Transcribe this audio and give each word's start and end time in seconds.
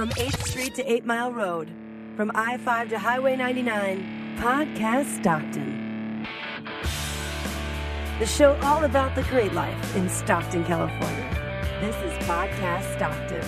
From 0.00 0.08
8th 0.12 0.48
Street 0.48 0.74
to 0.76 0.90
8 0.90 1.04
Mile 1.04 1.30
Road, 1.30 1.70
from 2.16 2.32
I 2.34 2.56
5 2.56 2.88
to 2.88 2.98
Highway 2.98 3.36
99, 3.36 4.34
Podcast 4.38 5.14
Stockton. 5.16 6.26
The 8.18 8.24
show 8.24 8.58
all 8.62 8.84
about 8.84 9.14
the 9.14 9.24
great 9.24 9.52
life 9.52 9.94
in 9.96 10.08
Stockton, 10.08 10.64
California. 10.64 11.28
This 11.82 11.94
is 11.96 12.26
Podcast 12.26 12.94
Stockton. 12.94 13.44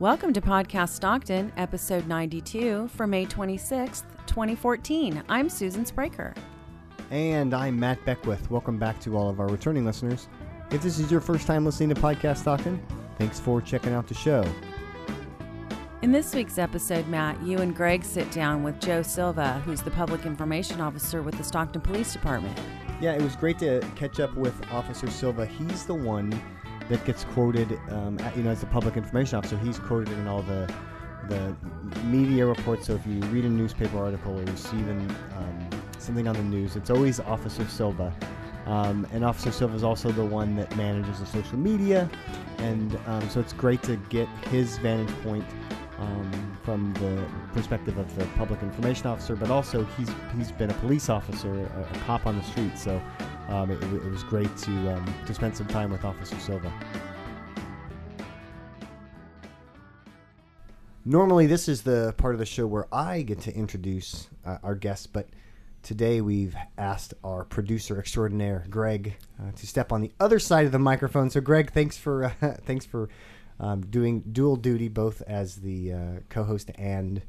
Welcome 0.00 0.32
to 0.32 0.40
Podcast 0.40 0.88
Stockton, 0.88 1.52
episode 1.56 2.08
92 2.08 2.88
for 2.88 3.06
May 3.06 3.24
26th, 3.24 4.02
2014. 4.26 5.22
I'm 5.28 5.48
Susan 5.48 5.84
Spraker. 5.84 6.34
And 7.10 7.54
I'm 7.54 7.78
Matt 7.78 8.04
Beckwith. 8.04 8.50
Welcome 8.50 8.78
back 8.78 8.98
to 9.00 9.16
all 9.16 9.28
of 9.28 9.40
our 9.40 9.46
returning 9.48 9.84
listeners. 9.84 10.28
If 10.70 10.82
this 10.82 10.98
is 10.98 11.10
your 11.10 11.20
first 11.20 11.46
time 11.46 11.64
listening 11.64 11.90
to 11.94 12.00
Podcast 12.00 12.38
Stockton, 12.38 12.84
thanks 13.18 13.38
for 13.38 13.60
checking 13.60 13.92
out 13.92 14.08
the 14.08 14.14
show. 14.14 14.44
In 16.02 16.12
this 16.12 16.34
week's 16.34 16.58
episode, 16.58 17.06
Matt, 17.08 17.40
you 17.42 17.58
and 17.58 17.74
Greg 17.74 18.04
sit 18.04 18.30
down 18.30 18.62
with 18.62 18.80
Joe 18.80 19.02
Silva, 19.02 19.62
who's 19.64 19.80
the 19.82 19.90
public 19.90 20.26
information 20.26 20.80
officer 20.80 21.22
with 21.22 21.36
the 21.38 21.44
Stockton 21.44 21.80
Police 21.80 22.12
Department. 22.12 22.58
Yeah, 23.00 23.12
it 23.14 23.22
was 23.22 23.36
great 23.36 23.58
to 23.60 23.80
catch 23.96 24.20
up 24.20 24.34
with 24.34 24.54
Officer 24.70 25.10
Silva. 25.10 25.46
He's 25.46 25.86
the 25.86 25.94
one 25.94 26.38
that 26.88 27.04
gets 27.04 27.24
quoted, 27.24 27.78
um, 27.90 28.18
at- 28.20 28.36
you 28.36 28.42
know, 28.42 28.50
as 28.50 28.60
the 28.60 28.66
public 28.66 28.96
information 28.96 29.38
officer. 29.38 29.56
He's 29.58 29.78
quoted 29.78 30.12
in 30.18 30.26
all 30.26 30.42
the 30.42 30.72
the 31.30 31.56
media 32.04 32.44
reports. 32.44 32.86
So 32.86 32.92
if 32.96 33.06
you 33.06 33.18
read 33.30 33.46
a 33.46 33.48
newspaper 33.48 33.96
article 33.96 34.38
or 34.38 34.42
you 34.42 34.56
see 34.58 34.76
them, 34.82 35.08
um, 35.38 35.63
something 36.04 36.28
on 36.28 36.34
the 36.34 36.42
news, 36.42 36.76
it's 36.76 36.90
always 36.90 37.20
Officer 37.20 37.66
Silva. 37.66 38.14
Um, 38.66 39.06
and 39.12 39.24
Officer 39.24 39.52
Silva 39.52 39.74
is 39.74 39.84
also 39.84 40.10
the 40.10 40.24
one 40.24 40.56
that 40.56 40.74
manages 40.76 41.20
the 41.20 41.26
social 41.26 41.58
media, 41.58 42.08
and 42.58 42.98
um, 43.06 43.28
so 43.28 43.40
it's 43.40 43.52
great 43.52 43.82
to 43.82 43.96
get 44.08 44.28
his 44.50 44.78
vantage 44.78 45.14
point 45.22 45.44
um, 45.98 46.58
from 46.62 46.94
the 46.94 47.24
perspective 47.52 47.98
of 47.98 48.14
the 48.16 48.24
public 48.36 48.62
information 48.62 49.06
officer, 49.06 49.36
but 49.36 49.50
also 49.50 49.84
he's 49.96 50.10
he's 50.36 50.50
been 50.52 50.70
a 50.70 50.74
police 50.74 51.10
officer, 51.10 51.52
a, 51.52 51.80
a 51.80 51.98
cop 52.00 52.26
on 52.26 52.38
the 52.38 52.44
street. 52.44 52.78
So 52.78 53.00
um, 53.48 53.70
it, 53.70 53.82
it 53.82 54.10
was 54.10 54.22
great 54.24 54.56
to 54.58 54.70
um, 54.94 55.14
to 55.26 55.34
spend 55.34 55.56
some 55.56 55.66
time 55.66 55.90
with 55.90 56.04
Officer 56.04 56.38
Silva. 56.38 56.72
Normally, 61.04 61.46
this 61.46 61.68
is 61.68 61.82
the 61.82 62.14
part 62.16 62.34
of 62.34 62.38
the 62.38 62.46
show 62.46 62.66
where 62.66 62.86
I 62.90 63.20
get 63.20 63.40
to 63.42 63.54
introduce 63.54 64.28
uh, 64.46 64.56
our 64.62 64.74
guests, 64.74 65.06
but 65.06 65.28
today 65.84 66.20
we've 66.20 66.56
asked 66.78 67.14
our 67.22 67.44
producer 67.44 67.98
extraordinaire, 67.98 68.64
Greg, 68.70 69.16
uh, 69.38 69.52
to 69.52 69.66
step 69.66 69.92
on 69.92 70.00
the 70.00 70.10
other 70.18 70.38
side 70.38 70.66
of 70.66 70.72
the 70.72 70.78
microphone. 70.78 71.30
So, 71.30 71.40
Greg, 71.40 71.72
thanks 71.72 71.96
for 71.96 72.24
uh, 72.24 72.30
thanks 72.64 72.86
for 72.86 73.08
um, 73.60 73.82
doing 73.82 74.20
dual 74.32 74.56
duty, 74.56 74.88
both 74.88 75.22
as 75.22 75.56
the 75.56 75.92
uh, 75.92 75.98
co-host 76.30 76.70
and 76.76 77.22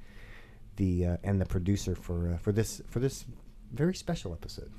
the 0.77 1.05
uh, 1.05 1.17
and 1.23 1.39
the 1.39 1.45
producer 1.45 1.95
for 1.95 2.33
uh, 2.33 2.37
for 2.37 2.51
this 2.51 2.81
for 2.89 2.99
this 2.99 3.25
very 3.71 3.93
special 3.93 4.33
episode. 4.33 4.71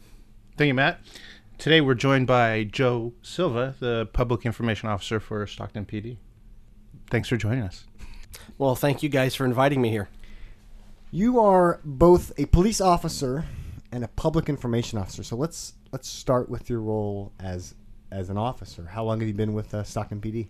Thank 0.57 0.69
you, 0.69 0.75
Matt. 0.75 1.01
Today 1.59 1.81
we're 1.81 1.95
joined 1.95 2.27
by 2.27 2.65
Joe 2.65 3.13
Silva, 3.23 3.77
the 3.79 4.09
Public 4.13 4.45
Information 4.45 4.89
Officer 4.89 5.21
for 5.21 5.47
Stockton 5.47 5.87
PD. 5.87 6.17
Thanks 7.11 7.29
for 7.29 7.37
joining 7.37 7.63
us. 7.63 7.85
Well, 8.59 8.75
thank 8.75 9.03
you 9.03 9.09
guys 9.09 9.35
for 9.35 9.45
inviting 9.45 9.81
me 9.81 9.91
here. 9.91 10.09
You 11.11 11.41
are 11.41 11.81
both 11.85 12.33
a 12.37 12.47
police 12.47 12.81
officer 12.81 13.45
and 13.93 14.05
a 14.05 14.09
public 14.09 14.49
information 14.49 14.99
officer. 14.99 15.23
So 15.23 15.37
let's 15.37 15.75
let's 15.93 16.09
start 16.09 16.49
with 16.49 16.69
your 16.69 16.81
role 16.81 17.33
as 17.39 17.75
as 18.11 18.31
an 18.31 18.39
officer. 18.39 18.87
How 18.87 19.05
long 19.05 19.21
have 19.21 19.29
you 19.29 19.35
been 19.35 19.55
with 19.55 19.75
uh, 19.75 19.83
Stockton 19.83 20.21
PD? 20.21 20.49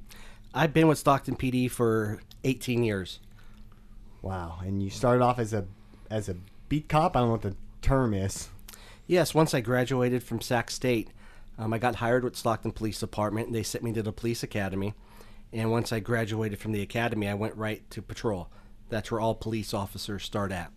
I've 0.55 0.73
been 0.73 0.89
with 0.89 0.98
Stockton 0.98 1.37
PD 1.37 1.70
for 1.70 2.20
18 2.45 2.83
years. 2.83 3.20
Wow, 4.23 4.58
and 4.64 4.83
you 4.83 4.91
started 4.91 5.23
off 5.23 5.39
as 5.39 5.52
a 5.52 5.67
as 6.11 6.29
a 6.29 6.36
beat 6.69 6.89
cop. 6.89 7.17
I 7.17 7.20
don't 7.20 7.29
know 7.29 7.33
what 7.33 7.42
the 7.42 7.57
term 7.83 8.14
is. 8.14 8.48
Yes, 9.07 9.35
once 9.35 9.55
I 9.55 9.61
graduated 9.61 10.23
from 10.23 10.41
Sac 10.41 10.70
State, 10.70 11.11
um, 11.58 11.73
I 11.73 11.79
got 11.79 11.97
hired 11.97 12.24
with 12.24 12.36
Stockton 12.36 12.73
Police 12.73 12.98
Department, 12.98 13.47
and 13.47 13.55
they 13.55 13.63
sent 13.63 13.85
me 13.85 13.92
to 13.92 14.03
the 14.03 14.13
police 14.13 14.42
academy. 14.42 14.95
And 15.53 15.70
once 15.70 15.92
I 15.92 16.01
graduated 16.01 16.58
from 16.58 16.73
the 16.73 16.83
academy, 16.83 17.29
I 17.29 17.35
went 17.35 17.55
right 17.55 17.89
to 17.91 18.03
patrol. 18.03 18.48
That's 18.89 19.11
where 19.11 19.20
all 19.20 19.35
police 19.35 19.73
officers 19.73 20.24
start 20.24 20.51
at. 20.51 20.73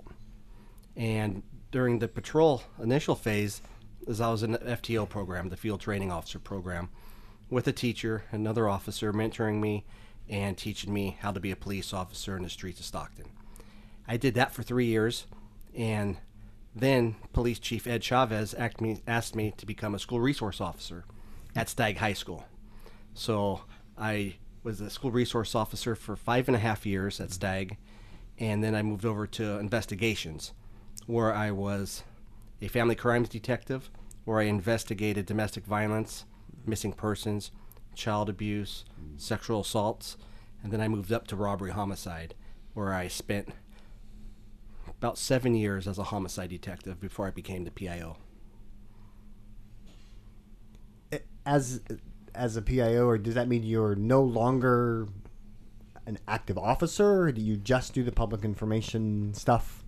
And 0.96 1.42
during 1.72 2.00
the 2.00 2.08
patrol 2.08 2.64
initial 2.82 3.16
phase, 3.16 3.62
as 4.08 4.22
I 4.22 4.30
was 4.30 4.44
in 4.44 4.54
the 4.54 4.60
FTO 4.60 5.08
program, 5.08 5.50
the 5.50 5.58
Field 5.58 5.82
Training 5.82 6.12
Officer 6.12 6.40
program, 6.40 6.90
with 7.50 7.68
a 7.68 7.72
teacher, 7.72 8.24
another 8.32 8.68
officer 8.68 9.14
mentoring 9.14 9.60
me 9.60 9.86
and 10.28 10.58
teaching 10.58 10.94
me 10.94 11.18
how 11.22 11.32
to 11.32 11.40
be 11.40 11.52
a 11.52 11.56
police 11.56 11.94
officer 11.94 12.38
in 12.38 12.44
the 12.44 12.50
streets 12.50 12.80
of 12.80 12.86
Stockton. 12.86 13.26
I 14.08 14.18
did 14.18 14.36
that 14.36 14.54
for 14.54 14.64
three 14.64 14.86
years, 14.86 15.26
and 15.76 16.18
then 16.76 17.16
Police 17.34 17.60
Chief 17.60 17.88
Ed 17.88 18.04
Chavez 18.04 18.54
asked 18.54 18.82
me, 18.82 19.02
asked 19.08 19.36
me 19.36 19.54
to 19.58 19.66
become 19.66 19.96
a 19.96 20.00
school 20.00 20.20
resource 20.20 20.62
officer 20.62 21.06
at 21.56 21.70
Stagg 21.70 21.98
High 21.98 22.14
School. 22.14 22.46
So 23.14 23.62
I 23.98 24.36
was 24.64 24.82
a 24.82 24.90
school 24.90 25.12
resource 25.12 25.56
officer 25.56 25.96
for 25.96 26.16
five 26.16 26.48
and 26.48 26.56
a 26.56 26.60
half 26.60 26.86
years 26.86 27.20
at 27.20 27.32
Stagg, 27.32 27.78
and 28.38 28.64
then 28.64 28.76
I 28.76 28.82
moved 28.82 29.06
over 29.06 29.28
to 29.28 29.60
investigations, 29.60 30.54
where 31.10 31.34
I 31.34 31.50
was 31.50 32.04
a 32.62 32.68
family 32.68 32.94
crimes 32.94 33.30
detective, 33.30 33.90
where 34.26 34.40
I 34.40 34.44
investigated 34.44 35.26
domestic 35.26 35.66
violence, 35.66 36.26
missing 36.68 36.94
persons, 36.94 37.50
child 37.96 38.30
abuse, 38.30 38.86
sexual 39.18 39.62
assaults, 39.62 40.18
and 40.62 40.72
then 40.72 40.80
I 40.80 40.88
moved 40.88 41.12
up 41.12 41.26
to 41.28 41.36
robbery 41.36 41.72
homicide, 41.72 42.36
where 42.76 42.94
I 42.94 43.08
spent 43.08 43.50
about 44.88 45.18
seven 45.18 45.56
years 45.56 45.88
as 45.88 45.98
a 45.98 46.04
homicide 46.04 46.52
detective 46.52 47.00
before 47.00 47.26
I 47.26 47.32
became 47.32 47.64
the 47.64 47.72
PIO. 47.72 48.18
As 51.44 51.82
as 52.36 52.56
a 52.56 52.62
PIO, 52.62 53.08
or 53.08 53.18
does 53.18 53.34
that 53.34 53.48
mean 53.48 53.64
you're 53.64 53.96
no 53.96 54.22
longer 54.22 55.08
an 56.06 56.20
active 56.28 56.60
officer, 56.60 57.24
or 57.24 57.32
do 57.32 57.42
you 57.42 57.58
just 57.58 57.94
do 57.94 58.04
the 58.04 58.12
public 58.12 58.46
information 58.46 59.34
stuff 59.34 59.79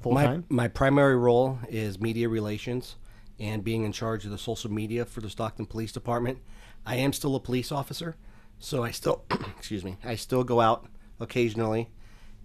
full 0.00 0.12
my, 0.12 0.24
time? 0.24 0.44
My 0.48 0.68
primary 0.68 1.16
role 1.16 1.58
is 1.68 2.00
media 2.00 2.28
relations 2.28 2.96
and 3.38 3.62
being 3.62 3.84
in 3.84 3.92
charge 3.92 4.24
of 4.24 4.30
the 4.30 4.38
social 4.38 4.70
media 4.70 5.04
for 5.04 5.20
the 5.20 5.30
Stockton 5.30 5.66
Police 5.66 5.92
Department. 5.92 6.38
I 6.84 6.96
am 6.96 7.12
still 7.12 7.34
a 7.34 7.40
police 7.40 7.70
officer, 7.70 8.16
so 8.58 8.82
I 8.82 8.90
still, 8.90 9.24
excuse 9.58 9.84
me, 9.84 9.96
I 10.04 10.16
still 10.16 10.44
go 10.44 10.60
out 10.60 10.86
occasionally, 11.20 11.90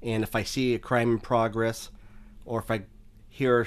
and 0.01 0.23
if 0.23 0.35
I 0.35 0.44
see 0.44 0.73
a 0.73 0.79
crime 0.79 1.12
in 1.12 1.19
progress, 1.19 1.89
or 2.45 2.59
if 2.59 2.72
I 2.72 2.84
hear, 3.29 3.66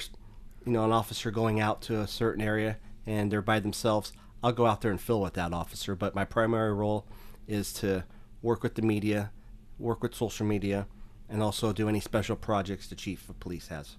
you 0.67 0.73
know, 0.73 0.85
an 0.85 0.93
officer 0.93 1.31
going 1.31 1.61
out 1.61 1.81
to 1.83 2.01
a 2.01 2.07
certain 2.07 2.43
area 2.43 2.77
and 3.07 3.31
they're 3.31 3.43
by 3.43 3.61
themselves, 3.61 4.13
I'll 4.43 4.53
go 4.53 4.67
out 4.67 4.81
there 4.81 4.91
and 4.91 5.01
fill 5.01 5.21
with 5.21 5.35
that 5.35 5.53
officer. 5.53 5.95
But 5.95 6.15
my 6.15 6.25
primary 6.25 6.73
role 6.73 7.07
is 7.47 7.73
to 7.75 8.05
work 8.43 8.63
with 8.63 8.75
the 8.75 8.83
media, 8.83 9.31
work 9.79 10.03
with 10.03 10.15
social 10.15 10.47
media, 10.47 10.87
and 11.29 11.43
also 11.43 11.73
do 11.73 11.89
any 11.89 12.01
special 12.01 12.37
projects 12.37 12.87
the 12.87 12.95
chief 12.95 13.29
of 13.29 13.39
police 13.41 13.69
has. 13.69 13.97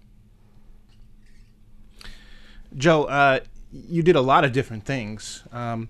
Joe, 2.75 3.05
uh, 3.05 3.39
you 3.71 4.03
did 4.03 4.15
a 4.15 4.21
lot 4.21 4.43
of 4.43 4.51
different 4.51 4.85
things. 4.85 5.43
Um, 5.51 5.89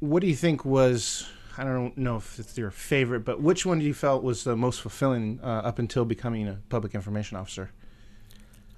what 0.00 0.20
do 0.20 0.26
you 0.26 0.36
think 0.36 0.64
was, 0.64 1.28
I 1.56 1.64
don't 1.64 1.96
know 1.96 2.16
if 2.16 2.38
it's 2.38 2.56
your 2.58 2.70
favorite, 2.70 3.20
but 3.20 3.40
which 3.40 3.64
one 3.64 3.78
do 3.78 3.84
you 3.84 3.94
felt 3.94 4.22
was 4.22 4.44
the 4.44 4.56
most 4.56 4.80
fulfilling 4.80 5.40
uh, 5.42 5.46
up 5.46 5.78
until 5.78 6.04
becoming 6.04 6.48
a 6.48 6.58
public 6.68 6.94
information 6.94 7.36
officer? 7.36 7.70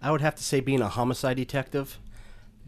I 0.02 0.10
would 0.10 0.20
have 0.20 0.34
to 0.34 0.44
say 0.44 0.60
being 0.60 0.82
a 0.82 0.88
homicide 0.88 1.36
detective, 1.36 1.98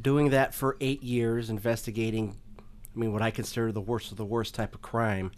doing 0.01 0.31
that 0.31 0.55
for 0.55 0.77
eight 0.81 1.03
years, 1.03 1.51
investigating, 1.51 2.37
I 2.59 2.99
mean, 2.99 3.13
what 3.13 3.23
I 3.23 3.31
consider 3.31 3.73
the 3.73 3.81
worst 3.81 4.11
of 4.11 4.17
the 4.17 4.25
worst 4.25 4.55
type 4.55 4.75
of 4.75 4.81
crime, 4.81 5.33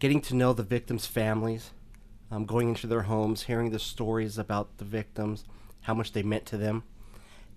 getting 0.00 0.20
to 0.22 0.34
know 0.34 0.52
the 0.52 0.64
victims' 0.64 1.06
families, 1.06 1.70
um, 2.34 2.46
going 2.46 2.68
into 2.68 2.88
their 2.88 3.02
homes, 3.02 3.44
hearing 3.44 3.70
the 3.70 3.78
stories 3.78 4.38
about 4.38 4.78
the 4.78 4.84
victims, 4.84 5.44
how 5.82 5.94
much 5.94 6.12
they 6.12 6.22
meant 6.22 6.44
to 6.46 6.56
them, 6.56 6.82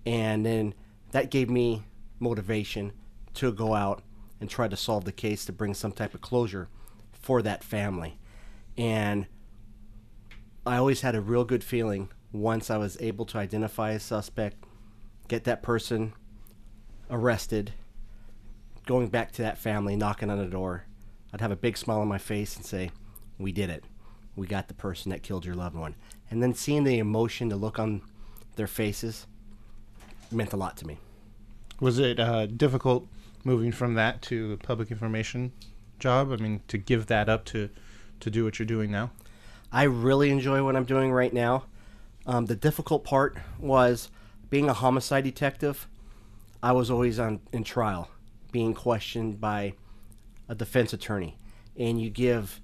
and 0.06 0.46
then 0.46 0.72
that 1.10 1.32
gave 1.32 1.50
me 1.50 1.82
motivation 2.20 2.92
to 3.34 3.50
go 3.50 3.74
out 3.74 4.02
and 4.40 4.48
try 4.48 4.68
to 4.68 4.76
solve 4.76 5.04
the 5.04 5.10
case 5.10 5.44
to 5.44 5.52
bring 5.52 5.74
some 5.74 5.90
type 5.90 6.14
of 6.14 6.20
closure 6.20 6.68
for 7.12 7.42
that 7.42 7.64
family. 7.64 8.18
And 8.76 9.26
I 10.64 10.76
always 10.76 11.00
had 11.00 11.16
a 11.16 11.20
real 11.20 11.44
good 11.44 11.64
feeling 11.64 12.10
once 12.30 12.70
I 12.70 12.76
was 12.76 12.96
able 13.00 13.26
to 13.26 13.38
identify 13.38 13.90
a 13.90 13.98
suspect, 13.98 14.64
get 15.26 15.42
that 15.44 15.60
person 15.60 16.12
arrested, 17.10 17.72
going 18.86 19.08
back 19.08 19.32
to 19.32 19.42
that 19.42 19.58
family, 19.58 19.96
knocking 19.96 20.30
on 20.30 20.38
the 20.38 20.46
door. 20.46 20.84
I'd 21.32 21.40
have 21.40 21.50
a 21.50 21.56
big 21.56 21.76
smile 21.76 22.00
on 22.00 22.08
my 22.08 22.18
face 22.18 22.54
and 22.54 22.64
say, 22.64 22.92
We 23.38 23.50
did 23.50 23.70
it. 23.70 23.82
We 24.38 24.46
got 24.46 24.68
the 24.68 24.74
person 24.74 25.10
that 25.10 25.22
killed 25.22 25.44
your 25.44 25.56
loved 25.56 25.74
one. 25.74 25.96
And 26.30 26.42
then 26.42 26.54
seeing 26.54 26.84
the 26.84 26.98
emotion, 26.98 27.48
the 27.48 27.56
look 27.56 27.78
on 27.78 28.02
their 28.56 28.66
faces, 28.66 29.26
meant 30.30 30.52
a 30.52 30.56
lot 30.56 30.76
to 30.78 30.86
me. 30.86 30.98
Was 31.80 31.98
it 31.98 32.20
uh, 32.20 32.46
difficult 32.46 33.08
moving 33.44 33.72
from 33.72 33.94
that 33.94 34.22
to 34.22 34.48
the 34.48 34.56
public 34.56 34.90
information 34.90 35.52
job? 35.98 36.32
I 36.32 36.36
mean, 36.36 36.62
to 36.68 36.78
give 36.78 37.06
that 37.06 37.28
up 37.28 37.44
to 37.46 37.68
to 38.20 38.30
do 38.30 38.44
what 38.44 38.58
you're 38.58 38.66
doing 38.66 38.90
now. 38.90 39.10
I 39.70 39.84
really 39.84 40.30
enjoy 40.30 40.64
what 40.64 40.74
I'm 40.74 40.84
doing 40.84 41.12
right 41.12 41.32
now. 41.32 41.64
Um, 42.26 42.46
the 42.46 42.56
difficult 42.56 43.04
part 43.04 43.36
was 43.58 44.10
being 44.50 44.68
a 44.68 44.72
homicide 44.72 45.24
detective. 45.24 45.86
I 46.62 46.72
was 46.72 46.90
always 46.90 47.18
on 47.18 47.40
in 47.52 47.64
trial, 47.64 48.10
being 48.50 48.74
questioned 48.74 49.40
by 49.40 49.74
a 50.48 50.54
defense 50.54 50.92
attorney, 50.92 51.38
and 51.76 52.00
you 52.00 52.10
give 52.10 52.60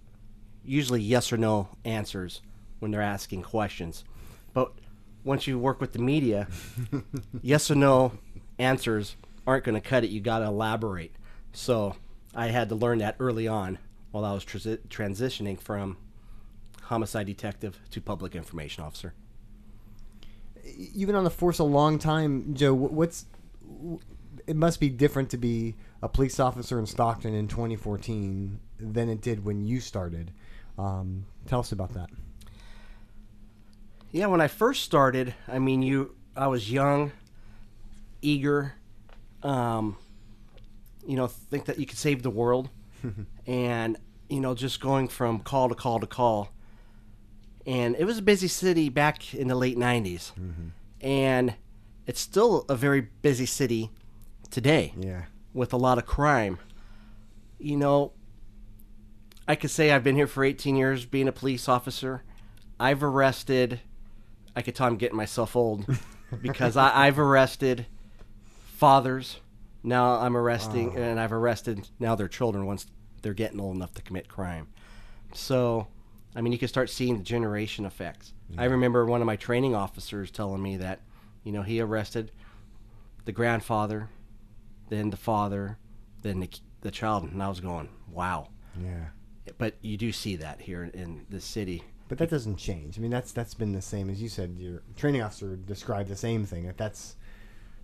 usually 0.64 1.00
yes 1.00 1.32
or 1.32 1.36
no 1.36 1.68
answers 1.84 2.40
when 2.78 2.90
they're 2.90 3.02
asking 3.02 3.42
questions. 3.42 4.04
But 4.52 4.72
once 5.24 5.46
you 5.46 5.58
work 5.58 5.80
with 5.80 5.92
the 5.92 5.98
media, 5.98 6.48
yes 7.42 7.70
or 7.70 7.74
no 7.74 8.12
answers 8.58 9.16
aren't 9.46 9.64
going 9.64 9.74
to 9.74 9.80
cut 9.80 10.04
it. 10.04 10.10
You 10.10 10.20
got 10.20 10.38
to 10.40 10.46
elaborate. 10.46 11.14
So 11.52 11.96
I 12.34 12.48
had 12.48 12.68
to 12.70 12.74
learn 12.74 12.98
that 12.98 13.16
early 13.18 13.48
on 13.48 13.78
while 14.10 14.24
I 14.24 14.32
was 14.32 14.44
transi- 14.44 14.78
transitioning 14.88 15.60
from 15.60 15.96
homicide 16.82 17.26
detective 17.26 17.78
to 17.90 18.00
public 18.00 18.34
information 18.34 18.84
officer. 18.84 19.14
You've 20.64 21.06
been 21.06 21.16
on 21.16 21.24
the 21.24 21.30
force 21.30 21.58
a 21.58 21.64
long 21.64 21.98
time, 21.98 22.54
Joe. 22.54 22.74
What's 22.74 23.26
it 24.46 24.56
must 24.56 24.80
be 24.80 24.88
different 24.88 25.30
to 25.30 25.36
be 25.36 25.74
a 26.02 26.08
police 26.08 26.38
officer 26.38 26.78
in 26.78 26.86
Stockton 26.86 27.34
in 27.34 27.48
2014 27.48 28.60
than 28.78 29.08
it 29.08 29.20
did 29.20 29.44
when 29.44 29.64
you 29.64 29.80
started. 29.80 30.32
Um, 30.78 31.26
tell 31.46 31.60
us 31.60 31.72
about 31.72 31.92
that. 31.94 32.10
Yeah, 34.12 34.26
when 34.26 34.40
I 34.40 34.48
first 34.48 34.84
started, 34.84 35.34
I 35.48 35.58
mean, 35.58 35.82
you, 35.82 36.14
I 36.36 36.46
was 36.46 36.70
young, 36.70 37.12
eager, 38.22 38.74
um, 39.42 39.96
you 41.06 41.16
know, 41.16 41.26
think 41.26 41.64
that 41.66 41.78
you 41.78 41.86
could 41.86 41.98
save 41.98 42.22
the 42.22 42.30
world, 42.30 42.70
and 43.46 43.96
you 44.28 44.40
know, 44.40 44.54
just 44.54 44.80
going 44.80 45.08
from 45.08 45.40
call 45.40 45.68
to 45.68 45.74
call 45.74 46.00
to 46.00 46.06
call. 46.06 46.50
And 47.66 47.96
it 47.98 48.04
was 48.04 48.18
a 48.18 48.22
busy 48.22 48.48
city 48.48 48.88
back 48.88 49.34
in 49.34 49.48
the 49.48 49.54
late 49.54 49.76
'90s, 49.76 50.32
and 51.00 51.54
it's 52.06 52.20
still 52.20 52.64
a 52.68 52.76
very 52.76 53.00
busy 53.00 53.46
city 53.46 53.90
today 54.50 54.92
Yeah. 54.98 55.24
with 55.52 55.72
a 55.72 55.76
lot 55.76 55.98
of 55.98 56.06
crime. 56.06 56.58
You 57.58 57.76
know, 57.78 58.12
I 59.46 59.54
could 59.56 59.70
say 59.70 59.90
I've 59.90 60.04
been 60.04 60.16
here 60.16 60.26
for 60.26 60.44
18 60.44 60.76
years 60.76 61.04
being 61.04 61.28
a 61.28 61.32
police 61.32 61.68
officer. 61.68 62.22
I've 62.80 63.02
arrested, 63.02 63.80
I 64.56 64.62
could 64.62 64.74
tell 64.74 64.86
I'm 64.86 64.96
getting 64.96 65.16
myself 65.16 65.54
old 65.54 65.86
because 66.42 66.76
I, 66.76 67.06
I've 67.06 67.18
arrested 67.18 67.86
fathers. 68.76 69.38
Now 69.82 70.14
I'm 70.14 70.36
arresting, 70.36 70.96
and 70.96 71.20
I've 71.20 71.32
arrested 71.32 71.88
now 71.98 72.14
their 72.14 72.28
children 72.28 72.64
once 72.64 72.86
they're 73.20 73.34
getting 73.34 73.60
old 73.60 73.76
enough 73.76 73.92
to 73.94 74.02
commit 74.02 74.28
crime. 74.28 74.68
So, 75.34 75.88
I 76.34 76.40
mean, 76.40 76.52
you 76.52 76.58
can 76.58 76.68
start 76.68 76.88
seeing 76.88 77.18
the 77.18 77.22
generation 77.24 77.84
effects. 77.84 78.32
I 78.56 78.64
remember 78.64 79.04
one 79.04 79.20
of 79.20 79.26
my 79.26 79.36
training 79.36 79.74
officers 79.74 80.30
telling 80.30 80.62
me 80.62 80.78
that, 80.78 81.00
you 81.42 81.52
know, 81.52 81.62
he 81.62 81.80
arrested 81.80 82.32
the 83.24 83.32
grandfather, 83.32 84.08
then 84.88 85.10
the 85.10 85.16
father, 85.16 85.78
then 86.22 86.40
the, 86.40 86.48
the 86.80 86.90
child, 86.90 87.24
and 87.24 87.42
I 87.42 87.48
was 87.48 87.60
going, 87.60 87.88
wow. 88.10 88.48
Yeah. 88.82 89.06
But 89.58 89.74
you 89.82 89.96
do 89.96 90.12
see 90.12 90.36
that 90.36 90.62
here 90.62 90.90
in 90.94 91.26
the 91.28 91.40
city. 91.40 91.82
But 92.08 92.18
that 92.18 92.30
doesn't 92.30 92.56
change. 92.56 92.98
I 92.98 93.02
mean, 93.02 93.10
that's 93.10 93.32
that's 93.32 93.54
been 93.54 93.72
the 93.72 93.82
same 93.82 94.10
as 94.10 94.20
you 94.20 94.28
said. 94.28 94.56
Your 94.58 94.82
training 94.96 95.22
officer 95.22 95.56
described 95.56 96.08
the 96.08 96.16
same 96.16 96.44
thing. 96.44 96.66
That 96.66 96.76
that's 96.76 97.16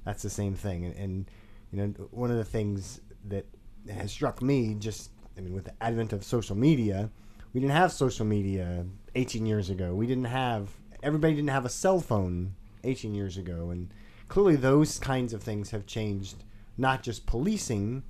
that's 0.05 0.23
the 0.23 0.31
same 0.31 0.55
thing. 0.55 0.85
And, 0.85 0.97
and 0.97 1.31
you 1.73 1.79
know, 1.79 2.09
one 2.11 2.31
of 2.31 2.37
the 2.37 2.45
things 2.45 3.01
that 3.29 3.47
has 3.89 4.11
struck 4.11 4.43
me, 4.43 4.75
just 4.75 5.11
I 5.37 5.41
mean, 5.41 5.55
with 5.55 5.65
the 5.65 5.83
advent 5.83 6.13
of 6.13 6.25
social 6.25 6.57
media, 6.57 7.11
we 7.53 7.61
didn't 7.61 7.75
have 7.75 7.93
social 7.93 8.27
media 8.27 8.87
18 9.15 9.47
years 9.47 9.71
ago. 9.71 9.95
We 9.95 10.07
didn't 10.07 10.25
have 10.25 10.71
everybody 11.03 11.35
didn't 11.35 11.51
have 11.51 11.65
a 11.65 11.71
cell 11.71 12.01
phone 12.01 12.55
18 12.85 13.15
years 13.15 13.37
ago, 13.37 13.71
and 13.71 13.93
clearly 14.29 14.57
those 14.57 14.99
kinds 14.99 15.33
of 15.33 15.43
things 15.43 15.71
have 15.71 15.87
changed. 15.87 16.45
Not 16.77 17.03
just 17.03 17.27
policing, 17.27 18.03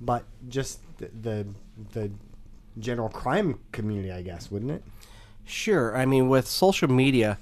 but 0.00 0.24
just 0.48 0.80
the 0.98 1.10
the, 1.20 1.46
the 1.92 2.10
general 2.78 3.08
crime 3.08 3.58
community, 3.72 4.12
I 4.12 4.22
guess, 4.22 4.50
wouldn't 4.50 4.70
it? 4.70 4.84
Sure. 5.44 5.96
I 5.96 6.06
mean, 6.06 6.28
with 6.28 6.46
social 6.46 6.88
media, 6.88 7.38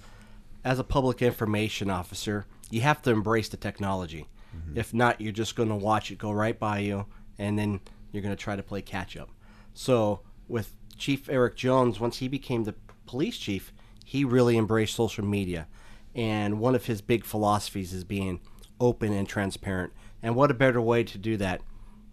as 0.65 0.79
a 0.79 0.85
public 0.85 1.23
information 1.23 1.91
officer, 1.91 2.47
you 2.71 2.81
have 2.81 3.03
to 3.03 3.11
embrace 3.11 3.49
the 3.49 3.57
technology. 3.57 4.27
Mm-hmm. 4.57 4.79
If 4.79 4.93
not, 4.93 5.21
you're 5.21 5.33
just 5.33 5.57
going 5.57 5.69
to 5.69 5.77
watch 5.77 6.11
it 6.11 6.19
go 6.19 6.33
right 6.33 6.59
by 6.59 6.81
you, 6.81 7.07
and 7.39 7.59
then 7.59 7.81
you're 8.11 8.23
going 8.23 8.35
to 8.35 8.43
try 8.43 8.57
to 8.57 8.63
play 8.63 8.83
catch 8.83 9.17
up. 9.17 9.29
So, 9.75 10.21
with 10.49 10.75
Chief 10.97 11.29
Eric 11.29 11.57
Jones, 11.57 12.01
once 12.01 12.19
he 12.19 12.29
became 12.29 12.65
the 12.65 12.75
police 13.07 13.37
chief, 13.39 13.73
he 14.05 14.25
really 14.25 14.57
embraced 14.57 14.95
social 14.95 15.25
media. 15.25 15.67
And 16.15 16.61
one 16.61 16.75
of 16.75 16.87
his 16.87 17.01
big 17.03 17.25
philosophies 17.25 17.93
is 17.93 18.05
being 18.05 18.41
open 18.81 19.13
and 19.13 19.29
transparent. 19.29 19.93
And 20.23 20.35
what 20.35 20.51
a 20.51 20.55
better 20.55 20.81
way 20.81 21.05
to 21.05 21.19
do 21.19 21.37
that 21.37 21.61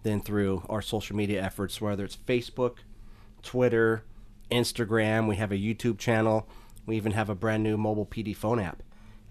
than 0.03 0.19
through 0.21 0.63
our 0.69 0.81
social 0.81 1.15
media 1.15 1.41
efforts, 1.41 1.79
whether 1.79 2.03
it's 2.03 2.17
Facebook, 2.17 2.79
Twitter, 3.43 4.03
Instagram. 4.49 5.27
We 5.27 5.35
have 5.35 5.51
a 5.51 5.57
YouTube 5.57 5.97
channel. 5.99 6.47
We 6.85 6.95
even 6.97 7.11
have 7.13 7.29
a 7.29 7.35
brand 7.35 7.63
new 7.63 7.77
mobile 7.77 8.05
PD 8.05 8.35
phone 8.35 8.59
app. 8.59 8.81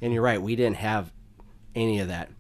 And 0.01 0.13
you're 0.13 0.23
right, 0.23 0.41
we 0.41 0.57
didn't 0.57 0.77
have 0.77 1.13
any 1.75 2.01
of 2.01 2.09
that, 2.09 2.31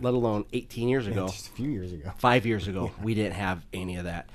let 0.00 0.14
alone 0.14 0.44
18 0.52 0.88
years 0.88 1.06
ago, 1.06 1.28
Just 1.28 1.48
a 1.48 1.52
few 1.52 1.70
years 1.70 1.92
ago. 1.92 2.12
five 2.18 2.46
years 2.46 2.68
ago. 2.68 2.90
We 3.02 3.14
didn't 3.14 3.34
have 3.34 3.66
any 3.72 3.96
of 3.96 4.04
that. 4.04 4.30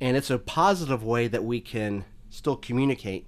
And 0.00 0.16
it's 0.16 0.30
a 0.30 0.38
positive 0.38 1.02
way 1.02 1.28
that 1.28 1.44
we 1.44 1.60
can 1.60 2.04
still 2.30 2.56
communicate 2.56 3.26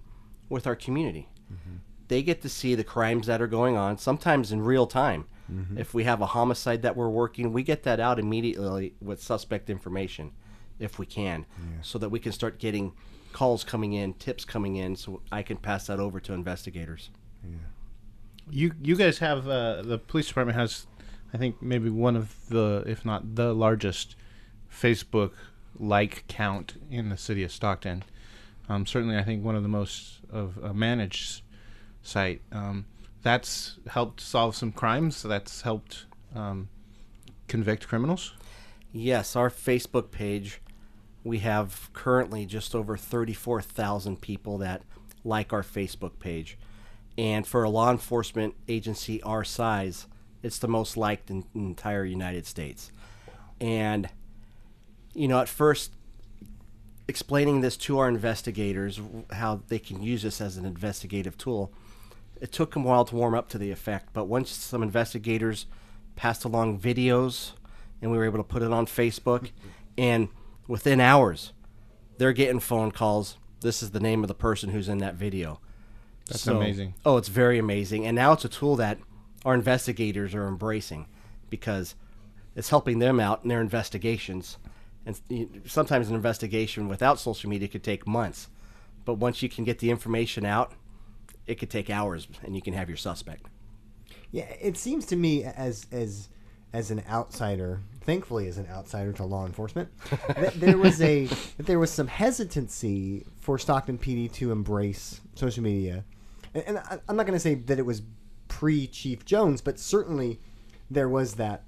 with 0.48 0.66
our 0.66 0.76
community. 0.76 1.28
Mm-hmm. 1.52 1.76
They 2.08 2.22
get 2.22 2.42
to 2.42 2.48
see 2.48 2.74
the 2.74 2.84
crimes 2.84 3.26
that 3.26 3.42
are 3.42 3.46
going 3.46 3.76
on, 3.76 3.98
sometimes 3.98 4.52
in 4.52 4.62
real 4.62 4.86
time. 4.86 5.26
Mm-hmm. 5.52 5.78
If 5.78 5.94
we 5.94 6.04
have 6.04 6.20
a 6.20 6.26
homicide 6.26 6.82
that 6.82 6.96
we're 6.96 7.08
working, 7.08 7.52
we 7.52 7.62
get 7.62 7.82
that 7.84 8.00
out 8.00 8.18
immediately 8.18 8.94
with 9.00 9.22
suspect 9.22 9.70
information, 9.70 10.32
if 10.78 10.98
we 10.98 11.06
can, 11.06 11.46
so 11.82 11.98
that 11.98 12.08
we 12.08 12.18
can 12.18 12.32
start 12.32 12.58
getting 12.58 12.92
calls 13.32 13.64
coming 13.64 13.92
in, 13.92 14.14
tips 14.14 14.44
coming 14.44 14.76
in, 14.76 14.96
so 14.96 15.20
I 15.30 15.42
can 15.42 15.56
pass 15.56 15.86
that 15.88 16.00
over 16.00 16.20
to 16.20 16.32
investigators. 16.32 17.10
Yeah. 17.44 17.56
You 18.50 18.72
you 18.82 18.96
guys 18.96 19.18
have 19.18 19.48
uh, 19.48 19.82
the 19.82 19.98
police 19.98 20.28
department 20.28 20.58
has, 20.58 20.86
I 21.34 21.36
think 21.36 21.60
maybe 21.60 21.90
one 21.90 22.16
of 22.16 22.34
the 22.48 22.84
if 22.86 23.04
not 23.04 23.34
the 23.34 23.52
largest 23.52 24.16
Facebook 24.72 25.32
like 25.78 26.24
count 26.28 26.74
in 26.90 27.08
the 27.08 27.16
city 27.16 27.42
of 27.42 27.52
Stockton. 27.52 28.04
Um, 28.68 28.86
certainly, 28.86 29.16
I 29.16 29.22
think 29.22 29.44
one 29.44 29.54
of 29.54 29.62
the 29.62 29.68
most 29.68 30.20
of 30.30 30.58
a 30.62 30.74
managed 30.74 31.42
site. 32.02 32.42
Um, 32.52 32.86
that's 33.22 33.78
helped 33.88 34.20
solve 34.20 34.54
some 34.54 34.72
crimes. 34.72 35.22
That's 35.22 35.62
helped 35.62 36.06
um, 36.34 36.68
convict 37.48 37.88
criminals. 37.88 38.34
Yes, 38.92 39.34
our 39.36 39.50
Facebook 39.50 40.10
page, 40.10 40.60
we 41.26 41.40
have 41.40 41.90
currently 41.92 42.46
just 42.46 42.72
over 42.72 42.96
34,000 42.96 44.20
people 44.20 44.58
that 44.58 44.82
like 45.24 45.52
our 45.52 45.64
Facebook 45.64 46.20
page. 46.20 46.56
And 47.18 47.44
for 47.44 47.64
a 47.64 47.68
law 47.68 47.90
enforcement 47.90 48.54
agency 48.68 49.20
our 49.24 49.42
size, 49.42 50.06
it's 50.44 50.58
the 50.58 50.68
most 50.68 50.96
liked 50.96 51.28
in 51.28 51.44
the 51.52 51.60
entire 51.60 52.04
United 52.04 52.46
States. 52.46 52.92
And, 53.60 54.08
you 55.14 55.26
know, 55.26 55.40
at 55.40 55.48
first, 55.48 55.90
explaining 57.08 57.60
this 57.60 57.76
to 57.78 57.98
our 57.98 58.08
investigators, 58.08 59.00
how 59.32 59.62
they 59.66 59.80
can 59.80 60.02
use 60.04 60.22
this 60.22 60.40
as 60.40 60.56
an 60.56 60.64
investigative 60.64 61.36
tool, 61.36 61.72
it 62.40 62.52
took 62.52 62.74
them 62.74 62.84
a 62.84 62.88
while 62.88 63.04
to 63.04 63.16
warm 63.16 63.34
up 63.34 63.48
to 63.48 63.58
the 63.58 63.72
effect. 63.72 64.10
But 64.12 64.26
once 64.26 64.50
some 64.50 64.82
investigators 64.82 65.66
passed 66.14 66.44
along 66.44 66.78
videos 66.78 67.52
and 68.00 68.12
we 68.12 68.16
were 68.16 68.26
able 68.26 68.38
to 68.38 68.44
put 68.44 68.62
it 68.62 68.70
on 68.70 68.86
Facebook, 68.86 69.50
and 69.98 70.28
within 70.68 71.00
hours, 71.00 71.52
they're 72.18 72.32
getting 72.32 72.60
phone 72.60 72.90
calls. 72.90 73.38
This 73.60 73.82
is 73.82 73.90
the 73.90 74.00
name 74.00 74.22
of 74.22 74.28
the 74.28 74.34
person 74.34 74.70
who's 74.70 74.88
in 74.88 74.98
that 74.98 75.14
video. 75.14 75.60
That's 76.28 76.46
amazing. 76.46 76.94
Oh, 77.04 77.16
it's 77.16 77.28
very 77.28 77.58
amazing. 77.58 78.06
And 78.06 78.14
now 78.14 78.32
it's 78.32 78.44
a 78.44 78.48
tool 78.48 78.76
that 78.76 78.98
our 79.44 79.54
investigators 79.54 80.34
are 80.34 80.48
embracing 80.48 81.06
because 81.50 81.94
it's 82.56 82.70
helping 82.70 82.98
them 82.98 83.20
out 83.20 83.42
in 83.42 83.48
their 83.48 83.60
investigations. 83.60 84.58
And 85.04 85.62
sometimes 85.66 86.08
an 86.08 86.16
investigation 86.16 86.88
without 86.88 87.20
social 87.20 87.48
media 87.48 87.68
could 87.68 87.84
take 87.84 88.06
months. 88.06 88.48
But 89.04 89.14
once 89.14 89.40
you 89.40 89.48
can 89.48 89.62
get 89.62 89.78
the 89.78 89.90
information 89.90 90.44
out, 90.44 90.72
it 91.46 91.56
could 91.56 91.70
take 91.70 91.88
hours 91.90 92.26
and 92.42 92.56
you 92.56 92.62
can 92.62 92.74
have 92.74 92.88
your 92.88 92.96
suspect. 92.96 93.46
Yeah, 94.32 94.52
it 94.60 94.76
seems 94.76 95.06
to 95.06 95.16
me 95.16 95.44
as 95.44 95.86
as 95.92 96.28
as 96.76 96.90
an 96.90 97.02
outsider, 97.08 97.80
thankfully 98.02 98.46
as 98.48 98.58
an 98.58 98.66
outsider 98.70 99.10
to 99.10 99.24
law 99.24 99.46
enforcement, 99.46 99.88
that 100.36 100.60
there 100.60 100.76
was 100.76 101.00
a 101.00 101.24
that 101.56 101.64
there 101.64 101.78
was 101.78 101.90
some 101.90 102.06
hesitancy 102.06 103.24
for 103.40 103.58
Stockton 103.58 103.96
PD 103.96 104.30
to 104.34 104.52
embrace 104.52 105.22
social 105.34 105.62
media, 105.62 106.04
and, 106.52 106.64
and 106.66 106.78
I, 106.78 106.98
I'm 107.08 107.16
not 107.16 107.24
going 107.24 107.36
to 107.36 107.40
say 107.40 107.54
that 107.54 107.78
it 107.78 107.86
was 107.86 108.02
pre 108.48 108.86
Chief 108.86 109.24
Jones, 109.24 109.62
but 109.62 109.78
certainly 109.78 110.38
there 110.90 111.08
was 111.08 111.36
that 111.36 111.64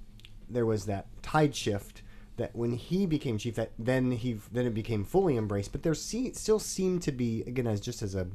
there 0.47 0.65
was 0.67 0.85
that 0.85 1.07
tide 1.23 1.55
shift 1.55 2.03
that 2.37 2.55
when 2.55 2.73
he 2.73 3.07
became 3.07 3.39
chief, 3.39 3.55
that 3.55 3.71
then 3.79 4.11
he 4.11 4.37
then 4.51 4.67
it 4.67 4.75
became 4.75 5.03
fully 5.03 5.37
embraced. 5.37 5.71
But 5.71 5.81
there 5.81 5.95
se- 5.95 6.33
still 6.33 6.59
seemed 6.59 7.01
to 7.01 7.11
be 7.11 7.41
again 7.47 7.65
as 7.65 7.81
just 7.81 8.03
as 8.03 8.13
a 8.13 8.27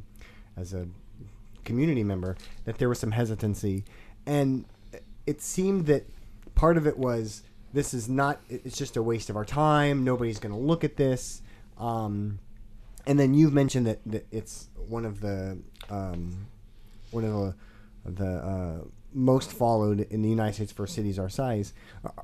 as 0.57 0.75
a 0.75 0.88
community 1.64 2.02
member 2.02 2.37
that 2.64 2.78
there 2.78 2.88
was 2.88 2.99
some 2.99 3.12
hesitancy, 3.12 3.85
and 4.26 4.64
it 5.25 5.40
seemed 5.40 5.87
that 5.87 6.04
part 6.54 6.76
of 6.76 6.87
it 6.87 6.99
was 6.99 7.42
this 7.73 7.94
is 7.94 8.08
not 8.08 8.40
it's 8.49 8.76
just 8.76 8.96
a 8.96 9.02
waste 9.02 9.30
of 9.30 9.37
our 9.37 9.44
time. 9.44 10.04
Nobody's 10.04 10.38
going 10.38 10.54
to 10.54 10.61
look 10.61 10.84
at 10.84 10.96
this. 10.96 11.42
Um, 11.78 12.38
and 13.06 13.18
then 13.18 13.34
you've 13.34 13.52
mentioned 13.52 13.87
that, 13.87 14.00
that 14.06 14.26
it's 14.30 14.68
one 14.88 15.04
of 15.04 15.20
the 15.20 15.58
um, 15.90 16.46
one 17.11 17.25
of 17.25 17.32
the 17.32 17.54
the 18.04 18.26
uh, 18.26 18.84
most 19.14 19.52
followed 19.52 20.00
in 20.11 20.23
the 20.23 20.28
United 20.28 20.54
States 20.54 20.73
for 20.73 20.87
cities 20.87 21.18
our 21.18 21.28
size. 21.28 21.73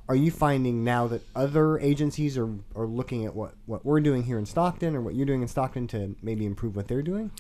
Are 0.09 0.17
you 0.17 0.31
finding 0.31 0.83
now 0.83 1.07
that 1.07 1.23
other 1.37 1.79
agencies 1.79 2.37
are, 2.37 2.51
are 2.75 2.87
looking 2.87 3.25
at 3.25 3.35
what, 3.35 3.55
what 3.67 3.85
we're 3.85 4.01
doing 4.01 4.25
here 4.25 4.39
in 4.39 4.45
Stockton 4.45 4.97
or 4.97 5.01
what 5.01 5.15
you're 5.15 5.27
doing 5.27 5.43
in 5.43 5.49
Stockton 5.49 5.87
to 5.89 6.17
maybe 6.21 6.45
improve 6.45 6.75
what 6.75 6.89
they're 6.89 7.03
doing? 7.03 7.31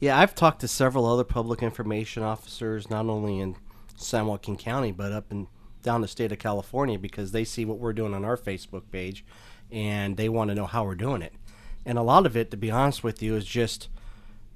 Yeah, 0.00 0.18
I've 0.18 0.34
talked 0.34 0.60
to 0.60 0.68
several 0.68 1.06
other 1.06 1.24
public 1.24 1.62
information 1.62 2.22
officers, 2.22 2.90
not 2.90 3.06
only 3.06 3.38
in 3.38 3.56
San 3.96 4.26
Joaquin 4.26 4.56
County, 4.56 4.92
but 4.92 5.12
up 5.12 5.30
and 5.30 5.46
down 5.86 6.02
the 6.02 6.08
state 6.08 6.32
of 6.32 6.38
California, 6.38 6.98
because 6.98 7.32
they 7.32 7.44
see 7.44 7.64
what 7.64 7.78
we're 7.78 7.94
doing 7.94 8.12
on 8.12 8.24
our 8.26 8.36
Facebook 8.36 8.82
page 8.92 9.24
and 9.70 10.16
they 10.16 10.28
want 10.28 10.48
to 10.48 10.54
know 10.54 10.66
how 10.66 10.84
we're 10.84 10.94
doing 10.94 11.22
it. 11.22 11.32
And 11.86 11.96
a 11.96 12.02
lot 12.02 12.26
of 12.26 12.36
it, 12.36 12.50
to 12.50 12.56
be 12.56 12.70
honest 12.70 13.02
with 13.02 13.22
you, 13.22 13.34
is 13.36 13.46
just 13.46 13.88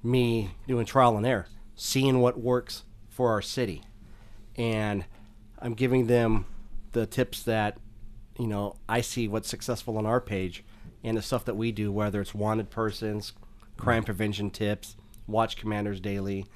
me 0.03 0.51
doing 0.67 0.85
trial 0.85 1.17
and 1.17 1.27
error, 1.27 1.47
seeing 1.75 2.21
what 2.21 2.39
works 2.39 2.85
for 3.09 3.31
our 3.31 3.43
city. 3.43 3.83
And 4.57 5.05
I'm 5.59 5.75
giving 5.75 6.07
them 6.07 6.45
the 6.93 7.07
tips 7.07 7.43
that, 7.45 7.79
you 8.39 8.47
know, 8.47 8.77
I 8.89 9.01
see 9.01 9.29
what's 9.29 9.49
successful 9.49 9.97
on 9.97 10.07
our 10.07 10.21
page 10.21 10.65
and 11.03 11.17
the 11.17 11.23
stuff 11.23 11.45
that 11.45 11.57
we 11.57 11.73
do, 11.73 11.93
whether 11.93 12.21
it's 12.21 12.35
wanted 12.35 12.71
persons, 12.71 13.33
crime 13.77 14.05
prevention 14.05 14.51
tips, 14.51 14.97
watch 15.27 15.57
commanders 15.57 16.01
daily. 16.01 16.47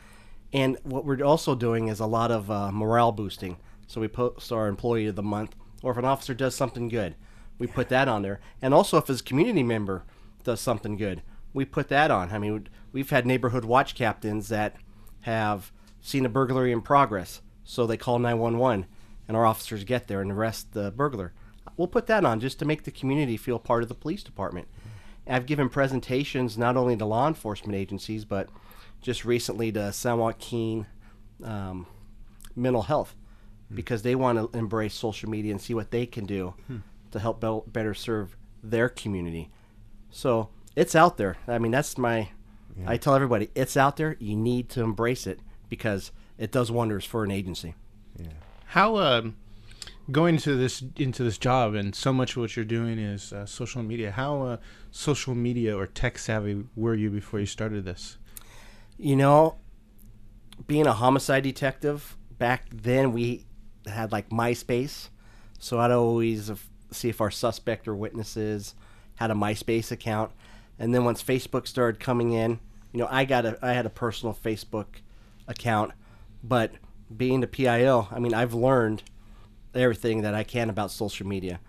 And 0.53 0.77
what 0.83 1.05
we're 1.05 1.25
also 1.25 1.55
doing 1.55 1.89
is 1.89 2.01
a 2.01 2.07
lot 2.07 2.31
of 2.31 2.51
uh, 2.51 2.71
morale 2.71 3.13
boosting. 3.13 3.57
So 3.87 4.01
we 4.01 4.09
post 4.09 4.51
our 4.53 4.69
employee 4.69 5.07
of 5.07 5.17
the 5.17 5.23
month, 5.23 5.55
or 5.83 5.93
if 5.93 5.99
an 5.99 6.05
officer 6.05 6.35
does 6.35 6.55
something 6.55 6.89
good, 6.89 7.15
we 7.59 7.67
put 7.67 7.89
that 7.91 8.09
on 8.09 8.23
there. 8.23 8.41
And 8.61 8.75
also 8.75 8.99
if 8.99 9.07
his 9.07 9.23
community 9.23 9.63
member 9.63 10.05
does 10.43 10.61
something 10.61 10.97
good, 10.97 11.23
we 11.53 11.65
put 11.65 11.89
that 11.89 12.11
on. 12.11 12.33
I 12.33 12.39
mean, 12.39 12.69
we've 12.93 13.11
had 13.11 13.27
neighborhood 13.27 13.65
watch 13.65 13.95
captains 13.95 14.49
that 14.49 14.77
have 15.23 15.73
seen 16.01 16.27
a 16.27 16.29
burglary 16.29 16.73
in 16.73 16.83
progress, 16.83 17.41
so 17.65 17.87
they 17.87 17.97
call 17.97 18.19
911, 18.19 18.87
and 19.27 19.37
our 19.37 19.47
officers 19.47 19.85
get 19.85 20.09
there 20.09 20.21
and 20.21 20.33
arrest 20.33 20.73
the 20.73 20.91
burglar. 20.91 21.33
We'll 21.77 21.89
put 21.89 22.07
that 22.07 22.25
on 22.25 22.41
just 22.41 22.59
to 22.59 22.65
make 22.65 22.85
the 22.85 22.91
community 22.91 23.37
feel 23.37 23.59
part 23.59 23.83
of 23.83 23.89
the 23.89 23.95
police 23.95 24.23
department. 24.23 24.69
I've 25.27 25.47
given 25.47 25.69
presentations 25.69 26.59
not 26.59 26.77
only 26.77 26.97
to 26.97 27.07
law 27.07 27.27
enforcement 27.27 27.75
agencies, 27.75 28.25
but 28.25 28.49
just 29.01 29.25
recently 29.25 29.73
to 29.73 29.93
San 29.93 30.19
Joaquin 30.19 30.87
um, 31.43 31.87
Mental 32.55 32.83
Health, 32.83 33.15
because 33.73 34.03
they 34.03 34.15
want 34.15 34.39
to 34.39 34.59
embrace 34.59 34.95
social 34.95 35.31
media 35.31 35.53
and 35.53 35.61
see 35.61 35.75
what 35.75 35.91
they 35.91 36.07
can 36.07 36.27
do 36.27 36.55
to 37.11 37.19
help 37.19 37.41
be- 37.41 37.71
better 37.71 37.95
serve 37.95 38.37
their 38.63 38.89
community. 38.89 39.51
So 40.11 40.51
it's 40.77 40.95
out 40.95 41.17
there. 41.17 41.37
I 41.47 41.59
mean, 41.59 41.73
that's 41.73 41.97
my. 41.99 42.31
I 42.87 42.97
tell 42.97 43.15
everybody, 43.15 43.51
it's 43.55 43.77
out 43.77 43.97
there. 43.97 44.17
You 44.19 44.35
need 44.35 44.69
to 44.71 44.83
embrace 44.83 45.29
it 45.29 45.39
because 45.69 46.11
it 46.39 46.51
does 46.51 46.73
wonders 46.73 47.05
for 47.05 47.23
an 47.23 47.31
agency. 47.31 47.77
Yeah. 48.19 48.33
How 48.67 48.97
um, 48.97 49.37
going 50.11 50.35
into 50.35 50.57
this 50.57 50.83
into 50.97 51.23
this 51.23 51.39
job 51.39 51.75
and 51.75 51.95
so 51.95 52.13
much 52.13 52.33
of 52.33 52.39
what 52.39 52.57
you're 52.57 52.65
doing 52.65 52.99
is 52.99 53.33
uh, 53.33 53.47
social 53.47 53.83
media. 53.83 54.11
How 54.11 54.43
uh, 54.43 54.57
social 54.91 55.35
media 55.35 55.77
or 55.77 55.87
tech 55.87 56.19
savvy 56.19 56.65
were 56.75 56.95
you 56.95 57.11
before 57.11 57.39
you 57.39 57.47
started 57.47 57.85
this? 57.85 58.19
You 58.99 59.15
know, 59.15 59.57
being 60.67 60.87
a 60.87 60.93
homicide 60.93 61.45
detective 61.45 62.17
back 62.39 62.67
then, 62.73 63.13
we 63.13 63.47
had 63.87 64.13
like 64.13 64.31
MySpace, 64.31 65.09
so 65.59 65.79
I'd 65.79 65.91
always 65.91 66.51
see 66.91 67.09
if 67.09 67.21
our 67.21 67.31
suspect 67.31 67.89
or 67.89 67.95
witnesses 67.95 68.75
had 69.17 69.31
a 69.31 69.35
MySpace 69.35 69.91
account, 69.91 70.33
and 70.79 70.95
then 70.95 71.05
once 71.05 71.23
Facebook 71.23 71.67
started 71.67 72.01
coming 72.01 72.33
in, 72.33 72.59
you 72.93 73.01
know, 73.01 73.09
I 73.11 73.25
got 73.25 73.45
a 73.45 73.59
I 73.63 73.73
had 73.73 73.87
a 73.87 73.91
personal 73.91 74.35
Facebook 74.35 74.87
account, 75.47 75.93
but 76.43 76.73
being 77.15 77.41
the 77.41 77.47
PIO, 77.47 78.09
I 78.11 78.19
mean, 78.19 78.35
I've 78.35 78.55
learned 78.55 79.03
everything 79.75 80.23
that 80.23 80.35
I 80.35 80.45
can 80.45 80.71
about 80.71 80.91
social 80.91 81.27
media, 81.27 81.61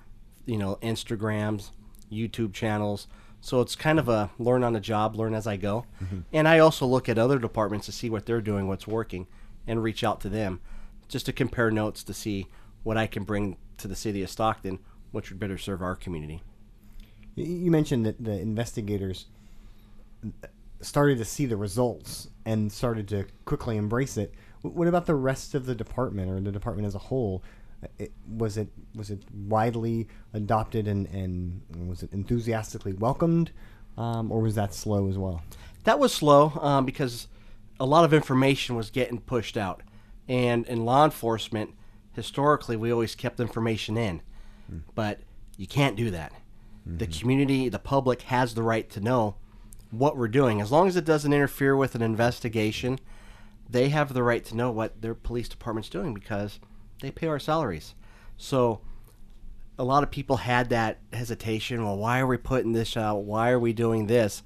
you 0.45 0.57
know, 0.57 0.77
Instagrams, 0.81 1.71
YouTube 2.11 2.53
channels. 2.53 3.07
So 3.41 3.61
it's 3.61 3.75
kind 3.75 3.99
of 3.99 4.09
a 4.09 4.31
learn 4.39 4.63
on 4.63 4.73
the 4.73 4.79
job, 4.79 5.15
learn 5.15 5.35
as 5.35 5.45
I 5.45 5.57
go. 5.57 5.85
Mm-hmm. 6.03 6.21
And 6.33 6.47
I 6.47 6.59
also 6.59 6.85
look 6.85 7.07
at 7.09 7.17
other 7.17 7.37
departments 7.37 7.85
to 7.85 7.91
see 7.91 8.09
what 8.09 8.25
they're 8.25 8.41
doing, 8.41 8.67
what's 8.67 8.87
working, 8.87 9.27
and 9.67 9.83
reach 9.83 10.03
out 10.03 10.21
to 10.21 10.29
them 10.29 10.61
just 11.07 11.25
to 11.25 11.33
compare 11.33 11.71
notes 11.71 12.03
to 12.03 12.13
see 12.13 12.47
what 12.83 12.97
I 12.97 13.07
can 13.07 13.23
bring 13.23 13.57
to 13.77 13.87
the 13.87 13.95
city 13.95 14.23
of 14.23 14.29
Stockton, 14.29 14.79
which 15.11 15.29
would 15.29 15.39
better 15.39 15.57
serve 15.57 15.81
our 15.81 15.95
community. 15.95 16.41
You 17.35 17.71
mentioned 17.71 18.05
that 18.05 18.23
the 18.23 18.39
investigators 18.39 19.25
started 20.81 21.17
to 21.17 21.25
see 21.25 21.45
the 21.45 21.57
results 21.57 22.29
and 22.45 22.71
started 22.71 23.07
to 23.09 23.25
quickly 23.45 23.77
embrace 23.77 24.17
it. 24.17 24.33
What 24.61 24.87
about 24.87 25.05
the 25.05 25.15
rest 25.15 25.53
of 25.53 25.65
the 25.65 25.75
department 25.75 26.31
or 26.31 26.39
the 26.39 26.51
department 26.51 26.87
as 26.87 26.95
a 26.95 26.99
whole? 26.99 27.43
Uh, 27.83 27.87
It, 27.99 28.11
was 28.27 28.57
it 28.57 28.69
was 28.95 29.09
it 29.09 29.23
widely 29.31 30.07
adopted 30.33 30.87
and, 30.87 31.07
and 31.07 31.61
was 31.87 32.03
it 32.03 32.13
enthusiastically 32.13 32.93
welcomed, 32.93 33.51
um, 33.97 34.31
or 34.31 34.41
was 34.41 34.55
that 34.55 34.73
slow 34.73 35.07
as 35.09 35.17
well? 35.17 35.43
That 35.83 35.99
was 35.99 36.13
slow 36.13 36.51
um, 36.61 36.85
because 36.85 37.27
a 37.79 37.85
lot 37.85 38.05
of 38.05 38.13
information 38.13 38.75
was 38.75 38.89
getting 38.89 39.19
pushed 39.19 39.57
out. 39.57 39.83
And 40.27 40.65
in 40.67 40.85
law 40.85 41.05
enforcement, 41.05 41.71
historically, 42.13 42.75
we 42.75 42.91
always 42.91 43.15
kept 43.15 43.39
information 43.39 43.97
in. 43.97 44.21
Hmm. 44.69 44.79
But 44.95 45.19
you 45.57 45.67
can't 45.67 45.95
do 45.95 46.11
that. 46.11 46.33
The 46.85 47.05
mm-hmm. 47.05 47.19
community, 47.19 47.69
the 47.69 47.79
public 47.79 48.23
has 48.23 48.53
the 48.53 48.63
right 48.63 48.89
to 48.91 48.99
know 48.99 49.35
what 49.91 50.17
we're 50.17 50.27
doing. 50.27 50.61
As 50.61 50.71
long 50.71 50.87
as 50.87 50.95
it 50.95 51.05
doesn't 51.05 51.33
interfere 51.33 51.75
with 51.75 51.95
an 51.95 52.01
investigation, 52.01 52.99
they 53.69 53.89
have 53.89 54.13
the 54.13 54.23
right 54.23 54.43
to 54.45 54.55
know 54.55 54.71
what 54.71 55.01
their 55.01 55.15
police 55.15 55.49
department's 55.49 55.89
doing 55.89 56.13
because 56.13 56.59
they 57.01 57.11
pay 57.11 57.27
our 57.27 57.39
salaries. 57.39 57.95
So 58.37 58.81
a 59.77 59.83
lot 59.83 60.03
of 60.03 60.11
people 60.11 60.37
had 60.37 60.69
that 60.69 60.99
hesitation. 61.11 61.83
Well, 61.83 61.97
why 61.97 62.19
are 62.19 62.27
we 62.27 62.37
putting 62.37 62.73
this 62.73 62.95
out? 62.95 63.23
Why 63.23 63.49
are 63.51 63.59
we 63.59 63.73
doing 63.73 64.07
this? 64.07 64.43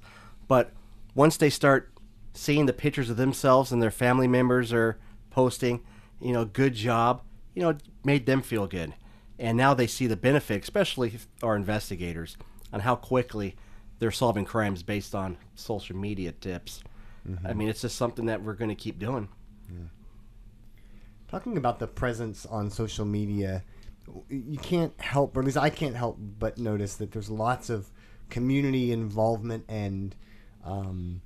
But 0.48 0.72
once 1.14 1.36
they 1.36 1.50
start 1.50 1.92
seeing 2.32 2.66
the 2.66 2.72
pictures 2.72 3.10
of 3.10 3.16
themselves 3.16 3.72
and 3.72 3.82
their 3.82 3.90
family 3.90 4.28
members 4.28 4.72
are 4.72 4.98
posting, 5.30 5.80
you 6.20 6.32
know, 6.32 6.44
good 6.44 6.74
job, 6.74 7.22
you 7.54 7.62
know, 7.62 7.76
made 8.04 8.26
them 8.26 8.42
feel 8.42 8.66
good. 8.66 8.94
And 9.38 9.56
now 9.56 9.72
they 9.72 9.86
see 9.86 10.06
the 10.06 10.16
benefit, 10.16 10.62
especially 10.62 11.12
our 11.42 11.56
investigators, 11.56 12.36
on 12.72 12.80
how 12.80 12.94
quickly 12.96 13.56
they're 13.98 14.10
solving 14.10 14.44
crimes 14.44 14.82
based 14.82 15.14
on 15.14 15.38
social 15.54 15.96
media 15.96 16.32
tips. 16.32 16.82
I 17.48 17.52
mean, 17.52 17.68
it's 17.68 17.82
just 17.82 17.96
something 17.96 18.26
that 18.26 18.42
we're 18.42 18.54
going 18.54 18.70
to 18.70 18.74
keep 18.74 18.98
doing. 18.98 19.28
Talking 21.28 21.56
about 21.56 21.78
the 21.78 21.86
presence 21.86 22.44
on 22.44 22.70
social 22.70 23.04
media, 23.04 23.62
you 24.28 24.58
can't 24.58 24.98
help, 25.00 25.36
or 25.36 25.40
at 25.40 25.46
least 25.46 25.58
I 25.58 25.70
can't 25.70 25.94
help 25.94 26.18
but 26.18 26.58
notice 26.58 26.96
that 26.96 27.12
there's 27.12 27.30
lots 27.30 27.70
of 27.70 27.90
community 28.30 28.90
involvement 28.90 29.64
and 29.68 30.16
um, 30.64 31.22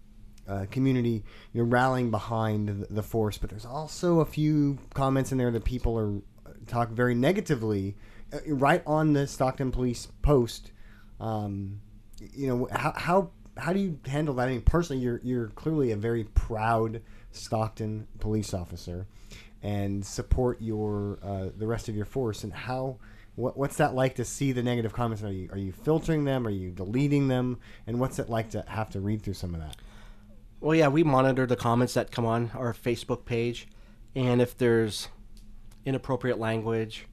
uh, 0.48 0.66
community 0.70 1.24
you 1.52 1.62
know, 1.62 1.68
rallying 1.68 2.10
behind 2.10 2.68
the, 2.68 2.86
the 2.90 3.02
force. 3.02 3.38
But 3.38 3.50
there's 3.50 3.66
also 3.66 4.20
a 4.20 4.24
few 4.24 4.78
comments 4.94 5.32
in 5.32 5.38
there 5.38 5.50
that 5.50 5.64
people 5.64 5.98
are 5.98 6.20
talk 6.66 6.90
very 6.90 7.14
negatively, 7.14 7.96
uh, 8.32 8.38
right 8.46 8.82
on 8.86 9.12
the 9.12 9.26
Stockton 9.26 9.70
Police 9.70 10.08
post. 10.22 10.72
Um, 11.20 11.80
you 12.20 12.48
know 12.48 12.68
how 12.70 12.92
how 12.96 13.30
how 13.56 13.72
do 13.72 13.80
you 13.80 13.98
handle 14.06 14.34
that? 14.34 14.48
I 14.48 14.52
mean, 14.52 14.62
personally, 14.62 15.02
you're 15.02 15.20
you're 15.22 15.48
clearly 15.48 15.92
a 15.92 15.96
very 15.96 16.24
proud 16.24 17.02
Stockton 17.30 18.06
police 18.20 18.54
officer, 18.54 19.06
and 19.62 20.04
support 20.04 20.60
your 20.60 21.18
uh, 21.22 21.48
the 21.56 21.66
rest 21.66 21.88
of 21.88 21.96
your 21.96 22.06
force. 22.06 22.44
And 22.44 22.52
how 22.52 22.98
what, 23.36 23.56
what's 23.56 23.76
that 23.76 23.94
like 23.94 24.16
to 24.16 24.24
see 24.24 24.52
the 24.52 24.62
negative 24.62 24.92
comments? 24.92 25.22
Are 25.22 25.32
you 25.32 25.48
are 25.50 25.58
you 25.58 25.72
filtering 25.72 26.24
them? 26.24 26.46
Are 26.46 26.50
you 26.50 26.70
deleting 26.70 27.28
them? 27.28 27.58
And 27.86 27.98
what's 27.98 28.18
it 28.18 28.28
like 28.28 28.50
to 28.50 28.64
have 28.68 28.90
to 28.90 29.00
read 29.00 29.22
through 29.22 29.34
some 29.34 29.54
of 29.54 29.60
that? 29.60 29.76
Well, 30.64 30.74
yeah, 30.74 30.88
we 30.88 31.04
monitor 31.04 31.44
the 31.44 31.56
comments 31.56 31.92
that 31.92 32.10
come 32.10 32.24
on 32.24 32.50
our 32.54 32.72
Facebook 32.72 33.26
page, 33.26 33.68
and 34.14 34.40
if 34.40 34.56
there's 34.56 35.08
inappropriate 35.84 36.38
language, 36.38 37.06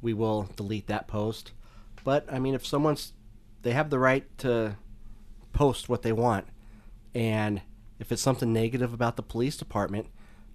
we 0.00 0.14
will 0.14 0.48
delete 0.56 0.86
that 0.86 1.06
post. 1.06 1.52
But 2.02 2.24
I 2.32 2.38
mean, 2.38 2.54
if 2.54 2.66
someone's, 2.66 3.12
they 3.60 3.72
have 3.72 3.90
the 3.90 3.98
right 3.98 4.24
to 4.38 4.76
post 5.52 5.90
what 5.90 6.00
they 6.00 6.12
want, 6.12 6.46
and 7.14 7.60
if 7.98 8.10
it's 8.10 8.22
something 8.22 8.54
negative 8.54 8.94
about 8.94 9.16
the 9.16 9.22
police 9.22 9.58
department, 9.58 10.06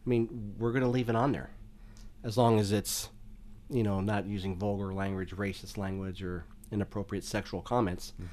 I 0.03 0.10
mean, 0.10 0.56
we're 0.58 0.72
going 0.72 0.82
to 0.82 0.89
leave 0.89 1.10
it 1.10 1.15
on 1.15 1.34
there, 1.34 1.51
as 2.24 2.36
long 2.36 2.60
as 2.60 2.72
it's 2.72 3.10
you 3.70 3.84
know, 3.84 4.01
not 4.01 4.25
using 4.25 4.58
vulgar 4.58 4.91
language, 4.91 5.36
racist 5.36 5.77
language, 5.77 6.24
or 6.24 6.46
inappropriate 6.72 7.25
sexual 7.25 7.62
comments. 7.62 8.13
Mm-hmm. 8.15 8.25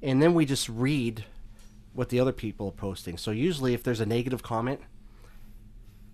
And 0.00 0.22
then 0.22 0.32
we 0.32 0.46
just 0.46 0.66
read 0.70 1.26
what 1.92 2.08
the 2.08 2.20
other 2.20 2.32
people 2.32 2.68
are 2.68 2.72
posting. 2.72 3.16
So 3.16 3.30
usually, 3.30 3.74
if 3.74 3.82
there's 3.82 4.00
a 4.00 4.06
negative 4.06 4.42
comment, 4.42 4.80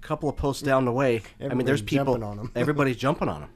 a 0.02 0.06
couple 0.06 0.28
of 0.28 0.36
posts 0.36 0.62
down 0.62 0.84
the 0.84 0.92
way, 0.92 1.22
I 1.40 1.54
mean, 1.54 1.66
there's 1.66 1.82
people, 1.82 2.14
jumping 2.14 2.22
on 2.22 2.38
'em. 2.38 2.52
everybody's 2.56 2.96
jumping 2.96 3.28
on 3.28 3.42
them, 3.42 3.50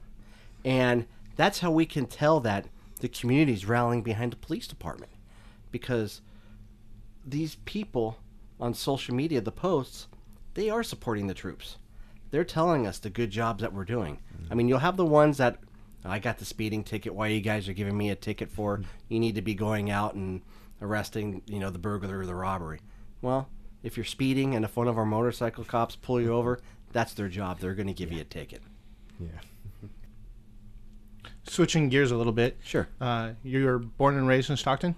and 0.63 1.05
that's 1.35 1.59
how 1.59 1.71
we 1.71 1.85
can 1.85 2.05
tell 2.05 2.39
that 2.41 2.67
the 2.99 3.07
community's 3.07 3.65
rallying 3.65 4.03
behind 4.03 4.31
the 4.31 4.37
police 4.37 4.67
department, 4.67 5.11
because 5.71 6.21
these 7.25 7.55
people 7.65 8.17
on 8.59 8.73
social 8.73 9.15
media, 9.15 9.41
the 9.41 9.51
posts, 9.51 10.07
they 10.53 10.69
are 10.69 10.83
supporting 10.83 11.27
the 11.27 11.33
troops. 11.33 11.77
They're 12.29 12.43
telling 12.45 12.85
us 12.87 12.99
the 12.99 13.09
good 13.09 13.31
jobs 13.31 13.61
that 13.61 13.73
we're 13.73 13.85
doing. 13.85 14.19
I 14.49 14.55
mean, 14.55 14.67
you'll 14.69 14.79
have 14.79 14.97
the 14.97 15.05
ones 15.05 15.37
that 15.37 15.57
I 16.05 16.19
got 16.19 16.37
the 16.37 16.45
speeding 16.45 16.83
ticket. 16.83 17.13
Why 17.13 17.27
you 17.27 17.41
guys 17.41 17.67
are 17.67 17.73
giving 17.73 17.97
me 17.97 18.09
a 18.09 18.15
ticket 18.15 18.49
for? 18.49 18.81
You 19.09 19.19
need 19.19 19.35
to 19.35 19.41
be 19.41 19.53
going 19.53 19.89
out 19.89 20.13
and 20.13 20.41
arresting, 20.81 21.41
you 21.45 21.59
know, 21.59 21.69
the 21.69 21.79
burglar 21.79 22.19
or 22.19 22.25
the 22.25 22.35
robbery. 22.35 22.79
Well, 23.21 23.49
if 23.83 23.97
you're 23.97 24.05
speeding 24.05 24.55
and 24.55 24.65
if 24.65 24.75
one 24.75 24.87
of 24.87 24.97
our 24.97 25.05
motorcycle 25.05 25.63
cops 25.63 25.95
pull 25.95 26.19
you 26.21 26.33
over, 26.33 26.59
that's 26.91 27.13
their 27.13 27.29
job. 27.29 27.59
They're 27.59 27.75
going 27.75 27.87
to 27.87 27.93
give 27.93 28.11
you 28.11 28.21
a 28.21 28.25
ticket. 28.25 28.61
Yeah. 29.19 29.27
Switching 31.43 31.89
gears 31.89 32.11
a 32.11 32.15
little 32.17 32.33
bit. 32.33 32.57
Sure. 32.63 32.87
Uh, 32.99 33.31
you 33.43 33.65
were 33.65 33.79
born 33.79 34.17
and 34.17 34.27
raised 34.27 34.49
in 34.49 34.57
Stockton. 34.57 34.95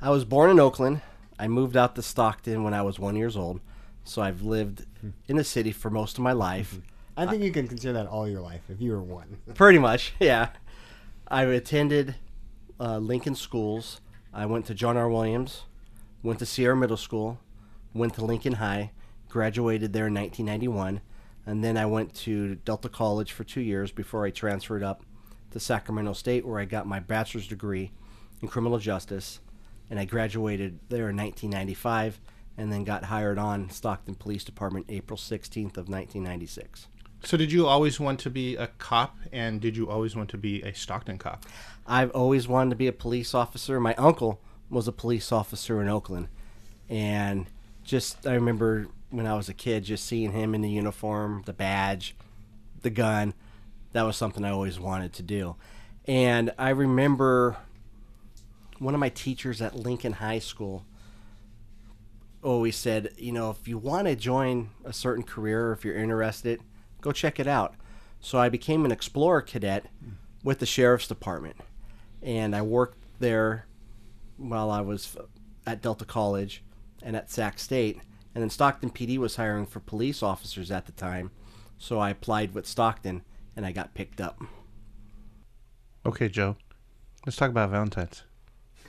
I 0.00 0.10
was 0.10 0.24
born 0.24 0.50
in 0.50 0.60
Oakland. 0.60 1.00
I 1.38 1.48
moved 1.48 1.76
out 1.76 1.94
to 1.96 2.02
Stockton 2.02 2.62
when 2.62 2.74
I 2.74 2.82
was 2.82 2.98
one 2.98 3.16
years 3.16 3.36
old, 3.36 3.60
so 4.04 4.22
I've 4.22 4.42
lived 4.42 4.86
in 5.26 5.36
the 5.36 5.44
city 5.44 5.72
for 5.72 5.90
most 5.90 6.16
of 6.16 6.22
my 6.22 6.32
life. 6.32 6.78
I 7.16 7.26
think 7.26 7.42
you 7.42 7.50
can 7.50 7.68
consider 7.68 7.92
that 7.94 8.06
all 8.06 8.28
your 8.28 8.40
life 8.40 8.62
if 8.68 8.80
you 8.80 8.92
were 8.92 9.02
one. 9.02 9.38
Pretty 9.54 9.78
much, 9.78 10.14
yeah. 10.20 10.50
I've 11.28 11.48
attended 11.48 12.16
uh, 12.78 12.98
Lincoln 12.98 13.34
schools. 13.34 14.00
I 14.36 14.46
went 14.46 14.66
to 14.66 14.74
John 14.74 14.96
R. 14.96 15.08
Williams, 15.08 15.62
went 16.24 16.40
to 16.40 16.46
Sierra 16.46 16.74
Middle 16.74 16.96
School, 16.96 17.38
went 17.94 18.14
to 18.14 18.24
Lincoln 18.24 18.54
High, 18.54 18.90
graduated 19.28 19.92
there 19.92 20.08
in 20.08 20.14
1991, 20.14 21.00
and 21.46 21.62
then 21.62 21.76
I 21.76 21.86
went 21.86 22.14
to 22.14 22.56
Delta 22.56 22.88
College 22.88 23.30
for 23.30 23.44
two 23.44 23.60
years 23.60 23.92
before 23.92 24.26
I 24.26 24.30
transferred 24.30 24.82
up 24.82 25.04
to 25.52 25.60
Sacramento 25.60 26.14
State, 26.14 26.44
where 26.44 26.58
I 26.58 26.64
got 26.64 26.84
my 26.88 26.98
bachelor's 26.98 27.46
degree 27.46 27.92
in 28.42 28.48
criminal 28.48 28.78
justice, 28.78 29.38
and 29.88 30.00
I 30.00 30.04
graduated 30.04 30.80
there 30.88 31.10
in 31.10 31.16
1995, 31.16 32.20
and 32.58 32.72
then 32.72 32.82
got 32.82 33.04
hired 33.04 33.38
on 33.38 33.70
Stockton 33.70 34.16
Police 34.16 34.42
Department 34.42 34.86
April 34.88 35.16
16th 35.16 35.76
of 35.76 35.88
1996. 35.88 36.88
So, 37.24 37.38
did 37.38 37.50
you 37.50 37.66
always 37.66 37.98
want 37.98 38.20
to 38.20 38.30
be 38.30 38.54
a 38.56 38.66
cop, 38.66 39.16
and 39.32 39.58
did 39.58 39.78
you 39.78 39.88
always 39.88 40.14
want 40.14 40.28
to 40.30 40.36
be 40.36 40.60
a 40.60 40.74
Stockton 40.74 41.16
cop? 41.16 41.46
I've 41.86 42.10
always 42.10 42.46
wanted 42.46 42.70
to 42.70 42.76
be 42.76 42.86
a 42.86 42.92
police 42.92 43.32
officer. 43.32 43.80
My 43.80 43.94
uncle 43.94 44.42
was 44.68 44.86
a 44.88 44.92
police 44.92 45.32
officer 45.32 45.80
in 45.80 45.88
Oakland, 45.88 46.28
and 46.86 47.46
just 47.82 48.26
I 48.26 48.34
remember 48.34 48.88
when 49.08 49.26
I 49.26 49.34
was 49.36 49.48
a 49.48 49.54
kid, 49.54 49.84
just 49.84 50.04
seeing 50.04 50.32
him 50.32 50.54
in 50.54 50.60
the 50.60 50.68
uniform, 50.68 51.44
the 51.46 51.54
badge, 51.54 52.14
the 52.82 52.90
gun. 52.90 53.32
That 53.92 54.02
was 54.02 54.18
something 54.18 54.44
I 54.44 54.50
always 54.50 54.78
wanted 54.78 55.14
to 55.14 55.22
do, 55.22 55.56
and 56.06 56.52
I 56.58 56.70
remember 56.70 57.56
one 58.78 58.92
of 58.92 59.00
my 59.00 59.08
teachers 59.08 59.62
at 59.62 59.74
Lincoln 59.74 60.12
High 60.12 60.40
School 60.40 60.84
always 62.42 62.76
said, 62.76 63.14
you 63.16 63.32
know, 63.32 63.48
if 63.48 63.66
you 63.66 63.78
want 63.78 64.08
to 64.08 64.14
join 64.14 64.68
a 64.84 64.92
certain 64.92 65.24
career, 65.24 65.72
if 65.72 65.86
you're 65.86 65.96
interested, 65.96 66.60
go 67.04 67.12
check 67.12 67.38
it 67.38 67.46
out. 67.46 67.74
So 68.20 68.38
I 68.38 68.48
became 68.48 68.86
an 68.86 68.90
explorer 68.90 69.42
cadet 69.42 69.86
with 70.42 70.58
the 70.58 70.66
sheriff's 70.66 71.06
department, 71.06 71.56
and 72.22 72.56
I 72.56 72.62
worked 72.62 72.98
there 73.20 73.66
while 74.38 74.70
I 74.70 74.80
was 74.80 75.14
at 75.66 75.82
Delta 75.82 76.06
College 76.06 76.64
and 77.02 77.14
at 77.14 77.30
Sac 77.30 77.58
State. 77.58 78.00
And 78.34 78.42
then 78.42 78.50
Stockton 78.50 78.90
PD 78.90 79.18
was 79.18 79.36
hiring 79.36 79.66
for 79.66 79.80
police 79.80 80.22
officers 80.22 80.70
at 80.70 80.86
the 80.86 80.92
time, 80.92 81.30
so 81.78 81.98
I 82.00 82.10
applied 82.10 82.54
with 82.54 82.66
Stockton 82.66 83.22
and 83.54 83.64
I 83.66 83.70
got 83.70 83.94
picked 83.94 84.20
up. 84.20 84.40
Okay, 86.06 86.28
Joe. 86.28 86.56
Let's 87.26 87.36
talk 87.36 87.50
about 87.50 87.70
Valentine's. 87.70 88.24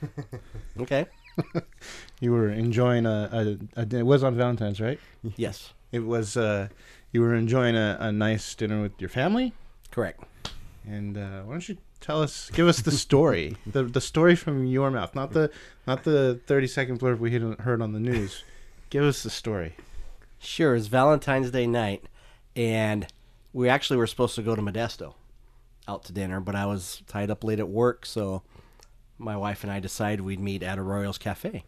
Okay. 0.80 1.06
You 2.20 2.32
were 2.32 2.48
enjoying 2.48 3.04
a, 3.04 3.58
a, 3.76 3.82
a 3.82 3.96
it 3.96 4.06
was 4.06 4.24
on 4.24 4.34
Valentine's, 4.36 4.80
right? 4.80 4.98
yes, 5.36 5.74
It 5.92 6.00
was 6.00 6.34
uh, 6.34 6.68
you 7.16 7.22
were 7.22 7.34
enjoying 7.34 7.74
a, 7.74 7.96
a 7.98 8.12
nice 8.12 8.54
dinner 8.54 8.82
with 8.82 9.00
your 9.00 9.08
family, 9.08 9.54
correct. 9.90 10.22
and 10.86 11.16
uh, 11.16 11.40
why 11.44 11.52
don't 11.52 11.66
you 11.66 11.78
tell 11.98 12.20
us, 12.20 12.50
give 12.50 12.68
us 12.68 12.82
the 12.82 12.90
story, 12.90 13.56
the 13.66 13.84
the 13.84 14.02
story 14.02 14.36
from 14.36 14.66
your 14.66 14.90
mouth, 14.90 15.14
not 15.14 15.32
the 15.32 15.50
not 15.86 16.04
the 16.04 16.38
thirty 16.46 16.66
second 16.66 17.00
blurb 17.00 17.18
we 17.18 17.30
heard 17.30 17.80
on 17.80 17.94
the 17.94 17.98
news. 18.00 18.44
Give 18.90 19.02
us 19.02 19.22
the 19.22 19.30
story. 19.30 19.76
Sure, 20.38 20.76
it's 20.76 20.88
Valentine's 20.88 21.50
Day 21.50 21.66
night, 21.66 22.04
and 22.54 23.06
we 23.54 23.70
actually 23.70 23.96
were 23.96 24.06
supposed 24.06 24.34
to 24.34 24.42
go 24.42 24.54
to 24.54 24.60
Modesto 24.60 25.14
out 25.88 26.04
to 26.04 26.12
dinner, 26.12 26.38
but 26.38 26.54
I 26.54 26.66
was 26.66 27.02
tied 27.06 27.30
up 27.30 27.42
late 27.42 27.60
at 27.60 27.70
work, 27.70 28.04
so 28.04 28.42
my 29.16 29.38
wife 29.38 29.62
and 29.62 29.72
I 29.72 29.80
decided 29.80 30.20
we'd 30.20 30.38
meet 30.38 30.62
at 30.62 30.76
Arroyo's 30.76 31.16
Cafe. 31.16 31.64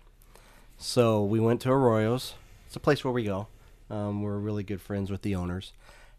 So 0.76 1.24
we 1.24 1.40
went 1.40 1.62
to 1.62 1.70
Arroyo's. 1.70 2.34
It's 2.66 2.76
a 2.76 2.80
place 2.80 3.02
where 3.02 3.14
we 3.14 3.24
go. 3.24 3.46
Um, 3.90 4.22
we're 4.22 4.38
really 4.38 4.62
good 4.64 4.80
friends 4.80 5.10
with 5.10 5.22
the 5.22 5.34
owners, 5.34 5.72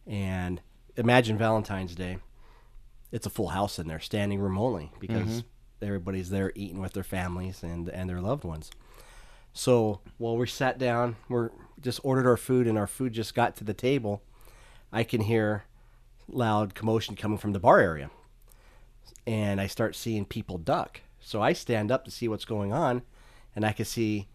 and 0.08 0.62
imagine 0.96 1.38
Valentine's 1.38 1.96
Day. 1.96 2.18
It's 3.12 3.26
a 3.26 3.30
full 3.30 3.50
house 3.50 3.80
in 3.80 3.88
there, 3.88 4.00
standing 4.00 4.40
room 4.40 4.58
only, 4.58 4.92
because 5.00 5.44
everybody's 5.82 6.30
there 6.30 6.52
eating 6.56 6.80
with 6.80 6.94
their 6.94 7.04
families 7.04 7.64
and 7.64 7.88
and 7.90 8.10
their 8.10 8.22
loved 8.22 8.44
ones. 8.44 8.72
So 9.54 10.02
while 10.18 10.38
we 10.38 10.48
sat 10.48 10.78
down, 10.78 11.16
we're 11.28 11.52
just 11.82 12.00
ordered 12.04 12.28
our 12.28 12.38
food, 12.38 12.68
and 12.68 12.78
our 12.78 12.88
food 12.88 13.14
just 13.14 13.36
got 13.36 13.56
to 13.58 13.64
the 13.64 13.74
table. 13.74 14.22
I 14.92 15.04
can 15.04 15.22
hear 15.22 15.66
loud 16.28 16.76
commotion 16.76 17.16
coming 17.16 17.38
from 17.38 17.54
the 17.54 17.60
bar 17.60 17.80
area, 17.80 18.10
and 19.28 19.62
I 19.62 19.68
start 19.68 19.96
seeing 19.96 20.26
people 20.26 20.58
duck. 20.58 21.02
So 21.20 21.42
I 21.42 21.54
stand 21.54 21.92
up 21.92 22.06
to 22.06 22.12
see 22.12 22.28
what's 22.28 22.46
going 22.46 22.74
on, 22.74 23.04
and 23.56 23.66
I 23.66 23.74
can 23.74 23.86
see 23.86 24.28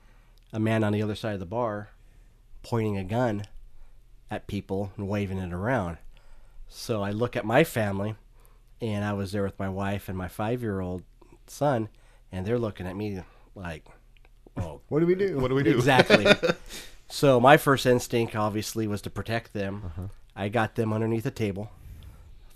a 0.53 0.61
man 0.61 0.85
on 0.85 0.93
the 0.93 1.03
other 1.03 1.15
side 1.15 1.35
of 1.35 1.41
the 1.41 1.47
bar 1.47 1.89
pointing 2.65 2.97
a 2.97 3.05
gun 3.05 3.45
at 4.31 4.47
people 4.49 4.91
and 4.97 5.09
waving 5.09 5.39
it 5.39 5.53
around. 5.53 5.99
So 6.69 7.03
I 7.03 7.11
look 7.11 7.37
at 7.37 7.45
my 7.45 7.63
family, 7.63 8.17
and 8.81 9.05
I 9.05 9.13
was 9.13 9.31
there 9.33 9.45
with 9.45 9.59
my 9.59 9.69
wife 9.69 10.09
and 10.09 10.19
my 10.19 10.29
five-year-old 10.29 11.03
son, 11.47 11.89
and 12.33 12.45
they're 12.45 12.59
looking 12.59 12.87
at 12.87 12.97
me 12.97 13.23
like, 13.55 13.85
"Oh, 14.57 14.81
What 14.89 15.01
do 15.01 15.07
we 15.07 15.15
do? 15.15 15.39
What 15.39 15.49
do 15.49 15.55
we 15.55 15.63
do? 15.63 15.77
Exactly. 15.77 16.27
so 17.09 17.39
my 17.39 17.57
first 17.57 17.87
instinct, 17.87 18.35
obviously, 18.35 18.87
was 18.89 19.03
to 19.03 19.11
protect 19.11 19.53
them. 19.53 19.83
Uh-huh. 19.87 20.09
I 20.35 20.49
got 20.49 20.75
them 20.75 20.93
underneath 20.93 21.27
a 21.27 21.31
table 21.31 21.71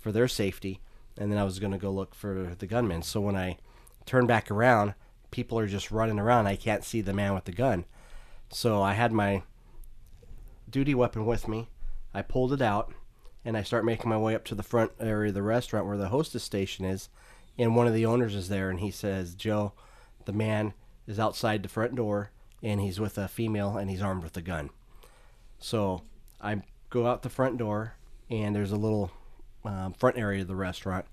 for 0.01 0.11
their 0.11 0.27
safety, 0.27 0.81
and 1.17 1.31
then 1.31 1.39
I 1.39 1.43
was 1.43 1.59
going 1.59 1.71
to 1.71 1.77
go 1.77 1.91
look 1.91 2.13
for 2.13 2.55
the 2.57 2.67
gunman. 2.67 3.03
So 3.03 3.21
when 3.21 3.37
I 3.37 3.57
turn 4.05 4.25
back 4.25 4.51
around, 4.51 4.95
people 5.31 5.57
are 5.59 5.67
just 5.67 5.91
running 5.91 6.19
around. 6.19 6.47
I 6.47 6.55
can't 6.55 6.83
see 6.83 6.99
the 6.99 7.13
man 7.13 7.33
with 7.35 7.45
the 7.45 7.51
gun. 7.51 7.85
So 8.51 8.81
I 8.81 8.93
had 8.93 9.13
my 9.13 9.43
duty 10.71 10.95
weapon 10.95 11.25
with 11.25 11.47
me. 11.47 11.67
I 12.13 12.21
pulled 12.21 12.53
it 12.53 12.61
out, 12.61 12.93
and 13.45 13.57
I 13.57 13.63
start 13.63 13.85
making 13.85 14.09
my 14.09 14.17
way 14.17 14.35
up 14.35 14.45
to 14.45 14.55
the 14.55 14.63
front 14.63 14.91
area 14.99 15.29
of 15.29 15.35
the 15.35 15.41
restaurant 15.41 15.85
where 15.85 15.97
the 15.97 16.09
hostess 16.09 16.43
station 16.43 16.85
is. 16.85 17.09
And 17.57 17.75
one 17.75 17.87
of 17.87 17.93
the 17.93 18.05
owners 18.05 18.35
is 18.35 18.49
there, 18.49 18.69
and 18.69 18.79
he 18.79 18.91
says, 18.91 19.35
Joe, 19.35 19.73
the 20.25 20.33
man 20.33 20.73
is 21.07 21.19
outside 21.19 21.63
the 21.63 21.69
front 21.69 21.95
door, 21.95 22.31
and 22.63 22.79
he's 22.79 22.99
with 22.99 23.17
a 23.17 23.27
female, 23.27 23.77
and 23.77 23.89
he's 23.89 24.01
armed 24.01 24.23
with 24.23 24.37
a 24.37 24.41
gun. 24.41 24.69
So 25.59 26.03
I 26.41 26.61
go 26.89 27.07
out 27.07 27.21
the 27.21 27.29
front 27.29 27.57
door, 27.57 27.93
and 28.29 28.55
there's 28.55 28.71
a 28.71 28.77
little 28.77 29.11
um, 29.65 29.93
front 29.93 30.17
area 30.17 30.41
of 30.41 30.47
the 30.47 30.55
restaurant 30.55 31.05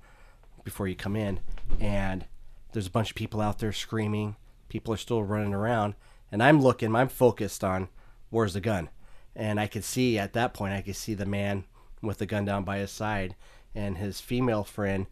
before 0.64 0.88
you 0.88 0.94
come 0.96 1.16
in, 1.16 1.40
and 1.80 2.26
there's 2.72 2.86
a 2.86 2.90
bunch 2.90 3.10
of 3.10 3.16
people 3.16 3.40
out 3.40 3.58
there 3.58 3.72
screaming. 3.72 4.36
People 4.68 4.92
are 4.92 4.98
still 4.98 5.22
running 5.24 5.54
around, 5.54 5.94
and 6.30 6.42
I'm 6.42 6.60
looking, 6.60 6.94
I'm 6.94 7.08
focused 7.08 7.64
on 7.64 7.88
where's 8.30 8.54
the 8.54 8.60
gun, 8.60 8.88
and 9.36 9.60
I 9.60 9.68
could 9.68 9.84
see 9.84 10.18
at 10.18 10.32
that 10.32 10.54
point, 10.54 10.74
I 10.74 10.80
could 10.80 10.96
see 10.96 11.14
the 11.14 11.26
man 11.26 11.64
with 12.02 12.18
the 12.18 12.26
gun 12.26 12.44
down 12.44 12.64
by 12.64 12.78
his 12.78 12.90
side, 12.90 13.36
and 13.74 13.98
his 13.98 14.20
female 14.20 14.64
friend 14.64 15.06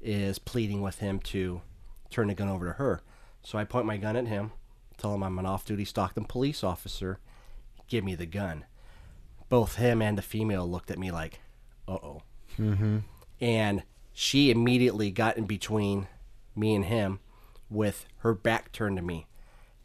is 0.00 0.38
pleading 0.38 0.82
with 0.82 0.98
him 0.98 1.20
to 1.20 1.62
turn 2.10 2.28
the 2.28 2.34
gun 2.34 2.48
over 2.48 2.66
to 2.66 2.72
her. 2.72 3.00
So 3.42 3.56
I 3.56 3.64
point 3.64 3.86
my 3.86 3.96
gun 3.96 4.16
at 4.16 4.26
him, 4.26 4.52
tell 4.96 5.14
him 5.14 5.22
I'm 5.22 5.38
an 5.38 5.46
off-duty 5.46 5.84
Stockton 5.84 6.24
police 6.24 6.64
officer. 6.64 7.20
Give 7.86 8.04
me 8.04 8.14
the 8.14 8.26
gun. 8.26 8.64
Both 9.48 9.76
him 9.76 10.02
and 10.02 10.18
the 10.18 10.22
female 10.22 10.68
looked 10.68 10.90
at 10.90 10.98
me 10.98 11.10
like, 11.10 11.40
"Uh 11.86 11.92
oh." 11.92 12.22
Mm-hmm. 12.58 12.98
And 13.40 13.82
she 14.12 14.50
immediately 14.50 15.10
got 15.10 15.38
in 15.38 15.46
between 15.46 16.08
me 16.54 16.74
and 16.74 16.84
him, 16.84 17.20
with 17.70 18.06
her 18.18 18.34
back 18.34 18.72
turned 18.72 18.96
to 18.96 19.02
me, 19.02 19.26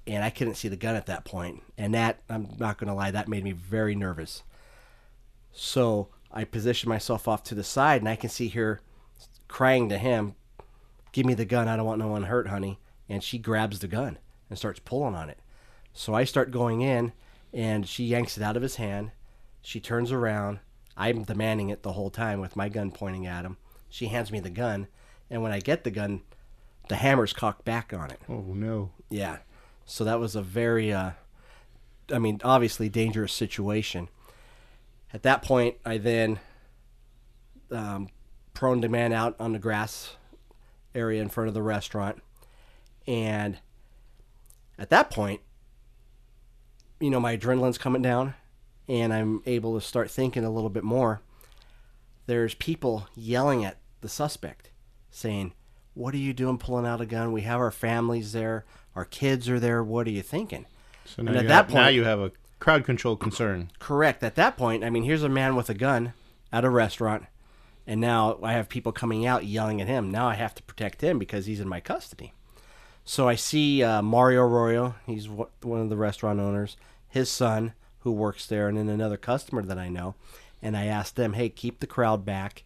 and 0.05 0.23
I 0.23 0.29
couldn't 0.29 0.55
see 0.55 0.67
the 0.67 0.75
gun 0.75 0.95
at 0.95 1.05
that 1.05 1.25
point. 1.25 1.63
And 1.77 1.93
that 1.93 2.19
I'm 2.29 2.55
not 2.59 2.77
gonna 2.77 2.95
lie, 2.95 3.11
that 3.11 3.27
made 3.27 3.43
me 3.43 3.51
very 3.51 3.95
nervous. 3.95 4.43
So 5.51 6.09
I 6.31 6.43
position 6.43 6.89
myself 6.89 7.27
off 7.27 7.43
to 7.43 7.55
the 7.55 7.63
side, 7.63 8.01
and 8.01 8.09
I 8.09 8.15
can 8.15 8.29
see 8.29 8.49
her 8.49 8.81
crying 9.47 9.87
to 9.89 9.97
him, 9.97 10.35
"Give 11.11 11.25
me 11.25 11.35
the 11.35 11.45
gun. 11.45 11.67
I 11.67 11.75
don't 11.75 11.85
want 11.85 11.99
no 11.99 12.07
one 12.07 12.23
hurt, 12.23 12.47
honey." 12.47 12.79
And 13.07 13.23
she 13.23 13.37
grabs 13.37 13.79
the 13.79 13.87
gun 13.87 14.17
and 14.49 14.57
starts 14.57 14.79
pulling 14.79 15.15
on 15.15 15.29
it. 15.29 15.39
So 15.93 16.15
I 16.15 16.23
start 16.23 16.49
going 16.49 16.81
in, 16.81 17.13
and 17.53 17.87
she 17.87 18.05
yanks 18.05 18.35
it 18.35 18.43
out 18.43 18.57
of 18.57 18.63
his 18.63 18.77
hand. 18.77 19.11
She 19.61 19.79
turns 19.79 20.11
around. 20.11 20.59
I'm 20.97 21.23
demanding 21.23 21.69
it 21.69 21.83
the 21.83 21.93
whole 21.93 22.09
time 22.09 22.39
with 22.39 22.55
my 22.55 22.67
gun 22.69 22.91
pointing 22.91 23.27
at 23.27 23.45
him. 23.45 23.57
She 23.89 24.07
hands 24.07 24.31
me 24.31 24.39
the 24.39 24.49
gun, 24.49 24.87
and 25.29 25.43
when 25.43 25.51
I 25.51 25.59
get 25.59 25.83
the 25.83 25.91
gun, 25.91 26.23
the 26.89 26.95
hammer's 26.95 27.33
cocked 27.33 27.63
back 27.63 27.93
on 27.93 28.09
it. 28.09 28.19
Oh 28.27 28.41
no. 28.41 28.91
Yeah. 29.09 29.37
So 29.86 30.04
that 30.04 30.19
was 30.19 30.36
a 30.36 30.41
very, 30.41 30.91
uh, 30.91 31.12
I 32.12 32.19
mean, 32.19 32.39
obviously 32.43 32.89
dangerous 32.89 33.34
situation. 33.34 34.10
At 35.13 35.24
that 35.24 35.43
point, 35.43 35.76
I 35.86 35.98
then 35.98 36.39
um, 37.72 38.10
prone 38.54 38.82
the 38.82 38.89
man 38.89 39.13
out 39.13 39.36
on 39.39 39.54
the 39.54 39.60
grass 39.60 40.15
area 40.96 41.22
in 41.22 41.30
front 41.30 41.48
of 41.48 41.54
the 41.54 41.62
restaurant. 41.62 42.22
And 43.08 43.60
at 44.78 44.89
that 44.89 45.10
point, 45.10 45.41
you 47.00 47.10
know, 47.10 47.19
my 47.19 47.36
adrenaline's 47.36 47.78
coming 47.78 48.02
down 48.02 48.36
and 48.88 49.13
I'm 49.13 49.41
able 49.46 49.78
to 49.80 49.86
start 49.86 50.10
thinking 50.10 50.43
a 50.43 50.50
little 50.50 50.69
bit 50.69 50.84
more. 50.84 51.22
There's 52.26 52.54
people 52.56 53.08
yelling 53.15 53.65
at 53.65 53.78
the 54.02 54.10
suspect 54.10 54.69
saying, 55.12 55.54
What 55.93 56.13
are 56.13 56.17
you 56.17 56.34
doing 56.34 56.58
pulling 56.58 56.86
out 56.86 57.02
a 57.02 57.06
gun? 57.06 57.34
We 57.34 57.41
have 57.41 57.60
our 57.60 57.72
families 57.72 58.32
there, 58.32 58.65
our 58.95 59.06
kids 59.06 59.49
are 59.49 59.60
there. 59.60 59.84
What 59.84 60.08
are 60.08 60.12
you 60.12 60.21
thinking? 60.21 60.65
So 61.06 61.21
now, 61.21 61.29
And 61.29 61.38
at 61.38 61.41
you 61.43 61.47
that 61.49 61.53
have, 61.56 61.69
now 61.73 61.84
point- 61.86 61.95
you 61.95 62.03
have 62.06 62.19
a 62.19 62.32
crowd 62.60 62.86
control 62.86 63.15
concern. 63.15 63.71
Correct. 63.79 64.23
At 64.23 64.36
that 64.36 64.58
point, 64.58 64.84
I 64.84 64.89
mean, 64.89 65.03
here's 65.03 65.23
a 65.23 65.29
man 65.29 65.56
with 65.56 65.69
a 65.69 65.73
gun 65.73 66.13
at 66.51 66.63
a 66.63 66.69
restaurant, 66.69 67.25
and 67.86 67.99
now 67.99 68.38
I 68.41 68.53
have 68.53 68.69
people 68.69 68.91
coming 68.91 69.25
out 69.25 69.45
yelling 69.45 69.82
at 69.82 69.88
him. 69.88 70.10
Now 70.10 70.27
I 70.27 70.36
have 70.36 70.56
to 70.56 70.63
protect 70.63 71.01
him 71.01 71.19
because 71.19 71.45
he's 71.45 71.60
in 71.60 71.67
my 71.67 71.79
custody. 71.79 72.34
So 73.06 73.27
I 73.27 73.36
see 73.36 73.84
uh, 73.84 74.01
Mario 74.01 74.43
Arroyo. 74.43 74.95
He's 75.06 75.27
one 75.27 75.49
of 75.82 75.89
the 75.89 75.97
restaurant 75.97 76.39
owners. 76.39 76.77
His 77.10 77.29
son, 77.29 77.73
who 77.99 78.12
works 78.12 78.45
there, 78.47 78.67
and 78.69 78.77
then 78.77 78.88
another 78.89 79.17
customer 79.17 79.62
that 79.63 79.77
I 79.77 79.89
know. 79.89 80.15
And 80.62 80.77
I 80.77 80.86
asked 80.86 81.17
them, 81.17 81.34
"Hey, 81.34 81.49
keep 81.49 81.82
the 81.82 81.88
crowd 81.88 82.23
back, 82.23 82.63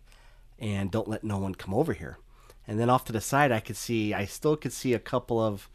and 0.59 0.91
don't 0.91 1.07
let 1.07 1.23
no 1.23 1.39
one 1.39 1.55
come 1.55 1.73
over 1.73 1.93
here." 1.93 2.19
And 2.67 2.79
then 2.79 2.89
off 2.89 3.05
to 3.05 3.13
the 3.13 3.21
side, 3.21 3.51
I 3.51 3.59
could 3.59 3.77
see, 3.77 4.13
I 4.13 4.25
still 4.25 4.55
could 4.57 4.73
see 4.73 4.93
a 4.93 4.99
couple 4.99 5.41
of 5.41 5.69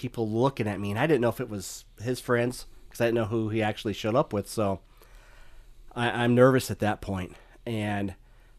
people 0.00 0.26
looking 0.26 0.66
at 0.66 0.80
me, 0.80 0.90
and 0.90 0.98
I 0.98 1.06
didn't 1.06 1.20
know 1.20 1.28
if 1.28 1.40
it 1.40 1.50
was 1.50 1.84
his 2.02 2.20
friends 2.20 2.64
because 2.88 3.02
I 3.02 3.04
didn't 3.04 3.16
know 3.16 3.26
who 3.26 3.50
he 3.50 3.62
actually 3.62 3.92
showed 3.92 4.14
up 4.14 4.32
with. 4.32 4.48
So 4.48 4.80
I, 5.94 6.10
I'm 6.24 6.34
nervous 6.34 6.70
at 6.70 6.78
that 6.78 7.02
point. 7.02 7.36
And 7.66 8.14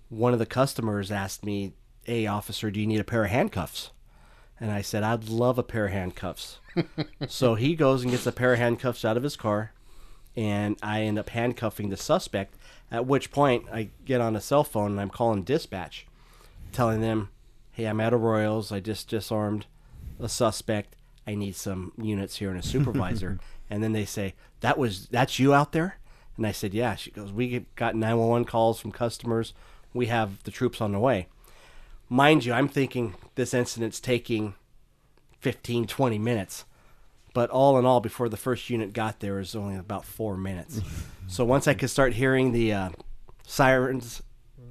one 0.10 0.34
of 0.34 0.40
the 0.40 0.46
customers 0.46 1.12
asked 1.12 1.44
me, 1.44 1.74
"Hey, 2.04 2.28
officer, 2.28 2.70
do 2.70 2.80
you 2.80 2.86
need 2.86 3.00
a 3.00 3.04
pair 3.04 3.26
of 3.26 3.32
handcuffs?" 3.32 3.90
And 4.60 4.70
I 4.70 4.84
said, 4.84 5.02
"I'd 5.02 5.30
love 5.30 5.58
a 5.58 5.64
pair 5.64 5.88
of 5.88 5.92
handcuffs." 5.92 6.60
so 7.28 7.56
he 7.56 7.76
goes 7.76 8.04
and 8.04 8.12
gets 8.12 8.28
a 8.28 8.32
pair 8.32 8.54
of 8.54 8.60
handcuffs 8.60 9.04
out 9.04 9.18
of 9.18 9.24
his 9.24 9.36
car, 9.36 9.74
and 10.36 10.78
I 10.84 11.02
end 11.02 11.18
up 11.18 11.30
handcuffing 11.30 11.90
the 11.90 11.98
suspect. 11.98 12.56
At 12.92 13.08
which 13.08 13.32
point, 13.32 13.66
I 13.74 13.90
get 14.06 14.22
on 14.22 14.36
a 14.36 14.42
cell 14.42 14.64
phone 14.64 14.92
and 14.92 15.02
I'm 15.02 15.10
calling 15.10 15.42
dispatch, 15.42 16.06
telling 16.72 17.02
them, 17.02 17.30
"Hey, 17.72 17.86
I'm 17.86 18.00
at 18.00 18.14
Arroyo's. 18.14 18.72
I 18.72 18.80
just 18.80 19.10
disarmed 19.10 19.66
a 20.20 20.30
suspect. 20.30 20.96
I 21.28 21.36
need 21.36 21.56
some 21.56 21.94
units 21.98 22.38
here 22.38 22.50
and 22.50 22.60
a 22.60 22.64
supervisor." 22.64 23.40
and 23.70 23.84
then 23.84 23.94
they 23.94 24.06
say, 24.06 24.36
"That 24.62 24.78
was 24.78 25.08
that's 25.08 25.40
you 25.40 25.54
out 25.54 25.72
there?" 25.72 25.98
And 26.38 26.46
I 26.48 26.52
said, 26.52 26.74
"Yeah." 26.74 26.96
She 26.96 27.12
goes, 27.12 27.32
"We 27.32 27.66
got 27.76 27.96
911 27.96 28.46
calls 28.46 28.80
from 28.80 28.92
customers. 28.92 29.54
We 29.94 30.08
have 30.08 30.44
the 30.44 30.52
troops 30.52 30.82
on 30.82 30.92
the 30.92 31.00
way." 31.00 31.28
Mind 32.10 32.44
you, 32.44 32.52
I'm 32.52 32.68
thinking 32.68 33.16
this 33.36 33.54
incident's 33.54 34.02
taking 34.02 34.56
15, 35.40 35.88
20 35.88 36.20
minutes. 36.20 36.66
But 37.34 37.50
all 37.50 37.80
in 37.80 37.86
all, 37.86 38.02
before 38.02 38.30
the 38.30 38.38
first 38.38 38.70
unit 38.70 38.94
got 38.94 39.20
there, 39.20 39.38
it 39.38 39.40
was 39.40 39.56
only 39.56 39.78
about 39.78 40.06
four 40.06 40.36
minutes. 40.38 40.82
so 41.28 41.46
once 41.46 41.68
I 41.68 41.74
could 41.74 41.90
start 41.90 42.14
hearing 42.14 42.52
the 42.52 42.74
uh, 42.74 42.90
sirens 43.46 44.22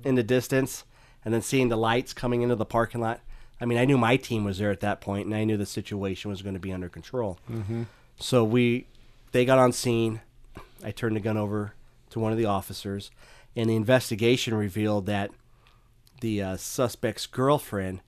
in 0.04 0.14
the 0.14 0.22
distance 0.22 0.84
and 1.24 1.32
then 1.32 1.42
seeing 1.42 1.68
the 1.68 1.76
lights 1.76 2.12
coming 2.12 2.42
into 2.42 2.56
the 2.56 2.66
parking 2.66 3.00
lot, 3.00 3.20
I 3.60 3.66
mean, 3.66 3.78
I 3.78 3.84
knew 3.84 3.98
my 3.98 4.16
team 4.16 4.44
was 4.44 4.58
there 4.58 4.70
at 4.70 4.80
that 4.80 5.00
point, 5.00 5.26
and 5.26 5.34
I 5.34 5.44
knew 5.44 5.56
the 5.56 5.66
situation 5.66 6.30
was 6.30 6.42
going 6.42 6.54
to 6.54 6.60
be 6.60 6.72
under 6.72 6.88
control. 6.88 7.38
Mm-hmm. 7.50 7.84
So 8.18 8.44
we, 8.44 8.86
they 9.32 9.44
got 9.44 9.58
on 9.58 9.72
scene. 9.72 10.20
I 10.82 10.90
turned 10.92 11.16
the 11.16 11.20
gun 11.20 11.36
over 11.36 11.74
to 12.10 12.20
one 12.20 12.32
of 12.32 12.38
the 12.38 12.46
officers, 12.46 13.10
and 13.54 13.68
the 13.68 13.76
investigation 13.76 14.54
revealed 14.54 15.06
that 15.06 15.30
the 16.20 16.42
uh, 16.42 16.56
suspect's 16.56 17.26
girlfriend, 17.26 18.00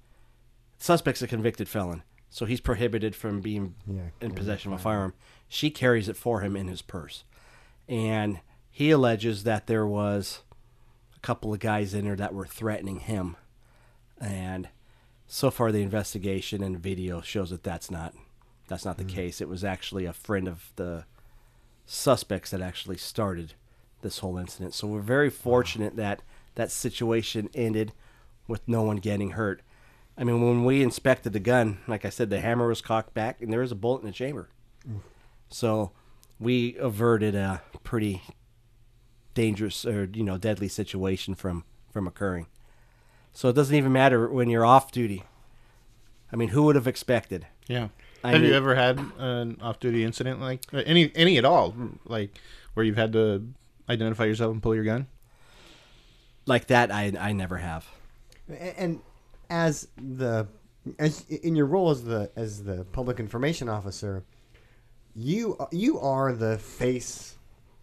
suspect's 0.79 1.23
a 1.23 1.27
convicted 1.27 1.69
felon, 1.69 2.03
so 2.31 2.47
he's 2.47 2.61
prohibited 2.61 3.15
from 3.15 3.41
being 3.41 3.75
Yeah, 3.87 4.09
in 4.21 4.33
possession 4.33 4.73
of 4.73 4.81
a 4.81 4.83
firearm. 4.83 5.15
She 5.49 5.71
carries 5.71 6.09
it 6.09 6.17
for 6.17 6.41
him 6.41 6.57
in 6.57 6.69
his 6.69 6.83
purse, 6.83 7.25
and 7.88 8.41
he 8.71 8.91
alleges 8.91 9.45
that 9.45 9.67
there 9.67 9.87
was 9.87 10.41
a 11.17 11.21
couple 11.21 11.53
of 11.53 11.61
guys 11.61 11.93
in 11.95 12.07
there 12.07 12.17
that 12.17 12.35
were 12.35 12.47
threatening 12.47 13.01
him, 13.01 13.37
and 14.21 14.69
so 15.35 15.51
far 15.51 15.73
the 15.73 15.81
investigation 15.81 16.62
and 16.62 16.79
video 16.79 17.23
shows 17.23 17.49
that 17.49 17.62
that's 17.62 17.90
not 17.90 18.12
that's 18.68 18.85
not 18.85 18.99
the 18.99 19.05
mm. 19.05 19.09
case. 19.09 19.40
It 19.40 19.49
was 19.49 19.64
actually 19.64 20.05
a 20.05 20.12
friend 20.12 20.47
of 20.47 20.71
the 20.77 21.07
suspects 21.87 22.51
that 22.51 22.61
actually 22.61 22.99
started 22.99 23.55
this 24.03 24.18
whole 24.18 24.37
incident. 24.37 24.75
So 24.75 24.87
we're 24.87 25.01
very 25.01 25.31
fortunate 25.31 25.97
that 25.97 26.21
that 26.55 26.71
situation 26.71 27.49
ended 27.55 27.92
with 28.47 28.61
no 28.68 28.83
one 28.83 28.99
getting 28.99 29.31
hurt. 29.31 29.62
I 30.18 30.25
mean, 30.25 30.42
when 30.42 30.66
we 30.66 30.83
inspected 30.83 31.33
the 31.33 31.40
gun, 31.40 31.79
like 31.88 32.05
I 32.05 32.11
said, 32.11 32.29
the 32.29 32.40
hammer 32.40 32.68
was 32.68 32.83
cocked 32.83 33.14
back 33.14 33.40
and 33.40 33.51
there 33.51 33.61
was 33.61 33.73
a 33.73 33.75
bullet 33.75 34.03
in 34.03 34.09
the 34.09 34.12
chamber. 34.12 34.51
So 35.49 35.92
we 36.38 36.77
averted 36.77 37.35
a 37.35 37.62
pretty 37.83 38.21
dangerous 39.33 39.87
or 39.87 40.11
you 40.12 40.25
know 40.25 40.37
deadly 40.37 40.68
situation 40.68 41.35
from 41.35 41.64
from 41.90 42.07
occurring. 42.07 42.49
So 43.33 43.49
it 43.49 43.55
doesn't 43.55 43.75
even 43.75 43.92
matter 43.92 44.29
when 44.29 44.51
you're 44.51 44.64
off 44.64 44.92
duty. 44.92 45.25
I 46.33 46.37
mean, 46.37 46.51
who 46.51 46.64
would 46.64 46.77
have 46.77 46.87
expected? 46.87 47.47
Yeah. 47.66 47.88
I 48.25 48.33
have 48.33 48.42
you 48.42 48.55
ever 48.55 48.75
had 48.75 49.01
an 49.18 49.59
off-duty 49.61 50.05
incident 50.05 50.40
like 50.40 50.61
uh, 50.73 50.83
any 50.87 51.11
any 51.16 51.38
at 51.38 51.45
all, 51.45 51.75
like 52.05 52.38
where 52.75 52.87
you've 52.87 52.97
had 52.97 53.12
to 53.14 53.49
identify 53.88 54.25
yourself 54.25 54.53
and 54.53 54.62
pull 54.62 54.77
your 54.77 54.85
gun? 54.85 55.09
Like 56.47 56.68
that, 56.68 56.92
I 56.92 57.12
I 57.18 57.33
never 57.33 57.59
have. 57.59 57.85
And 58.77 59.01
as 59.51 59.88
the 59.97 60.47
as 60.99 61.25
in 61.29 61.57
your 61.57 61.66
role 61.66 61.90
as 61.90 62.05
the 62.05 62.31
as 62.37 62.62
the 62.62 62.85
public 62.92 63.18
information 63.21 63.68
officer 63.68 64.25
you 65.14 65.57
you 65.71 66.01
are 66.01 66.33
the 66.33 66.59
face 66.59 67.37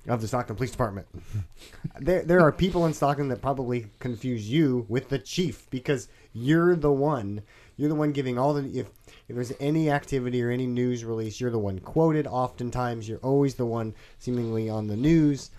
of 0.07 0.21
the 0.21 0.27
Stockton 0.27 0.55
Police 0.55 0.71
Department. 0.71 1.07
there 1.99 2.23
there 2.23 2.41
are 2.41 2.51
people 2.51 2.85
in 2.85 2.93
Stockton 2.93 3.27
that 3.29 3.41
probably 3.41 3.87
confuse 3.99 4.49
you 4.49 4.85
with 4.89 5.09
the 5.09 5.19
chief 5.19 5.69
because 5.69 6.07
you're 6.33 6.75
the 6.75 6.91
one 6.91 7.41
you're 7.77 7.89
the 7.89 7.95
one 7.95 8.11
giving 8.11 8.37
all 8.37 8.53
the 8.53 8.79
if 8.79 8.87
if 9.27 9.35
there's 9.35 9.53
any 9.59 9.89
activity 9.89 10.41
or 10.43 10.49
any 10.49 10.67
news 10.67 11.03
release 11.03 11.39
you're 11.39 11.51
the 11.51 11.59
one 11.59 11.79
quoted 11.79 12.27
oftentimes 12.27 13.09
you're 13.09 13.19
always 13.19 13.55
the 13.55 13.65
one 13.65 13.93
seemingly 14.19 14.69
on 14.69 14.87
the 14.87 14.95
news 14.95 15.51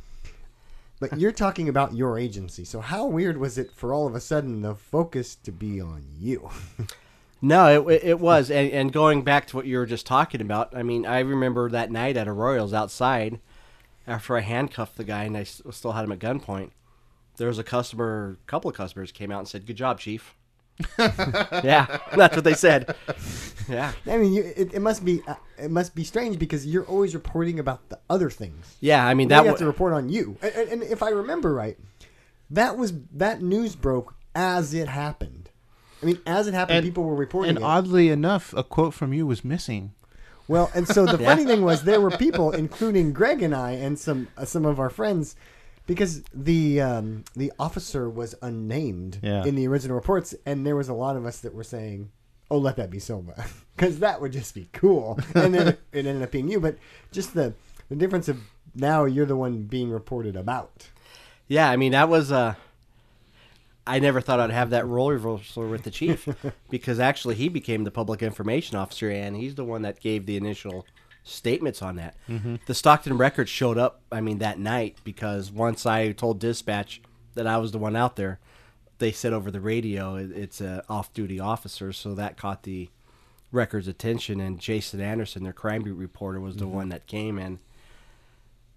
but 1.00 1.18
you're 1.18 1.32
talking 1.32 1.68
about 1.68 1.94
your 1.94 2.18
agency. 2.18 2.64
So 2.64 2.80
how 2.80 3.06
weird 3.06 3.38
was 3.38 3.56
it 3.56 3.72
for 3.72 3.92
all 3.92 4.06
of 4.06 4.14
a 4.14 4.20
sudden 4.20 4.60
the 4.60 4.74
focus 4.74 5.34
to 5.36 5.50
be 5.50 5.80
on 5.80 6.04
you? 6.16 6.50
No, 7.42 7.88
it, 7.88 8.04
it 8.04 8.20
was. 8.20 8.50
And, 8.50 8.70
and 8.70 8.92
going 8.92 9.22
back 9.22 9.46
to 9.46 9.56
what 9.56 9.64
you 9.64 9.78
were 9.78 9.86
just 9.86 10.04
talking 10.04 10.42
about, 10.42 10.76
I 10.76 10.82
mean, 10.82 11.06
I 11.06 11.20
remember 11.20 11.70
that 11.70 11.90
night 11.90 12.18
at 12.18 12.28
Arroyo's 12.28 12.74
outside 12.74 13.40
after 14.10 14.36
I 14.36 14.40
handcuffed 14.40 14.96
the 14.96 15.04
guy 15.04 15.24
and 15.24 15.36
I 15.36 15.44
still 15.44 15.92
had 15.92 16.04
him 16.04 16.12
at 16.12 16.18
gunpoint. 16.18 16.70
There 17.36 17.48
was 17.48 17.58
a 17.58 17.64
customer, 17.64 18.38
a 18.42 18.46
couple 18.46 18.70
of 18.70 18.76
customers 18.76 19.12
came 19.12 19.30
out 19.30 19.38
and 19.38 19.48
said, 19.48 19.66
Good 19.66 19.76
job, 19.76 19.98
Chief. 20.00 20.34
yeah, 20.98 21.98
that's 22.16 22.34
what 22.34 22.44
they 22.44 22.54
said. 22.54 22.94
Yeah. 23.68 23.92
I 24.06 24.16
mean, 24.16 24.32
you, 24.32 24.42
it, 24.56 24.74
it 24.74 24.80
must 24.80 25.04
be 25.04 25.20
uh, 25.28 25.34
it 25.58 25.70
must 25.70 25.94
be 25.94 26.04
strange 26.04 26.38
because 26.38 26.66
you're 26.66 26.86
always 26.86 27.14
reporting 27.14 27.58
about 27.60 27.88
the 27.90 27.98
other 28.08 28.30
things. 28.30 28.76
Yeah, 28.80 29.06
I 29.06 29.12
mean, 29.14 29.28
That 29.28 29.42
that 29.42 29.48
have 29.50 29.58
to 29.58 29.66
report 29.66 29.92
on 29.92 30.08
you. 30.08 30.36
And, 30.42 30.54
and, 30.54 30.68
and 30.70 30.82
if 30.82 31.02
I 31.02 31.10
remember 31.10 31.52
right, 31.54 31.78
that 32.50 32.76
was 32.78 32.94
that 33.12 33.42
news 33.42 33.76
broke 33.76 34.14
as 34.34 34.72
it 34.74 34.88
happened. 34.88 35.50
I 36.02 36.06
mean, 36.06 36.18
as 36.26 36.46
it 36.46 36.54
happened, 36.54 36.78
And- 36.78 36.86
people 36.86 37.04
were 37.04 37.14
reporting 37.14 37.50
And 37.50 37.58
it. 37.58 37.62
oddly 37.64 38.08
enough, 38.08 38.54
a 38.54 38.64
quote 38.64 38.94
from 38.94 39.12
you 39.12 39.26
was 39.26 39.44
missing. 39.44 39.92
Well, 40.50 40.68
and 40.74 40.86
so 40.88 41.06
the 41.06 41.16
funny 41.30 41.44
thing 41.44 41.62
was 41.62 41.84
there 41.84 42.00
were 42.00 42.10
people, 42.10 42.50
including 42.50 43.12
Greg 43.12 43.40
and 43.40 43.54
I, 43.54 43.70
and 43.72 43.96
some 43.96 44.26
uh, 44.36 44.44
some 44.44 44.64
of 44.64 44.80
our 44.80 44.90
friends, 44.90 45.36
because 45.86 46.24
the 46.34 46.80
um, 46.80 47.22
the 47.36 47.52
officer 47.56 48.10
was 48.10 48.34
unnamed 48.42 49.20
Yeah. 49.22 49.44
in 49.44 49.54
the 49.54 49.68
original 49.68 49.94
reports, 49.94 50.34
and 50.44 50.66
there 50.66 50.74
was 50.74 50.88
a 50.88 50.94
lot 50.94 51.14
of 51.16 51.24
us 51.24 51.38
that 51.42 51.54
were 51.54 51.62
saying, 51.62 52.10
"Oh, 52.50 52.58
let 52.58 52.74
that 52.78 52.90
be 52.90 52.98
Silva," 52.98 53.46
because 53.76 53.98
that 54.04 54.20
would 54.20 54.32
just 54.32 54.52
be 54.56 54.68
cool. 54.72 55.20
And 55.36 55.54
then 55.54 55.68
it 55.68 55.78
ended 56.06 56.20
up 56.20 56.32
being 56.32 56.48
you, 56.48 56.58
but 56.58 56.76
just 57.12 57.32
the 57.34 57.54
the 57.88 57.94
difference 57.94 58.28
of 58.28 58.38
now 58.74 59.04
you're 59.04 59.26
the 59.26 59.36
one 59.36 59.62
being 59.64 59.90
reported 59.92 60.34
about. 60.34 60.88
Yeah, 61.46 61.70
I 61.70 61.76
mean, 61.76 61.92
that 61.92 62.08
was. 62.08 62.32
Uh, 62.32 62.54
I 63.90 63.98
never 63.98 64.20
thought 64.20 64.38
I'd 64.38 64.50
have 64.50 64.70
that 64.70 64.86
role 64.86 65.10
reversal 65.10 65.68
with 65.68 65.82
the 65.82 65.90
chief 65.90 66.28
because 66.70 67.00
actually 67.00 67.34
he 67.34 67.48
became 67.48 67.82
the 67.82 67.90
public 67.90 68.22
information 68.22 68.76
officer 68.76 69.10
and 69.10 69.34
he's 69.34 69.56
the 69.56 69.64
one 69.64 69.82
that 69.82 69.98
gave 69.98 70.26
the 70.26 70.36
initial 70.36 70.86
statements 71.24 71.82
on 71.82 71.96
that. 71.96 72.14
Mm-hmm. 72.28 72.56
The 72.66 72.74
Stockton 72.74 73.18
record 73.18 73.48
showed 73.48 73.78
up, 73.78 74.00
I 74.12 74.20
mean, 74.20 74.38
that 74.38 74.60
night 74.60 74.98
because 75.02 75.50
once 75.50 75.86
I 75.86 76.12
told 76.12 76.38
dispatch 76.38 77.02
that 77.34 77.48
I 77.48 77.56
was 77.56 77.72
the 77.72 77.78
one 77.78 77.96
out 77.96 78.14
there, 78.14 78.38
they 78.98 79.10
said 79.10 79.32
over 79.32 79.50
the 79.50 79.60
radio 79.60 80.14
it, 80.14 80.30
it's 80.32 80.60
a 80.60 80.84
off-duty 80.88 81.40
officer, 81.40 81.92
so 81.92 82.14
that 82.14 82.36
caught 82.36 82.62
the 82.62 82.90
record's 83.50 83.88
attention. 83.88 84.40
And 84.40 84.60
Jason 84.60 85.00
Anderson, 85.00 85.42
their 85.42 85.52
crime 85.52 85.82
beat 85.82 85.92
reporter, 85.92 86.38
was 86.38 86.56
the 86.56 86.64
mm-hmm. 86.64 86.74
one 86.74 86.88
that 86.90 87.08
came 87.08 87.38
in. 87.38 87.58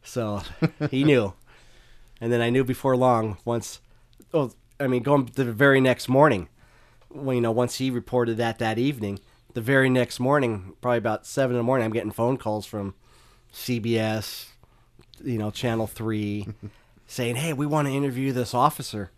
So 0.01 0.41
he 0.89 1.03
knew. 1.03 1.33
And 2.21 2.31
then 2.31 2.39
I 2.39 2.51
knew 2.51 2.63
before 2.63 2.95
long, 2.95 3.37
once, 3.43 3.81
oh, 4.33 4.53
I 4.83 4.87
mean, 4.87 5.03
going 5.03 5.29
the 5.33 5.45
very 5.45 5.79
next 5.79 6.07
morning, 6.09 6.49
well, 7.09 7.33
you 7.33 7.41
know, 7.41 7.51
once 7.51 7.75
he 7.75 7.89
reported 7.89 8.37
that 8.37 8.59
that 8.59 8.77
evening, 8.77 9.19
the 9.53 9.61
very 9.61 9.89
next 9.89 10.19
morning, 10.19 10.73
probably 10.81 10.97
about 10.97 11.25
seven 11.25 11.55
in 11.55 11.59
the 11.59 11.63
morning, 11.63 11.85
I'm 11.85 11.93
getting 11.93 12.11
phone 12.11 12.37
calls 12.37 12.65
from 12.65 12.95
CBS, 13.53 14.47
you 15.23 15.37
know, 15.37 15.51
Channel 15.51 15.87
3, 15.87 16.47
saying, 17.07 17.35
hey, 17.37 17.53
we 17.53 17.65
want 17.65 17.87
to 17.87 17.93
interview 17.93 18.31
this 18.31 18.53
officer. 18.53 19.11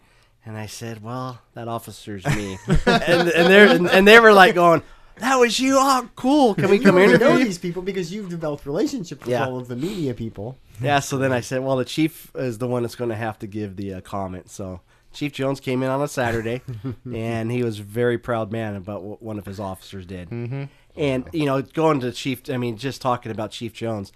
And 0.46 0.56
I 0.58 0.68
said, 0.68 1.02
well, 1.02 1.40
that 1.56 1.68
officer's 1.68 2.26
me. 2.28 2.58
and, 2.86 3.30
and, 3.30 3.48
they're, 3.52 3.68
and, 3.76 3.90
and 3.90 4.08
they 4.08 4.20
were 4.20 4.34
like 4.34 4.54
going, 4.54 4.84
that 5.18 5.38
was 5.38 5.60
you. 5.60 5.78
Oh, 5.80 6.08
cool. 6.16 6.54
Can 6.54 6.70
we 6.70 6.78
come 6.78 6.96
already 6.96 7.14
interview 7.14 7.28
know 7.30 7.38
these 7.40 7.58
people 7.58 7.82
because 7.82 8.14
you've 8.14 8.30
developed 8.30 8.66
relationships 8.66 9.22
with 9.22 9.30
Yeah. 9.30 9.46
all 9.48 9.58
of 9.58 9.68
the 9.68 9.76
media 9.76 10.14
people. 10.14 10.58
Yeah, 10.82 11.00
so 11.00 11.18
then 11.18 11.32
I 11.32 11.40
said, 11.40 11.64
well, 11.64 11.78
the 11.78 11.86
chief 11.86 12.32
is 12.36 12.58
the 12.58 12.68
one 12.68 12.84
that's 12.84 12.96
going 12.96 13.10
to 13.10 13.16
have 13.16 13.40
to 13.40 13.48
give 13.48 13.78
the 13.78 13.96
uh, 13.96 14.02
comment. 14.02 14.52
So 14.52 14.82
Chief 15.16 15.32
Jones 15.32 15.60
came 15.60 15.82
in 15.82 15.90
on 15.90 16.02
a 16.02 16.08
Saturday, 16.08 16.62
and 17.14 17.52
he 17.52 17.64
was 17.64 17.80
a 17.80 17.84
very 17.84 18.18
proud 18.18 18.52
man 18.52 18.76
about 18.76 19.02
what 19.02 19.24
one 19.24 19.40
of 19.40 19.46
his 19.46 19.60
officers 19.60 20.06
did. 20.06 20.30
Mm-hmm. 20.30 20.66
And, 20.96 21.28
you 21.32 21.46
know, 21.46 21.62
going 21.62 22.02
to 22.02 22.12
Chief, 22.12 22.50
I 22.50 22.58
mean, 22.58 22.78
just 22.78 23.02
talking 23.02 23.32
about 23.32 23.52
Chief 23.52 23.74
Jones, 23.74 24.12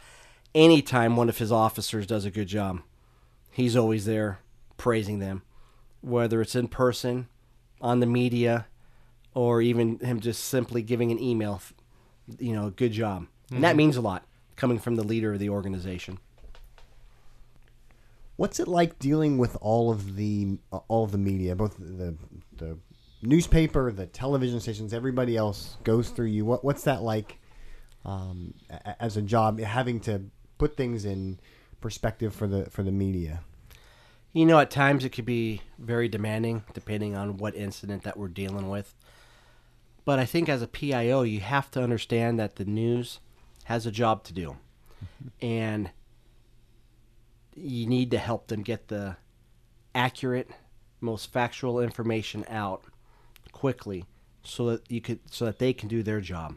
anytime 0.53 1.15
one 1.15 1.29
of 1.29 1.37
his 1.37 1.51
officers 1.51 2.05
does 2.05 2.25
a 2.25 2.31
good 2.31 2.47
job, 2.47 2.81
he's 3.51 3.75
always 3.75 4.05
there 4.05 4.39
praising 4.77 5.19
them, 5.19 5.41
whether 6.01 6.41
it's 6.41 6.55
in 6.55 6.67
person, 6.67 7.27
on 7.81 8.01
the 8.01 8.05
media, 8.05 8.67
or 9.33 9.61
even 9.61 9.99
him 9.99 10.19
just 10.19 10.43
simply 10.43 10.81
giving 10.81 11.11
an 11.11 11.19
email, 11.19 11.61
you 12.39 12.53
know, 12.53 12.69
good 12.71 12.91
job. 12.91 13.27
And 13.51 13.63
that 13.63 13.75
means 13.75 13.97
a 13.97 14.01
lot 14.01 14.25
coming 14.57 14.79
from 14.79 14.95
the 14.95 15.03
leader 15.03 15.33
of 15.33 15.39
the 15.39 15.49
organization. 15.49 16.19
What's 18.39 18.61
it 18.61 18.69
like 18.69 18.99
dealing 18.99 19.37
with 19.37 19.57
all 19.59 19.91
of 19.91 20.15
the 20.15 20.59
uh, 20.71 20.79
all 20.87 21.03
of 21.03 21.11
the 21.11 21.17
media, 21.17 21.57
both 21.57 21.75
the 21.77 22.15
the 22.55 22.77
newspaper, 23.21 23.91
the 23.91 24.05
television 24.05 24.61
stations, 24.61 24.93
everybody 24.93 25.35
else 25.35 25.75
goes 25.83 26.07
through 26.07 26.27
you? 26.27 26.45
What 26.45 26.63
what's 26.63 26.83
that 26.83 27.01
like 27.01 27.37
um, 28.05 28.53
a- 28.69 29.03
as 29.03 29.17
a 29.17 29.21
job, 29.21 29.59
having 29.59 29.99
to 30.01 30.21
put 30.57 30.77
things 30.77 31.03
in 31.03 31.37
perspective 31.81 32.33
for 32.33 32.47
the 32.47 32.69
for 32.69 32.81
the 32.81 32.93
media? 32.93 33.41
You 34.31 34.45
know, 34.45 34.57
at 34.59 34.71
times 34.71 35.03
it 35.03 35.09
could 35.09 35.25
be 35.25 35.61
very 35.77 36.07
demanding 36.07 36.63
depending 36.73 37.17
on 37.17 37.35
what 37.35 37.55
incident 37.55 38.03
that 38.03 38.15
we're 38.15 38.29
dealing 38.29 38.69
with. 38.69 38.95
But 40.05 40.17
I 40.17 40.23
think 40.23 40.47
as 40.47 40.61
a 40.61 40.67
PIO, 40.67 41.23
you 41.23 41.41
have 41.41 41.69
to 41.71 41.83
understand 41.83 42.39
that 42.39 42.55
the 42.55 42.63
news 42.63 43.19
has 43.65 43.85
a 43.85 43.91
job 43.91 44.23
to 44.23 44.33
do. 44.33 44.55
And 45.41 45.91
you 47.59 47.87
need 47.87 48.11
to 48.11 48.17
help 48.17 48.47
them 48.47 48.63
get 48.63 48.87
the 48.87 49.17
accurate, 49.93 50.49
most 51.01 51.31
factual 51.31 51.79
information 51.79 52.45
out 52.49 52.83
quickly 53.51 54.05
so 54.43 54.67
that 54.71 54.91
you 54.91 55.01
could 55.01 55.19
so 55.29 55.45
that 55.45 55.59
they 55.59 55.73
can 55.73 55.87
do 55.87 56.03
their 56.03 56.21
job. 56.21 56.55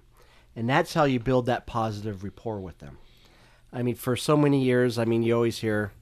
And 0.54 0.68
that's 0.68 0.94
how 0.94 1.04
you 1.04 1.18
build 1.18 1.46
that 1.46 1.66
positive 1.66 2.22
rapport 2.22 2.60
with 2.60 2.78
them. 2.78 2.98
I 3.72 3.82
mean, 3.82 3.94
for 3.94 4.16
so 4.16 4.36
many 4.36 4.62
years, 4.62 4.98
I 4.98 5.06
mean, 5.06 5.22
you 5.22 5.34
always 5.34 5.58
hear 5.58 5.92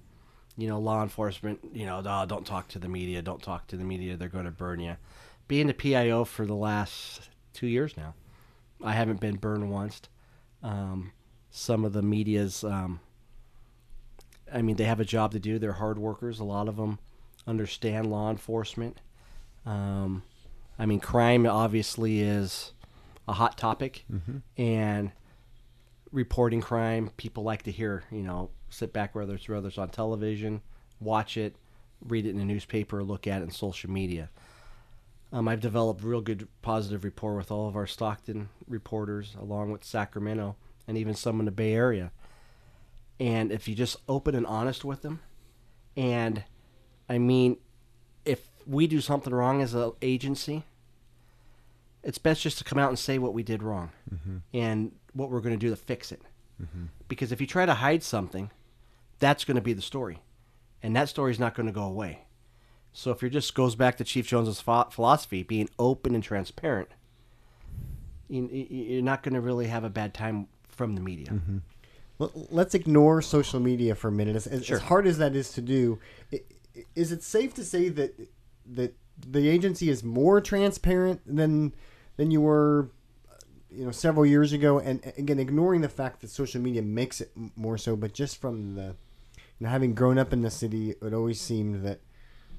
you 0.60 0.68
know, 0.68 0.78
law 0.78 1.02
enforcement, 1.02 1.58
you 1.72 1.86
know, 1.86 2.02
oh, 2.04 2.26
don't 2.26 2.46
talk 2.46 2.68
to 2.68 2.78
the 2.78 2.88
media, 2.88 3.22
don't 3.22 3.42
talk 3.42 3.66
to 3.68 3.78
the 3.78 3.84
media, 3.84 4.16
they're 4.16 4.28
going 4.28 4.44
to 4.44 4.50
burn 4.50 4.78
you. 4.78 4.96
Being 5.48 5.68
the 5.68 5.74
PIO 5.74 6.24
for 6.24 6.44
the 6.44 6.54
last 6.54 7.30
two 7.54 7.66
years 7.66 7.96
now, 7.96 8.14
I 8.84 8.92
haven't 8.92 9.20
been 9.20 9.36
burned 9.36 9.70
once. 9.70 10.02
Um, 10.62 11.12
some 11.50 11.84
of 11.84 11.94
the 11.94 12.02
media's, 12.02 12.62
um, 12.62 13.00
I 14.52 14.62
mean, 14.62 14.76
they 14.76 14.84
have 14.84 15.00
a 15.00 15.04
job 15.04 15.32
to 15.32 15.38
do. 15.38 15.58
They're 15.58 15.72
hard 15.72 15.98
workers. 15.98 16.40
A 16.40 16.44
lot 16.44 16.68
of 16.68 16.76
them 16.76 16.98
understand 17.46 18.10
law 18.10 18.30
enforcement. 18.30 19.00
Um, 19.66 20.22
I 20.78 20.86
mean, 20.86 21.00
crime 21.00 21.46
obviously 21.46 22.20
is 22.20 22.72
a 23.28 23.32
hot 23.34 23.58
topic, 23.58 24.04
and 24.56 25.12
reporting 26.12 26.60
crime, 26.60 27.10
people 27.16 27.44
like 27.44 27.62
to 27.64 27.70
hear, 27.70 28.04
you 28.10 28.22
know, 28.22 28.50
sit 28.68 28.92
back 28.92 29.14
whether 29.14 29.34
it's 29.34 29.48
whether 29.48 29.68
it's 29.68 29.78
on 29.78 29.90
television, 29.90 30.62
watch 31.00 31.36
it, 31.36 31.56
read 32.04 32.26
it 32.26 32.30
in 32.30 32.40
a 32.40 32.44
newspaper, 32.44 33.02
look 33.02 33.26
at 33.26 33.40
it 33.40 33.44
in 33.44 33.50
social 33.50 33.90
media. 33.90 34.30
Um, 35.32 35.46
I've 35.46 35.60
developed 35.60 36.02
real 36.02 36.20
good 36.20 36.48
positive 36.62 37.04
rapport 37.04 37.36
with 37.36 37.52
all 37.52 37.68
of 37.68 37.76
our 37.76 37.86
Stockton 37.86 38.48
reporters, 38.66 39.36
along 39.40 39.70
with 39.70 39.84
Sacramento 39.84 40.56
and 40.88 40.98
even 40.98 41.14
some 41.14 41.38
in 41.38 41.46
the 41.46 41.52
Bay 41.52 41.72
Area. 41.72 42.10
And 43.20 43.52
if 43.52 43.68
you 43.68 43.74
just 43.74 43.98
open 44.08 44.34
and 44.34 44.46
honest 44.46 44.84
with 44.84 45.02
them, 45.02 45.20
and 45.96 46.42
I 47.08 47.18
mean, 47.18 47.58
if 48.24 48.48
we 48.66 48.86
do 48.86 49.00
something 49.02 49.32
wrong 49.34 49.60
as 49.60 49.74
an 49.74 49.92
agency, 50.00 50.64
it's 52.02 52.18
best 52.18 52.40
just 52.40 52.56
to 52.58 52.64
come 52.64 52.78
out 52.78 52.88
and 52.88 52.98
say 52.98 53.18
what 53.18 53.34
we 53.34 53.42
did 53.42 53.62
wrong 53.62 53.90
mm-hmm. 54.12 54.38
and 54.54 54.92
what 55.12 55.30
we're 55.30 55.40
going 55.40 55.54
to 55.54 55.58
do 55.58 55.68
to 55.68 55.76
fix 55.76 56.10
it. 56.12 56.22
Mm-hmm. 56.62 56.84
Because 57.08 57.30
if 57.30 57.42
you 57.42 57.46
try 57.46 57.66
to 57.66 57.74
hide 57.74 58.02
something, 58.02 58.50
that's 59.18 59.44
going 59.44 59.56
to 59.56 59.60
be 59.60 59.74
the 59.74 59.82
story, 59.82 60.20
and 60.82 60.96
that 60.96 61.10
story 61.10 61.30
is 61.30 61.38
not 61.38 61.54
going 61.54 61.66
to 61.66 61.72
go 61.72 61.84
away. 61.84 62.20
So 62.92 63.10
if 63.10 63.22
it 63.22 63.30
just 63.30 63.54
goes 63.54 63.74
back 63.74 63.98
to 63.98 64.04
Chief 64.04 64.26
Jones's 64.26 64.60
philosophy, 64.60 65.42
being 65.42 65.68
open 65.78 66.14
and 66.14 66.24
transparent, 66.24 66.88
you, 68.28 68.48
you- 68.50 68.66
you're 68.70 69.02
not 69.02 69.22
going 69.22 69.34
to 69.34 69.40
really 69.40 69.66
have 69.66 69.84
a 69.84 69.90
bad 69.90 70.14
time 70.14 70.48
from 70.68 70.94
the 70.94 71.00
media. 71.02 71.26
Well, 71.30 71.60
let's 72.50 72.74
ignore 72.74 73.22
social 73.22 73.60
media 73.60 73.94
for 73.94 74.08
a 74.08 74.12
minute. 74.12 74.36
As, 74.36 74.46
as, 74.46 74.66
Sure. 74.66 74.76
as 74.76 74.82
hard 74.82 75.06
as 75.06 75.18
that 75.18 75.34
is 75.34 75.52
to 75.52 75.60
do, 75.60 75.98
is 76.94 77.12
it 77.12 77.22
safe 77.22 77.54
to 77.54 77.64
say 77.64 77.88
that 77.88 78.14
that 78.66 78.94
the 79.26 79.48
agency 79.48 79.88
is 79.88 80.02
more 80.04 80.40
transparent 80.40 81.20
than 81.26 81.74
than 82.16 82.30
you 82.30 82.40
were, 82.40 82.90
uh, 83.30 83.34
you 83.70 83.84
know, 83.84 83.90
several 83.90 84.26
years 84.26 84.52
ago? 84.52 84.78
And 84.78 85.00
again, 85.16 85.38
ignoring 85.38 85.80
the 85.80 85.88
fact 85.88 86.20
that 86.20 86.28
social 86.30 86.60
media 86.60 86.82
makes 86.82 87.20
it 87.20 87.30
more 87.56 87.78
so, 87.78 87.96
but 87.96 88.12
just 88.12 88.40
from 88.40 88.74
the, 88.74 88.94
you 89.58 89.66
know, 89.66 89.68
having 89.68 89.94
grown 89.94 90.18
up 90.18 90.32
in 90.32 90.42
the 90.42 90.50
city, 90.50 90.94
it 91.02 91.14
always 91.14 91.40
seemed 91.40 91.84
that 91.84 92.00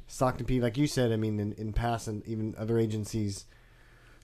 Stockton 0.08 0.46
P, 0.46 0.60
like 0.60 0.78
you 0.78 0.88
said, 0.88 1.12
I 1.12 1.16
mean, 1.16 1.40
in, 1.40 1.54
in 1.54 1.72
past 1.72 2.08
and 2.08 2.26
even 2.28 2.56
other 2.58 2.78
agencies, 2.80 3.46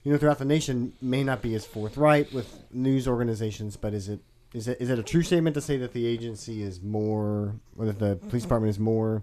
you 0.04 0.12
know, 0.12 0.18
throughout 0.18 0.38
the 0.38 0.44
nation, 0.44 0.92
may 1.00 1.22
not 1.24 1.42
be 1.42 1.54
as 1.54 1.64
forthright 1.64 2.32
with 2.32 2.64
news 2.72 3.06
organizations. 3.08 3.76
But 3.76 3.94
is 3.94 4.08
it 4.08 4.20
is 4.58 4.68
it 4.68 4.80
is 4.80 4.90
it 4.90 4.98
a 4.98 5.02
true 5.02 5.22
statement 5.22 5.54
to 5.54 5.60
say 5.60 5.76
that 5.78 5.92
the 5.92 6.06
agency 6.06 6.62
is 6.62 6.82
more, 6.82 7.54
or 7.76 7.86
that 7.86 7.98
the 7.98 8.16
police 8.16 8.42
department 8.42 8.70
is 8.70 8.78
more, 8.78 9.22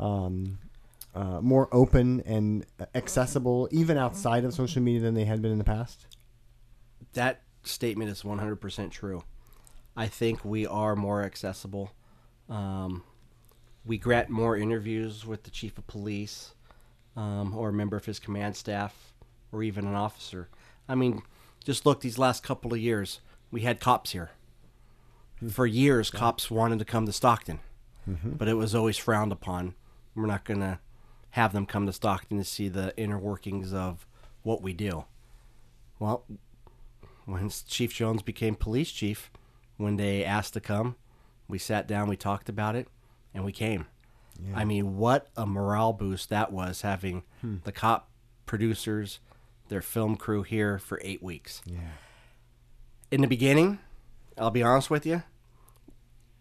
um, 0.00 0.58
uh, 1.14 1.40
more 1.40 1.68
open 1.72 2.22
and 2.26 2.66
accessible, 2.94 3.68
even 3.70 3.96
outside 3.96 4.44
of 4.44 4.52
social 4.52 4.82
media, 4.82 5.00
than 5.00 5.14
they 5.14 5.24
had 5.24 5.40
been 5.40 5.52
in 5.52 5.58
the 5.58 5.64
past? 5.64 6.06
that 7.14 7.42
statement 7.62 8.10
is 8.10 8.22
100% 8.22 8.90
true. 8.90 9.22
I 9.96 10.06
think 10.06 10.44
we 10.44 10.66
are 10.66 10.96
more 10.96 11.22
accessible. 11.22 11.92
Um, 12.48 13.02
we 13.84 13.98
grant 13.98 14.30
more 14.30 14.56
interviews 14.56 15.26
with 15.26 15.42
the 15.42 15.50
chief 15.50 15.76
of 15.78 15.86
police 15.86 16.54
um, 17.16 17.56
or 17.56 17.68
a 17.68 17.72
member 17.72 17.96
of 17.96 18.04
his 18.04 18.18
command 18.18 18.56
staff 18.56 19.12
or 19.50 19.62
even 19.62 19.86
an 19.86 19.94
officer. 19.94 20.48
I 20.88 20.94
mean, 20.94 21.22
just 21.64 21.84
look 21.84 22.00
these 22.00 22.18
last 22.18 22.42
couple 22.42 22.72
of 22.72 22.78
years, 22.78 23.20
we 23.50 23.62
had 23.62 23.80
cops 23.80 24.12
here. 24.12 24.30
For 25.50 25.66
years, 25.66 26.10
cops 26.10 26.50
wanted 26.50 26.78
to 26.78 26.84
come 26.84 27.06
to 27.06 27.12
Stockton, 27.12 27.60
mm-hmm. 28.08 28.32
but 28.32 28.48
it 28.48 28.54
was 28.54 28.74
always 28.74 28.96
frowned 28.96 29.32
upon. 29.32 29.74
We're 30.14 30.26
not 30.26 30.44
going 30.44 30.60
to 30.60 30.78
have 31.30 31.52
them 31.52 31.66
come 31.66 31.86
to 31.86 31.92
Stockton 31.92 32.38
to 32.38 32.44
see 32.44 32.68
the 32.68 32.96
inner 32.96 33.18
workings 33.18 33.72
of 33.72 34.06
what 34.42 34.62
we 34.62 34.72
do. 34.72 35.04
Well, 35.98 36.24
when 37.24 37.48
Chief 37.48 37.94
Jones 37.94 38.22
became 38.22 38.54
police 38.54 38.92
chief, 38.92 39.30
when 39.76 39.96
they 39.96 40.24
asked 40.24 40.54
to 40.54 40.60
come, 40.60 40.96
we 41.48 41.58
sat 41.58 41.88
down, 41.88 42.08
we 42.08 42.16
talked 42.16 42.48
about 42.48 42.76
it, 42.76 42.88
and 43.34 43.44
we 43.44 43.52
came. 43.52 43.86
I 44.54 44.64
mean, 44.64 44.96
what 44.96 45.28
a 45.36 45.46
morale 45.46 45.92
boost 45.92 46.28
that 46.30 46.52
was 46.52 46.80
having 46.80 47.22
hmm. 47.40 47.56
the 47.64 47.72
cop 47.72 48.08
producers, 48.46 49.20
their 49.68 49.82
film 49.82 50.16
crew 50.16 50.42
here 50.42 50.78
for 50.78 51.00
eight 51.04 51.22
weeks. 51.22 51.62
Yeah. 51.64 51.76
In 53.10 53.20
the 53.20 53.28
beginning, 53.28 53.78
I'll 54.36 54.50
be 54.50 54.62
honest 54.62 54.90
with 54.90 55.06
you, 55.06 55.22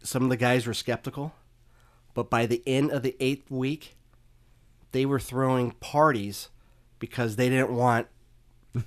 some 0.04 0.24
of 0.24 0.30
the 0.30 0.38
guys 0.38 0.66
were 0.66 0.74
skeptical, 0.74 1.34
but 2.14 2.30
by 2.30 2.46
the 2.46 2.62
end 2.66 2.92
of 2.92 3.04
the 3.04 3.16
eighth 3.20 3.50
week, 3.50 3.96
they 4.92 5.06
were 5.06 5.20
throwing 5.20 5.72
parties 5.74 6.50
because 7.00 7.36
they 7.36 7.50
didn't 7.50 7.72
want 7.72 8.08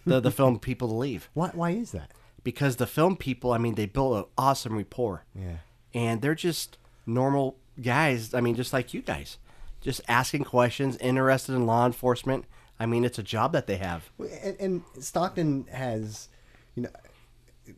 the, 0.05 0.21
the 0.21 0.31
film 0.33 0.59
people 0.59 0.89
to 0.89 0.95
leave. 0.95 1.29
Why? 1.35 1.49
Why 1.49 1.71
is 1.71 1.93
that? 1.93 2.11
Because 2.43 2.77
the 2.77 2.87
film 2.87 3.17
people, 3.17 3.53
I 3.53 3.59
mean, 3.59 3.75
they 3.75 3.87
built 3.87 4.17
an 4.17 4.25
awesome 4.37 4.77
rapport. 4.77 5.25
Yeah. 5.35 5.57
And 5.95 6.21
they're 6.21 6.35
just 6.35 6.77
normal 7.07 7.57
guys. 7.81 8.35
I 8.35 8.41
mean, 8.41 8.55
just 8.55 8.73
like 8.73 8.93
you 8.93 9.01
guys, 9.01 9.39
just 9.81 10.01
asking 10.09 10.45
questions, 10.45 10.97
interested 10.99 11.55
in 11.55 11.67
law 11.67 11.87
enforcement. 11.87 12.45
I 12.79 12.87
mean, 12.87 13.05
it's 13.05 13.19
a 13.19 13.23
job 13.23 13.53
that 13.53 13.67
they 13.67 13.77
have. 13.77 14.11
And, 14.19 14.57
and 14.61 14.83
Stockton 15.01 15.67
has, 15.71 16.29
you 16.75 16.83
know, 16.83 16.91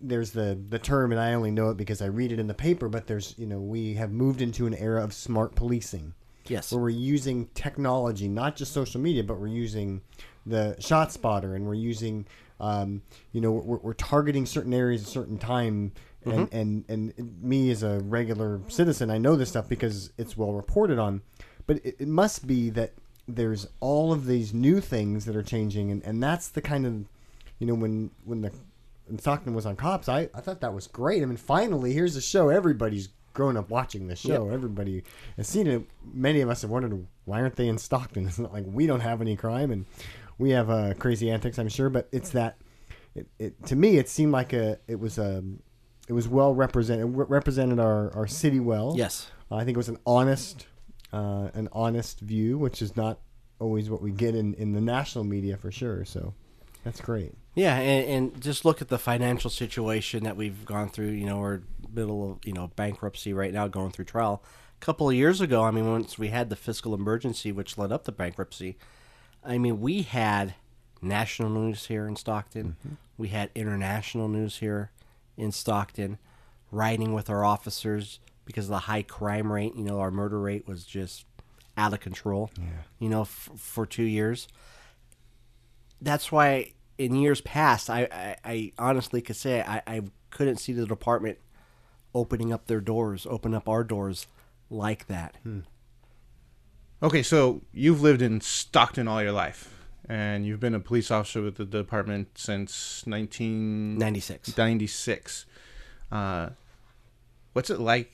there's 0.01 0.33
the 0.33 0.59
the 0.69 0.79
term, 0.79 1.13
and 1.13 1.21
I 1.21 1.35
only 1.35 1.51
know 1.51 1.71
it 1.71 1.77
because 1.77 2.03
I 2.03 2.07
read 2.07 2.33
it 2.33 2.39
in 2.39 2.47
the 2.47 2.55
paper. 2.55 2.89
But 2.89 3.07
there's, 3.07 3.35
you 3.39 3.47
know, 3.47 3.59
we 3.59 3.95
have 3.95 4.13
moved 4.13 4.41
into 4.41 4.67
an 4.67 4.75
era 4.75 5.03
of 5.03 5.13
smart 5.13 5.55
policing. 5.55 6.15
Yes. 6.47 6.73
Where 6.73 6.83
we're 6.83 6.91
using 6.91 7.49
technology, 7.55 8.29
not 8.29 8.57
just 8.57 8.73
social 8.73 9.01
media, 9.01 9.25
but 9.25 9.39
we're 9.41 9.49
using 9.49 10.01
the 10.45 10.77
ShotSpotter, 10.79 11.57
and 11.57 11.67
we're 11.67 11.75
using, 11.75 12.27
um, 12.61 13.03
you 13.33 13.41
know, 13.41 13.51
we're, 13.51 13.79
we're 13.79 13.95
targeting 13.95 14.47
certain 14.47 14.73
areas 14.73 15.03
at 15.03 15.09
a 15.09 15.11
certain 15.11 15.39
time. 15.39 15.93
And, 16.25 16.49
and 16.53 16.85
and 16.89 17.41
me 17.41 17.71
as 17.71 17.85
a 17.85 18.01
regular 18.01 18.61
citizen, 18.67 19.13
I 19.13 19.19
know 19.19 19.37
this 19.37 19.51
stuff 19.51 19.69
because 19.69 20.11
it's 20.19 20.37
well 20.37 20.55
reported 20.55 20.99
on. 20.99 21.23
But 21.69 21.77
it, 21.87 21.97
it 22.01 22.09
must 22.09 22.49
be 22.49 22.69
that 22.71 22.95
there's 23.29 23.69
all 23.79 24.13
of 24.13 24.27
these 24.27 24.53
new 24.53 24.81
things 24.81 25.25
that 25.27 25.37
are 25.37 25.45
changing, 25.45 25.93
and, 25.93 26.03
and 26.05 26.21
that's 26.21 26.49
the 26.49 26.61
kind 26.61 26.85
of, 26.85 27.05
you 27.61 27.69
know, 27.69 27.75
when 27.75 28.11
when 28.25 28.41
the 28.41 28.51
when 29.07 29.19
Stockton 29.19 29.55
was 29.55 29.67
on 29.67 29.77
Cops, 29.77 30.09
I, 30.09 30.29
I 30.35 30.41
thought 30.41 30.61
that 30.61 30.75
was 30.75 30.87
great. 30.87 31.23
I 31.23 31.27
mean, 31.27 31.37
finally, 31.37 31.93
here's 31.93 32.17
a 32.17 32.21
show 32.21 32.49
everybody's 32.49 33.09
grown 33.33 33.57
up 33.57 33.69
watching 33.69 34.09
the 34.09 34.17
show. 34.17 34.49
Everybody 34.49 35.05
has 35.37 35.47
seen 35.47 35.67
it. 35.67 35.83
Many 36.13 36.41
of 36.41 36.49
us 36.49 36.63
have 36.63 36.71
wondered 36.71 37.07
why 37.25 37.41
aren't 37.41 37.57
they 37.57 37.69
in 37.69 37.79
Stockton? 37.79 38.27
It's 38.29 38.39
not 38.39 38.53
like 38.53 38.65
we 38.67 38.87
don't 38.87 39.01
have 39.01 39.21
any 39.21 39.37
crime 39.37 39.71
and 39.71 39.85
we 40.39 40.51
have 40.51 40.71
uh, 40.71 40.95
crazy 40.95 41.31
antics, 41.31 41.59
I'm 41.59 41.69
sure, 41.69 41.91
but 41.91 42.09
it's 42.13 42.31
that. 42.31 42.57
It, 43.15 43.27
it 43.39 43.67
to 43.67 43.77
me, 43.77 43.97
it 43.97 44.09
seemed 44.09 44.33
like 44.33 44.53
a 44.53 44.79
it 44.87 44.99
was 45.01 45.19
a 45.19 45.43
it 46.09 46.13
was 46.13 46.29
well 46.29 46.55
represented 46.55 47.07
it 47.07 47.29
represented 47.29 47.79
our, 47.79 48.15
our 48.15 48.27
city 48.27 48.61
well. 48.61 48.95
Yes. 48.97 49.31
I 49.51 49.65
think 49.65 49.77
it 49.77 49.79
was 49.79 49.89
an 49.89 49.99
honest 50.07 50.67
uh, 51.13 51.49
an 51.55 51.69
honest 51.73 52.21
view, 52.21 52.59
which 52.59 52.83
is 52.83 52.97
not 52.97 53.21
always 53.59 53.89
what 53.89 54.03
we 54.03 54.11
get 54.11 54.35
in, 54.35 54.55
in 54.55 54.73
the 54.73 54.81
national 54.81 55.25
media 55.25 55.57
for 55.57 55.71
sure. 55.71 56.05
So 56.05 56.35
that's 56.87 57.01
great. 57.01 57.35
Yeah, 57.57 57.77
and, 57.79 58.09
and 58.09 58.41
just 58.41 58.65
look 58.65 58.81
at 58.81 58.87
the 58.87 58.99
financial 58.99 59.51
situation 59.51 60.23
that 60.23 60.37
we've 60.37 60.65
gone 60.65 60.89
through. 60.89 61.09
You 61.09 61.27
know, 61.27 61.39
we're 61.39 61.63
middle 61.93 62.31
of 62.31 62.39
you 62.47 62.53
know 62.53 62.69
bankruptcy 62.77 63.33
right 63.33 63.53
now, 63.53 63.67
going 63.67 63.91
through 63.91 64.05
trial. 64.05 64.45
A 64.81 64.85
couple 64.85 65.09
of 65.09 65.17
years 65.17 65.41
ago, 65.41 65.65
I 65.65 65.73
mean, 65.73 65.91
once 65.91 66.17
we 66.17 66.29
had 66.29 66.49
the 66.49 66.55
fiscal 66.55 66.95
emergency, 66.95 67.51
which 67.51 67.77
led 67.77 67.91
up 67.91 68.05
to 68.05 68.13
bankruptcy, 68.13 68.79
I 69.43 69.59
mean, 69.59 69.81
we 69.81 70.03
had 70.03 70.55
national 71.03 71.51
news 71.51 71.87
here 71.87 72.07
in 72.07 72.15
Stockton. 72.15 72.77
Mm-hmm. 72.79 72.95
We 73.19 73.29
had 73.29 73.51
international 73.57 74.29
news 74.29 74.59
here 74.59 74.93
in 75.37 75.51
Stockton. 75.51 76.19
Riding 76.71 77.15
with 77.15 77.29
our 77.29 77.45
officers 77.45 78.21
because 78.45 78.67
of 78.67 78.71
the 78.71 78.79
high 78.81 79.03
crime 79.03 79.53
rate. 79.53 79.75
You 79.75 79.83
know, 79.83 79.99
our 79.99 80.13
murder 80.13 80.39
rate 80.39 80.69
was 80.69 80.85
just 80.85 81.25
out 81.77 81.93
of 81.93 81.99
control. 81.99 82.51
Yeah. 82.57 82.65
You 83.01 83.09
know, 83.09 83.23
f- 83.23 83.51
for 83.57 83.87
two 83.87 84.05
years 84.05 84.47
that's 86.01 86.31
why 86.31 86.73
in 86.99 87.15
years 87.15 87.41
past, 87.41 87.91
I, 87.91 88.09
I, 88.13 88.37
I 88.45 88.73
honestly 88.79 89.21
could 89.21 89.37
say 89.37 89.63
I, 89.63 89.83
I 89.87 90.03
couldn't 90.31 90.57
see 90.57 90.73
the 90.73 90.87
department 90.87 91.39
opening 92.15 92.53
up 92.53 92.67
their 92.67 92.81
doors, 92.81 93.27
open 93.29 93.55
up 93.55 93.69
our 93.69 93.85
doors 93.85 94.27
like 94.71 95.07
that. 95.07 95.37
Okay, 97.03 97.23
so 97.23 97.63
you've 97.73 98.01
lived 98.01 98.23
in 98.23 98.41
Stockton 98.41 99.07
all 99.07 99.23
your 99.23 99.33
life, 99.33 99.75
and 100.09 100.47
you've 100.47 100.61
been 100.61 100.75
a 100.75 100.81
police 100.81 101.11
officer 101.11 101.43
with 101.43 101.57
the 101.57 101.65
department 101.65 102.39
since 102.39 103.03
1996. 103.07 104.57
96. 104.57 105.47
Uh, 106.11 106.51
what's 107.53 107.69
it 107.69 107.81
like 107.81 108.13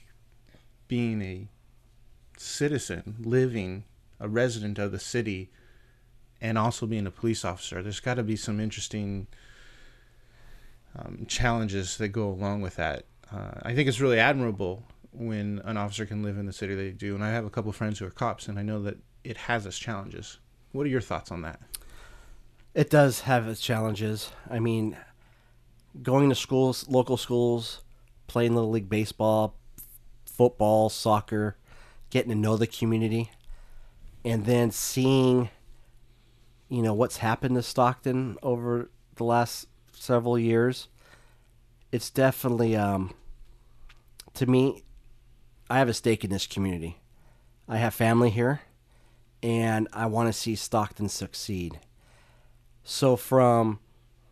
being 0.89 1.23
a 1.23 1.49
citizen, 2.37 3.17
living, 3.21 3.85
a 4.19 4.29
resident 4.29 4.79
of 4.79 4.91
the 4.91 4.99
city, 4.99 5.51
and 6.43 6.59
also 6.59 6.85
being 6.85 7.07
a 7.07 7.11
police 7.11 7.43
officer? 7.43 7.83
There's 7.83 8.01
got 8.01 8.15
to 8.15 8.23
be 8.23 8.37
some 8.37 8.61
interesting 8.61 9.29
um, 10.99 11.25
challenges 11.27 11.97
that 11.97 12.09
go 12.09 12.29
along 12.29 12.61
with 12.61 12.77
that. 12.77 13.05
Uh, 13.33 13.53
I 13.63 13.75
think 13.75 13.89
it's 13.89 14.01
really 14.01 14.19
admirable 14.19 14.83
when 15.13 15.63
an 15.65 15.79
officer 15.79 16.05
can 16.05 16.23
live 16.23 16.37
in 16.37 16.45
the 16.45 16.53
city 16.53 16.75
they 16.75 16.91
do. 16.91 17.15
And 17.15 17.25
I 17.25 17.31
have 17.31 17.47
a 17.47 17.51
couple 17.51 17.73
friends 17.73 17.99
who 17.99 18.07
are 18.07 18.11
cops, 18.11 18.49
and 18.49 18.59
I 18.59 18.63
know 18.63 18.83
that 18.83 18.99
it 19.25 19.37
has 19.37 19.65
its 19.65 19.79
challenges. 19.79 20.39
What 20.73 20.85
are 20.85 20.91
your 20.91 21.01
thoughts 21.01 21.31
on 21.31 21.43
that? 21.43 21.61
It 22.75 22.91
does 22.91 23.21
have 23.21 23.47
its 23.47 23.61
challenges. 23.61 24.31
I 24.51 24.59
mean, 24.59 24.97
going 26.03 26.29
to 26.29 26.35
schools, 26.35 26.89
local 26.89 27.17
schools, 27.17 27.83
playing 28.27 28.55
little 28.55 28.71
league 28.71 28.89
baseball, 28.89 29.55
football, 30.25 30.89
soccer, 30.89 31.57
getting 32.11 32.31
to 32.31 32.35
know 32.35 32.57
the 32.57 32.67
community, 32.67 33.31
and 34.25 34.47
then 34.47 34.71
seeing, 34.71 35.51
you 36.73 36.81
know, 36.81 36.95
what's 36.95 37.19
happened 37.19 37.55
to 37.55 37.63
Stockton 37.63 38.39
over 38.43 38.91
the 39.17 39.25
last 39.25 39.67
several 39.93 40.39
years. 40.39 40.89
It's 41.93 42.09
definitely, 42.09 42.75
um, 42.75 43.13
to 44.33 44.47
me, 44.47 44.83
I 45.69 45.81
have 45.81 45.91
a 45.91 45.93
stake 45.93 46.25
in 46.25 46.31
this 46.31 46.47
community. 46.47 46.97
I 47.69 47.77
have 47.77 47.93
family 47.93 48.31
here, 48.31 48.63
and 49.43 49.87
I 49.93 50.07
want 50.07 50.31
to 50.31 50.33
see 50.33 50.55
Stockton 50.55 51.11
succeed. 51.11 51.79
So, 52.85 53.17
from 53.17 53.79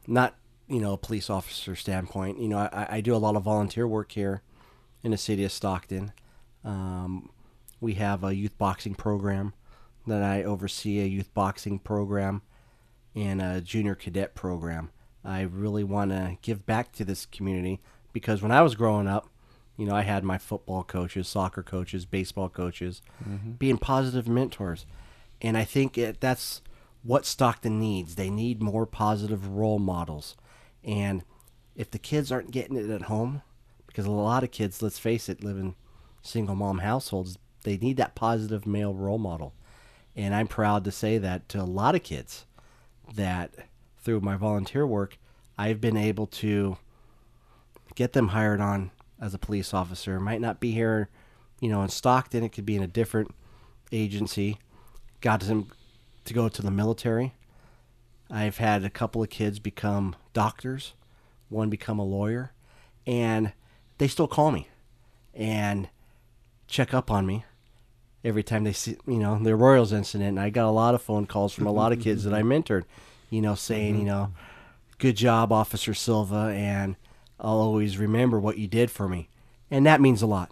not 0.07 0.35
you 0.67 0.81
know 0.81 0.95
a 0.95 0.99
police 0.99 1.29
officer 1.29 1.77
standpoint, 1.77 2.41
you 2.41 2.49
know 2.49 2.57
I, 2.57 2.87
I 2.91 3.01
do 3.03 3.15
a 3.15 3.19
lot 3.19 3.37
of 3.37 3.43
volunteer 3.43 3.87
work 3.87 4.13
here 4.13 4.41
in 5.03 5.11
the 5.11 5.19
city 5.19 5.45
of 5.45 5.53
Stockton. 5.53 6.13
Um, 6.65 7.29
we 7.83 7.95
have 7.95 8.25
a 8.25 8.35
youth 8.35 8.57
boxing 8.57 8.95
program 8.95 9.53
that 10.07 10.23
I 10.23 10.43
oversee, 10.43 11.01
a 11.01 11.07
youth 11.07 11.33
boxing 11.35 11.79
program 11.79 12.43
and 13.15 13.41
a 13.41 13.61
junior 13.61 13.95
cadet 13.95 14.35
program. 14.35 14.91
I 15.25 15.43
really 15.43 15.85
want 15.85 16.11
to 16.11 16.39
give 16.43 16.65
back 16.65 16.93
to 16.93 17.05
this 17.05 17.27
community 17.27 17.81
because 18.13 18.43
when 18.43 18.53
I 18.53 18.63
was 18.63 18.75
growing 18.75 19.07
up, 19.07 19.29
you 19.77 19.87
know, 19.87 19.95
I 19.95 20.03
had 20.03 20.25
my 20.25 20.39
football 20.39 20.83
coaches, 20.83 21.29
soccer 21.29 21.63
coaches, 21.63 22.05
baseball 22.05 22.49
coaches, 22.49 23.03
mm-hmm. 23.27 23.53
being 23.53 23.79
positive 23.79 24.29
mentors. 24.29 24.87
And 25.41 25.57
I 25.57 25.65
think 25.65 25.97
it, 25.97 26.21
that's 26.21 26.61
what 27.03 27.25
Stockton 27.25 27.79
needs. 27.79 28.15
They 28.15 28.31
need 28.31 28.63
more 28.63 28.87
positive 28.87 29.49
role 29.49 29.79
models. 29.79 30.37
And 30.85 31.25
if 31.75 31.91
the 31.91 31.99
kids 31.99 32.31
aren't 32.31 32.51
getting 32.51 32.77
it 32.77 32.91
at 32.91 33.03
home, 33.03 33.43
because 33.87 34.07
a 34.07 34.11
lot 34.11 34.45
of 34.45 34.51
kids, 34.51 34.83
let's 34.83 34.99
face 34.99 35.29
it, 35.29 35.43
live 35.43 35.57
in 35.57 35.75
single 36.23 36.55
mom 36.55 36.79
households, 36.79 37.39
they 37.65 37.77
need 37.77 37.97
that 37.97 38.15
positive 38.15 38.67
male 38.67 38.95
role 38.95 39.19
model. 39.19 39.55
And 40.21 40.35
I'm 40.35 40.49
proud 40.49 40.85
to 40.85 40.93
say 40.93 41.17
that 41.17 41.49
to 41.49 41.63
a 41.63 41.65
lot 41.65 41.95
of 41.95 42.03
kids 42.03 42.45
that 43.15 43.55
through 44.03 44.21
my 44.21 44.37
volunteer 44.37 44.87
work, 44.87 45.17
I've 45.57 45.81
been 45.81 45.97
able 45.97 46.27
to 46.27 46.77
get 47.95 48.13
them 48.13 48.29
hired 48.29 48.61
on 48.61 48.91
as 49.19 49.33
a 49.33 49.39
police 49.39 49.73
officer. 49.73 50.21
Might 50.21 50.43
not 50.43 50.61
be 50.61 50.73
here, 50.73 51.09
you 51.59 51.71
know, 51.71 51.81
in 51.81 51.89
Stockton. 51.89 52.45
It 52.45 52.51
could 52.51 52.67
be 52.67 52.77
in 52.77 52.83
a 52.83 52.87
different 52.87 53.35
agency. 53.93 54.59
Got 55.23 55.41
them 55.41 55.69
to 56.27 56.35
go 56.35 56.51
to 56.51 56.61
the 56.61 56.71
military. 56.71 57.33
I've 58.31 58.59
had 58.59 58.85
a 58.85 58.91
couple 58.91 59.23
of 59.23 59.31
kids 59.31 59.59
become 59.59 60.17
doctors, 60.35 60.93
one 61.49 61.71
become 61.71 61.99
a 61.99 62.05
lawyer, 62.05 62.53
and 63.07 63.55
they 63.97 64.07
still 64.07 64.29
call 64.29 64.53
me 64.53 64.69
and 65.33 65.89
check 66.69 66.93
up 66.93 67.11
on 67.11 67.25
me 67.25 67.47
every 68.25 68.43
time 68.43 68.65
they 68.65 68.73
see, 68.73 68.97
you 69.07 69.19
know, 69.19 69.39
the 69.39 69.55
Royals 69.57 69.93
incident. 69.93 70.31
And 70.31 70.41
I 70.41 70.51
got 70.51 70.69
a 70.69 70.71
lot 70.71 70.95
of 70.95 71.03
phone 71.03 71.27
calls 71.27 71.53
from 71.53 71.67
a 71.67 71.73
lot 71.73 71.93
of 71.93 72.01
kids 72.03 72.25
that 72.25 72.35
I 72.35 72.43
mentored, 72.43 72.85
you 73.31 73.41
know, 73.41 73.55
saying, 73.55 73.99
you 73.99 74.05
know, 74.05 74.33
good 74.99 75.17
job, 75.17 75.53
Officer 75.53 75.95
Silva, 75.95 76.53
and 76.55 76.97
I'll 77.39 77.59
always 77.59 77.99
remember 77.99 78.39
what 78.39 78.59
you 78.59 78.69
did 78.69 78.91
for 78.91 79.09
me. 79.09 79.29
And 79.71 79.87
that 79.87 80.01
means 80.01 80.23
a 80.23 80.27
lot. 80.27 80.51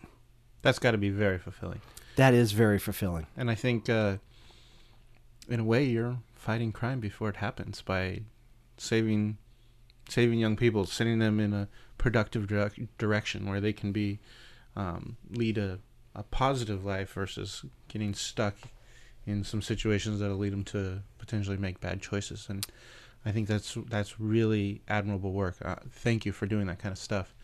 That's 0.62 0.78
got 0.78 0.92
to 0.92 0.98
be 0.98 1.10
very 1.10 1.38
fulfilling. 1.38 1.80
That 2.16 2.34
is 2.34 2.52
very 2.52 2.78
fulfilling. 2.78 3.26
And 3.36 3.50
I 3.50 3.54
think, 3.54 3.88
uh, 3.88 4.16
in 5.48 5.60
a 5.60 5.64
way, 5.64 5.84
you're 5.84 6.18
fighting 6.34 6.72
crime 6.72 7.00
before 7.00 7.28
it 7.28 7.36
happens 7.36 7.82
by 7.82 8.22
saving 8.76 9.38
saving 10.08 10.38
young 10.38 10.56
people, 10.56 10.86
sending 10.86 11.18
them 11.18 11.38
in 11.38 11.52
a 11.52 11.68
productive 11.98 12.46
direc- 12.46 12.88
direction 12.96 13.46
where 13.46 13.60
they 13.60 13.74
can 13.74 13.92
be 13.92 14.18
um, 14.74 15.16
lead 15.30 15.58
a, 15.58 15.78
a 16.18 16.24
positive 16.24 16.84
life 16.84 17.12
versus 17.12 17.64
getting 17.86 18.12
stuck 18.12 18.54
in 19.24 19.44
some 19.44 19.62
situations 19.62 20.18
that'll 20.18 20.36
lead 20.36 20.52
them 20.52 20.64
to 20.64 21.00
potentially 21.18 21.56
make 21.56 21.80
bad 21.80 22.02
choices. 22.02 22.46
And 22.48 22.66
I 23.24 23.30
think 23.30 23.46
that's 23.46 23.76
that's 23.88 24.18
really 24.20 24.82
admirable 24.88 25.32
work. 25.32 25.56
Uh, 25.62 25.76
thank 25.90 26.26
you 26.26 26.32
for 26.32 26.46
doing 26.46 26.66
that 26.66 26.80
kind 26.80 26.92
of 26.92 26.98
stuff. 26.98 27.34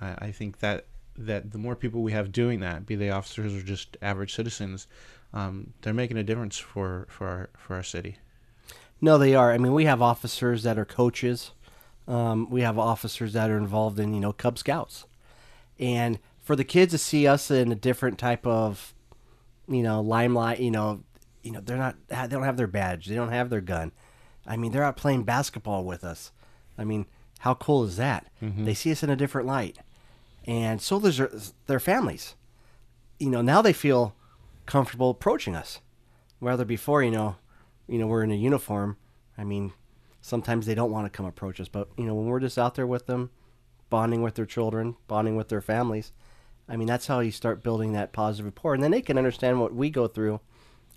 I, 0.00 0.26
I 0.26 0.30
think 0.30 0.60
that 0.60 0.86
that 1.16 1.50
the 1.50 1.58
more 1.58 1.74
people 1.74 2.02
we 2.02 2.12
have 2.12 2.32
doing 2.32 2.60
that, 2.60 2.86
be 2.86 2.94
they 2.94 3.10
officers 3.10 3.54
or 3.54 3.62
just 3.62 3.96
average 4.00 4.34
citizens, 4.34 4.86
um, 5.34 5.72
they're 5.82 5.92
making 5.92 6.16
a 6.16 6.22
difference 6.22 6.58
for 6.58 7.06
for 7.10 7.26
our 7.26 7.50
for 7.56 7.74
our 7.74 7.82
city. 7.82 8.16
No, 9.00 9.18
they 9.18 9.34
are. 9.34 9.52
I 9.52 9.58
mean, 9.58 9.72
we 9.72 9.84
have 9.86 10.00
officers 10.00 10.62
that 10.62 10.78
are 10.78 10.84
coaches. 10.84 11.50
Um, 12.06 12.48
we 12.50 12.60
have 12.60 12.78
officers 12.78 13.32
that 13.32 13.50
are 13.50 13.58
involved 13.58 13.98
in, 13.98 14.14
you 14.14 14.20
know, 14.20 14.32
Cub 14.32 14.58
Scouts. 14.58 15.06
And 15.78 16.20
for 16.42 16.56
the 16.56 16.64
kids 16.64 16.92
to 16.92 16.98
see 16.98 17.26
us 17.26 17.50
in 17.50 17.72
a 17.72 17.76
different 17.76 18.18
type 18.18 18.46
of, 18.46 18.94
you 19.68 19.82
know, 19.82 20.00
limelight, 20.00 20.60
you 20.60 20.70
know, 20.70 21.04
you 21.42 21.52
know, 21.52 21.60
they're 21.60 21.76
not, 21.76 21.96
they 22.08 22.26
don't 22.28 22.42
have 22.42 22.56
their 22.56 22.66
badge, 22.66 23.06
they 23.06 23.14
don't 23.14 23.30
have 23.30 23.48
their 23.48 23.60
gun. 23.60 23.92
I 24.46 24.56
mean, 24.56 24.72
they're 24.72 24.84
out 24.84 24.96
playing 24.96 25.22
basketball 25.22 25.84
with 25.84 26.04
us. 26.04 26.32
I 26.76 26.84
mean, 26.84 27.06
how 27.40 27.54
cool 27.54 27.84
is 27.84 27.96
that? 27.96 28.26
Mm-hmm. 28.42 28.64
They 28.64 28.74
see 28.74 28.92
us 28.92 29.02
in 29.02 29.10
a 29.10 29.16
different 29.16 29.46
light, 29.46 29.78
and 30.44 30.80
so 30.82 30.98
does 30.98 31.18
their, 31.18 31.30
their 31.66 31.80
families. 31.80 32.34
You 33.18 33.30
know, 33.30 33.42
now 33.42 33.62
they 33.62 33.72
feel 33.72 34.16
comfortable 34.66 35.10
approaching 35.10 35.54
us. 35.54 35.80
Rather 36.40 36.64
before, 36.64 37.04
you 37.04 37.12
know, 37.12 37.36
you 37.86 37.98
know, 37.98 38.08
we're 38.08 38.24
in 38.24 38.32
a 38.32 38.36
uniform. 38.36 38.96
I 39.38 39.44
mean, 39.44 39.72
sometimes 40.20 40.66
they 40.66 40.74
don't 40.74 40.90
want 40.90 41.06
to 41.06 41.16
come 41.16 41.26
approach 41.26 41.60
us, 41.60 41.68
but 41.68 41.88
you 41.96 42.04
know, 42.04 42.14
when 42.14 42.26
we're 42.26 42.40
just 42.40 42.58
out 42.58 42.74
there 42.74 42.86
with 42.86 43.06
them, 43.06 43.30
bonding 43.90 44.22
with 44.22 44.34
their 44.34 44.46
children, 44.46 44.96
bonding 45.06 45.36
with 45.36 45.48
their 45.48 45.60
families, 45.60 46.12
I 46.68 46.76
mean, 46.76 46.86
that's 46.88 47.06
how 47.06 47.20
you 47.20 47.30
start 47.32 47.62
building 47.62 47.92
that 47.92 48.12
positive 48.12 48.46
rapport, 48.46 48.74
and 48.74 48.82
then 48.82 48.90
they 48.92 49.02
can 49.02 49.18
understand 49.18 49.60
what 49.60 49.74
we 49.74 49.90
go 49.90 50.06
through 50.06 50.40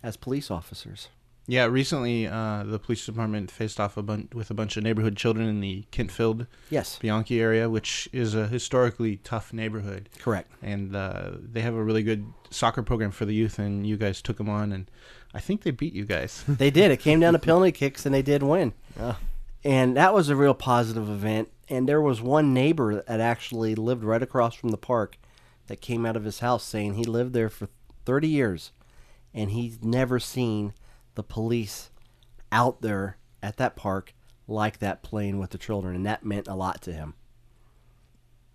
as 0.03 0.15
police 0.17 0.49
officers. 0.51 1.09
Yeah, 1.47 1.65
recently 1.65 2.25
uh, 2.27 2.63
the 2.63 2.79
police 2.79 3.05
department 3.05 3.51
faced 3.51 3.79
off 3.79 3.97
a 3.97 4.01
bun- 4.03 4.29
with 4.33 4.49
a 4.49 4.55
bunch 4.55 4.77
of 4.77 4.83
neighborhood 4.83 5.15
children 5.15 5.47
in 5.47 5.59
the 5.61 5.83
Kentfield, 5.91 6.47
Yes, 6.71 6.97
Bianchi 6.97 7.39
area, 7.39 7.69
which 7.69 8.09
is 8.11 8.33
a 8.33 8.47
historically 8.47 9.17
tough 9.17 9.53
neighborhood. 9.53 10.09
correct. 10.19 10.51
And 10.63 10.95
uh, 10.95 11.31
they 11.39 11.61
have 11.61 11.75
a 11.75 11.83
really 11.83 12.01
good 12.01 12.25
soccer 12.49 12.81
program 12.81 13.11
for 13.11 13.25
the 13.25 13.35
youth, 13.35 13.59
and 13.59 13.85
you 13.85 13.95
guys 13.95 14.23
took 14.23 14.37
them 14.37 14.49
on, 14.49 14.71
and 14.71 14.89
I 15.35 15.39
think 15.39 15.61
they 15.61 15.69
beat 15.71 15.93
you 15.93 16.05
guys. 16.05 16.43
They 16.47 16.71
did. 16.71 16.89
It 16.89 16.97
came 16.99 17.19
down 17.19 17.33
to 17.33 17.39
penalty 17.47 17.71
kicks, 17.71 18.05
and 18.07 18.15
they 18.15 18.23
did 18.23 18.41
win. 18.41 18.73
And 19.63 19.97
that 19.97 20.13
was 20.13 20.29
a 20.29 20.35
real 20.35 20.53
positive 20.53 21.09
event. 21.09 21.49
And 21.69 21.87
there 21.89 22.01
was 22.01 22.21
one 22.21 22.53
neighbor 22.53 23.03
that 23.07 23.19
actually 23.19 23.73
lived 23.75 24.03
right 24.03 24.21
across 24.21 24.53
from 24.55 24.69
the 24.69 24.77
park 24.77 25.17
that 25.67 25.81
came 25.81 26.05
out 26.05 26.15
of 26.15 26.23
his 26.23 26.39
house 26.39 26.63
saying 26.63 26.93
he 26.95 27.03
lived 27.03 27.33
there 27.33 27.49
for 27.49 27.69
30 28.05 28.27
years 28.27 28.71
and 29.33 29.51
he's 29.51 29.83
never 29.83 30.19
seen 30.19 30.73
the 31.15 31.23
police 31.23 31.89
out 32.51 32.81
there 32.81 33.17
at 33.43 33.57
that 33.57 33.75
park 33.75 34.13
like 34.47 34.79
that 34.79 35.03
playing 35.03 35.39
with 35.39 35.49
the 35.49 35.57
children. 35.57 35.95
And 35.95 36.05
that 36.05 36.25
meant 36.25 36.47
a 36.47 36.55
lot 36.55 36.81
to 36.83 36.93
him. 36.93 37.15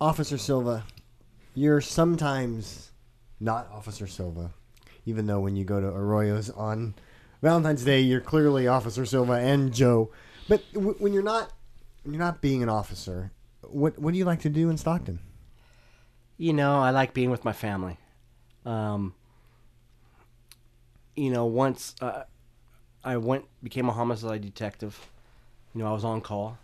Officer 0.01 0.39
Silva, 0.39 0.85
you're 1.55 1.81
sometimes 1.81 2.93
not 3.39 3.71
Officer 3.71 4.07
Silva, 4.07 4.53
even 5.05 5.27
though 5.27 5.41
when 5.41 5.57
you 5.57 5.65
go 5.65 5.81
to 5.81 5.87
Arroyo's 5.87 6.49
on 6.51 6.95
Valentine's 7.43 7.85
Day, 7.85 8.01
you're 8.01 8.21
clearly 8.21 8.67
Officer 8.67 9.05
Silva 9.05 9.35
and 9.35 9.73
Joe. 9.73 10.11
But 10.49 10.63
w- 10.73 10.97
when 10.99 11.13
you're 11.13 11.23
not, 11.23 11.53
you're 12.05 12.19
not 12.19 12.41
being 12.41 12.63
an 12.63 12.69
officer. 12.69 13.33
What 13.63 13.99
what 13.99 14.13
do 14.13 14.19
you 14.19 14.25
like 14.25 14.41
to 14.41 14.49
do 14.49 14.71
in 14.71 14.79
Stockton? 14.79 15.21
You 16.41 16.55
know, 16.55 16.80
I 16.80 16.88
like 16.88 17.12
being 17.12 17.28
with 17.28 17.45
my 17.45 17.53
family. 17.53 17.99
Um, 18.64 19.14
you 21.14 21.30
know, 21.30 21.45
once 21.45 21.95
uh, 22.01 22.22
I 23.05 23.18
went 23.18 23.45
became 23.62 23.91
a 23.91 23.93
homicide 23.93 24.41
detective, 24.41 24.99
you 25.74 25.82
know, 25.82 25.86
I 25.86 25.93
was 25.93 26.03
on 26.03 26.22
call. 26.22 26.57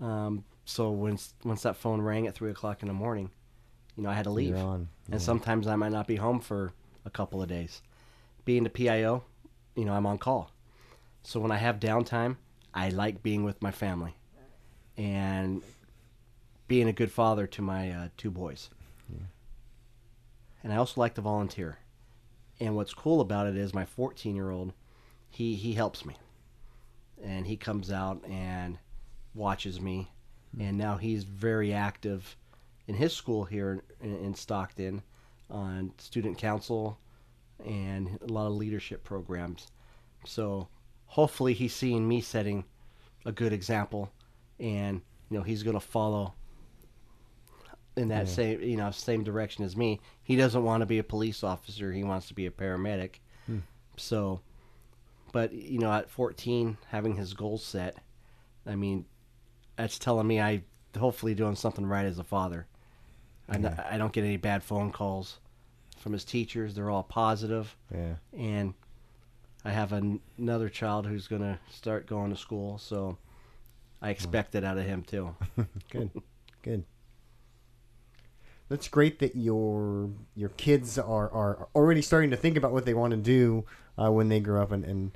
Um, 0.00 0.44
so 0.64 0.90
once 0.90 1.34
once 1.42 1.62
that 1.62 1.74
phone 1.74 2.00
rang 2.00 2.28
at 2.28 2.36
three 2.36 2.52
o'clock 2.52 2.82
in 2.82 2.86
the 2.86 2.94
morning, 2.94 3.30
you 3.96 4.04
know, 4.04 4.10
I 4.10 4.14
had 4.14 4.24
to 4.24 4.30
leave, 4.30 4.54
on. 4.54 4.88
and 5.10 5.20
sometimes 5.20 5.66
I 5.66 5.74
might 5.74 5.90
not 5.90 6.06
be 6.06 6.14
home 6.14 6.38
for 6.38 6.72
a 7.04 7.10
couple 7.10 7.42
of 7.42 7.48
days. 7.48 7.82
Being 8.44 8.62
the 8.62 8.70
PIO, 8.70 9.24
you 9.74 9.86
know, 9.86 9.92
I'm 9.92 10.06
on 10.06 10.18
call. 10.18 10.52
So 11.24 11.40
when 11.40 11.50
I 11.50 11.56
have 11.56 11.80
downtime, 11.80 12.36
I 12.72 12.90
like 12.90 13.24
being 13.24 13.42
with 13.42 13.60
my 13.60 13.72
family, 13.72 14.14
and 14.96 15.62
being 16.68 16.86
a 16.86 16.92
good 16.92 17.10
father 17.10 17.46
to 17.46 17.62
my 17.62 17.90
uh, 17.90 18.08
two 18.16 18.30
boys. 18.30 18.70
And 20.62 20.72
I 20.72 20.76
also 20.76 21.00
like 21.00 21.14
to 21.14 21.20
volunteer. 21.20 21.78
And 22.60 22.74
what's 22.74 22.94
cool 22.94 23.20
about 23.20 23.46
it 23.46 23.56
is 23.56 23.72
my 23.72 23.84
14 23.84 24.34
year 24.34 24.50
old, 24.50 24.72
he 25.30 25.54
he 25.54 25.74
helps 25.74 26.04
me, 26.04 26.16
and 27.22 27.46
he 27.46 27.56
comes 27.56 27.92
out 27.92 28.24
and 28.28 28.78
watches 29.34 29.80
me, 29.80 30.10
and 30.58 30.76
now 30.76 30.96
he's 30.96 31.22
very 31.22 31.72
active 31.72 32.36
in 32.88 32.94
his 32.94 33.12
school 33.12 33.44
here 33.44 33.82
in, 34.00 34.16
in 34.16 34.34
Stockton 34.34 35.02
on 35.48 35.92
student 35.98 36.36
council 36.38 36.98
and 37.64 38.18
a 38.22 38.32
lot 38.32 38.46
of 38.46 38.54
leadership 38.54 39.04
programs. 39.04 39.68
So 40.24 40.68
hopefully 41.06 41.54
he's 41.54 41.74
seeing 41.74 42.08
me 42.08 42.20
setting 42.20 42.64
a 43.24 43.32
good 43.32 43.52
example, 43.52 44.10
and 44.58 45.00
you 45.30 45.38
know 45.38 45.44
he's 45.44 45.62
going 45.62 45.78
to 45.78 45.80
follow 45.80 46.34
in 47.98 48.08
that 48.08 48.28
same 48.28 48.62
you 48.62 48.76
know 48.76 48.90
same 48.90 49.24
direction 49.24 49.64
as 49.64 49.76
me. 49.76 50.00
He 50.22 50.36
doesn't 50.36 50.62
want 50.64 50.80
to 50.82 50.86
be 50.86 50.98
a 50.98 51.04
police 51.04 51.42
officer. 51.44 51.92
He 51.92 52.04
wants 52.04 52.28
to 52.28 52.34
be 52.34 52.46
a 52.46 52.50
paramedic. 52.50 53.16
Hmm. 53.46 53.58
So, 53.96 54.40
but 55.32 55.52
you 55.52 55.78
know, 55.78 55.92
at 55.92 56.08
14, 56.10 56.76
having 56.88 57.16
his 57.16 57.34
goals 57.34 57.64
set, 57.64 57.96
I 58.66 58.76
mean, 58.76 59.04
that's 59.76 59.98
telling 59.98 60.26
me 60.26 60.40
I 60.40 60.62
hopefully 60.98 61.34
doing 61.34 61.56
something 61.56 61.84
right 61.86 62.06
as 62.06 62.18
a 62.18 62.24
father. 62.24 62.66
i 63.48 63.96
don't 63.96 64.12
get 64.12 64.24
any 64.24 64.36
bad 64.36 64.62
phone 64.62 64.92
calls 64.92 65.40
from 65.98 66.12
his 66.12 66.24
teachers. 66.24 66.74
They're 66.74 66.90
all 66.90 67.02
positive, 67.02 67.76
Yeah. 67.92 68.14
and 68.36 68.74
I 69.64 69.70
have 69.70 69.92
an- 69.92 70.20
another 70.36 70.68
child 70.68 71.06
who's 71.06 71.26
going 71.28 71.42
to 71.42 71.58
start 71.70 72.06
going 72.06 72.30
to 72.30 72.36
school. 72.36 72.78
So, 72.78 73.18
I 74.00 74.10
expect 74.10 74.54
it 74.54 74.64
out 74.64 74.78
of 74.78 74.84
him 74.84 75.02
too. 75.02 75.34
Good. 75.90 76.10
Good. 76.62 76.84
That's 78.68 78.88
great 78.88 79.18
that 79.20 79.34
your 79.34 80.10
your 80.34 80.50
kids 80.50 80.98
are, 80.98 81.30
are 81.30 81.68
already 81.74 82.02
starting 82.02 82.30
to 82.30 82.36
think 82.36 82.56
about 82.56 82.72
what 82.72 82.84
they 82.84 82.94
want 82.94 83.12
to 83.12 83.16
do 83.16 83.64
uh, 83.96 84.10
when 84.12 84.28
they 84.28 84.40
grow 84.40 84.62
up 84.62 84.72
and 84.72 84.84
and 84.84 85.12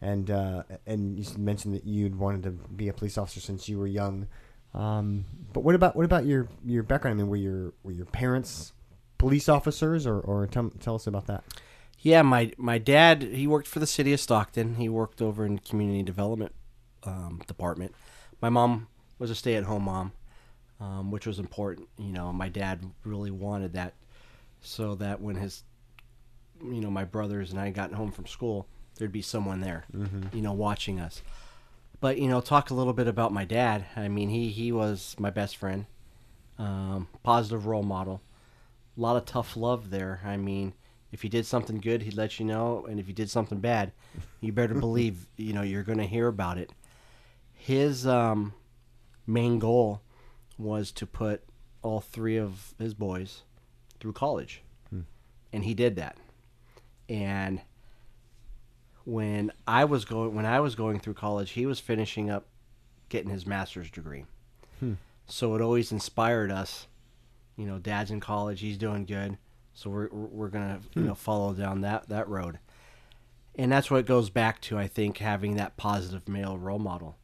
and 0.00 0.30
uh, 0.30 0.62
and 0.86 1.18
you 1.18 1.24
mentioned 1.38 1.74
that 1.74 1.84
you'd 1.84 2.16
wanted 2.16 2.42
to 2.44 2.50
be 2.50 2.88
a 2.88 2.92
police 2.92 3.16
officer 3.16 3.40
since 3.40 3.68
you 3.68 3.78
were 3.78 3.86
young. 3.86 4.26
Um, 4.74 5.24
but 5.52 5.60
what 5.60 5.74
about 5.74 5.96
what 5.96 6.04
about 6.04 6.26
your 6.26 6.48
your 6.64 6.82
background? 6.82 7.18
I 7.18 7.22
mean, 7.22 7.30
were 7.30 7.36
your 7.36 7.72
were 7.82 7.92
your 7.92 8.06
parents 8.06 8.72
police 9.18 9.48
officers, 9.48 10.06
or 10.06 10.20
or 10.20 10.46
tell, 10.46 10.70
tell 10.80 10.96
us 10.96 11.06
about 11.06 11.26
that? 11.26 11.44
Yeah, 12.00 12.22
my 12.22 12.52
my 12.58 12.78
dad 12.78 13.22
he 13.22 13.46
worked 13.46 13.68
for 13.68 13.78
the 13.78 13.86
city 13.86 14.12
of 14.12 14.20
Stockton. 14.20 14.76
He 14.76 14.88
worked 14.88 15.22
over 15.22 15.46
in 15.46 15.58
community 15.58 16.02
development 16.02 16.54
um, 17.04 17.40
department. 17.46 17.94
My 18.40 18.50
mom 18.50 18.88
was 19.18 19.30
a 19.30 19.34
stay 19.34 19.54
at 19.54 19.64
home 19.64 19.84
mom, 19.84 20.12
um, 20.80 21.10
which 21.10 21.26
was 21.26 21.38
important. 21.38 21.88
You 21.98 22.12
know, 22.12 22.32
my 22.32 22.48
dad 22.48 22.84
really 23.04 23.30
wanted 23.30 23.72
that, 23.74 23.94
so 24.60 24.94
that 24.96 25.20
when 25.20 25.36
his, 25.36 25.62
you 26.62 26.80
know, 26.80 26.90
my 26.90 27.04
brothers 27.04 27.50
and 27.50 27.60
I 27.60 27.70
got 27.70 27.92
home 27.92 28.12
from 28.12 28.26
school, 28.26 28.66
there'd 28.96 29.12
be 29.12 29.22
someone 29.22 29.60
there, 29.60 29.84
you 30.32 30.42
know, 30.42 30.52
watching 30.52 31.00
us. 31.00 31.22
But 32.00 32.18
you 32.18 32.28
know, 32.28 32.40
talk 32.40 32.70
a 32.70 32.74
little 32.74 32.92
bit 32.92 33.08
about 33.08 33.32
my 33.32 33.44
dad. 33.44 33.86
I 33.96 34.08
mean, 34.08 34.28
he 34.28 34.48
he 34.50 34.72
was 34.72 35.16
my 35.18 35.30
best 35.30 35.56
friend, 35.56 35.86
um, 36.58 37.08
positive 37.22 37.66
role 37.66 37.82
model 37.82 38.20
a 38.96 39.00
lot 39.00 39.16
of 39.16 39.24
tough 39.24 39.56
love 39.56 39.90
there. 39.90 40.20
I 40.24 40.36
mean, 40.36 40.72
if 41.12 41.22
you 41.22 41.30
did 41.30 41.46
something 41.46 41.78
good, 41.78 42.02
he'd 42.02 42.16
let 42.16 42.38
you 42.38 42.46
know, 42.46 42.86
and 42.88 42.98
if 42.98 43.08
you 43.08 43.14
did 43.14 43.30
something 43.30 43.60
bad, 43.60 43.92
you 44.40 44.52
better 44.52 44.74
believe 44.80 45.26
you 45.36 45.52
know 45.52 45.62
you're 45.62 45.82
going 45.82 45.98
to 45.98 46.06
hear 46.06 46.28
about 46.28 46.58
it. 46.58 46.72
His 47.52 48.06
um, 48.06 48.54
main 49.26 49.58
goal 49.58 50.00
was 50.58 50.90
to 50.92 51.06
put 51.06 51.42
all 51.82 52.00
three 52.00 52.36
of 52.36 52.74
his 52.78 52.94
boys 52.94 53.42
through 54.00 54.12
college, 54.12 54.62
hmm. 54.90 55.02
and 55.52 55.64
he 55.64 55.74
did 55.74 55.96
that. 55.96 56.16
And 57.08 57.60
when 59.04 59.52
I 59.66 59.84
was 59.84 60.04
going 60.04 60.34
when 60.34 60.46
I 60.46 60.60
was 60.60 60.74
going 60.74 61.00
through 61.00 61.14
college, 61.14 61.52
he 61.52 61.66
was 61.66 61.80
finishing 61.80 62.30
up 62.30 62.46
getting 63.08 63.30
his 63.30 63.46
master's 63.46 63.90
degree. 63.90 64.24
Hmm. 64.80 64.94
So 65.26 65.54
it 65.54 65.60
always 65.60 65.92
inspired 65.92 66.50
us 66.50 66.86
you 67.56 67.66
know, 67.66 67.78
dad's 67.78 68.10
in 68.10 68.20
college, 68.20 68.60
he's 68.60 68.78
doing 68.78 69.06
good, 69.06 69.38
so 69.72 69.90
we're 69.90 70.08
we're 70.10 70.48
gonna 70.48 70.80
you 70.94 71.02
hmm. 71.02 71.08
know 71.08 71.14
follow 71.14 71.54
down 71.54 71.80
that 71.80 72.08
that 72.08 72.28
road, 72.28 72.58
and 73.54 73.72
that's 73.72 73.90
what 73.90 74.00
it 74.00 74.06
goes 74.06 74.30
back 74.30 74.60
to. 74.62 74.78
I 74.78 74.86
think 74.86 75.18
having 75.18 75.56
that 75.56 75.76
positive 75.76 76.28
male 76.28 76.58
role 76.58 76.78
model. 76.78 77.16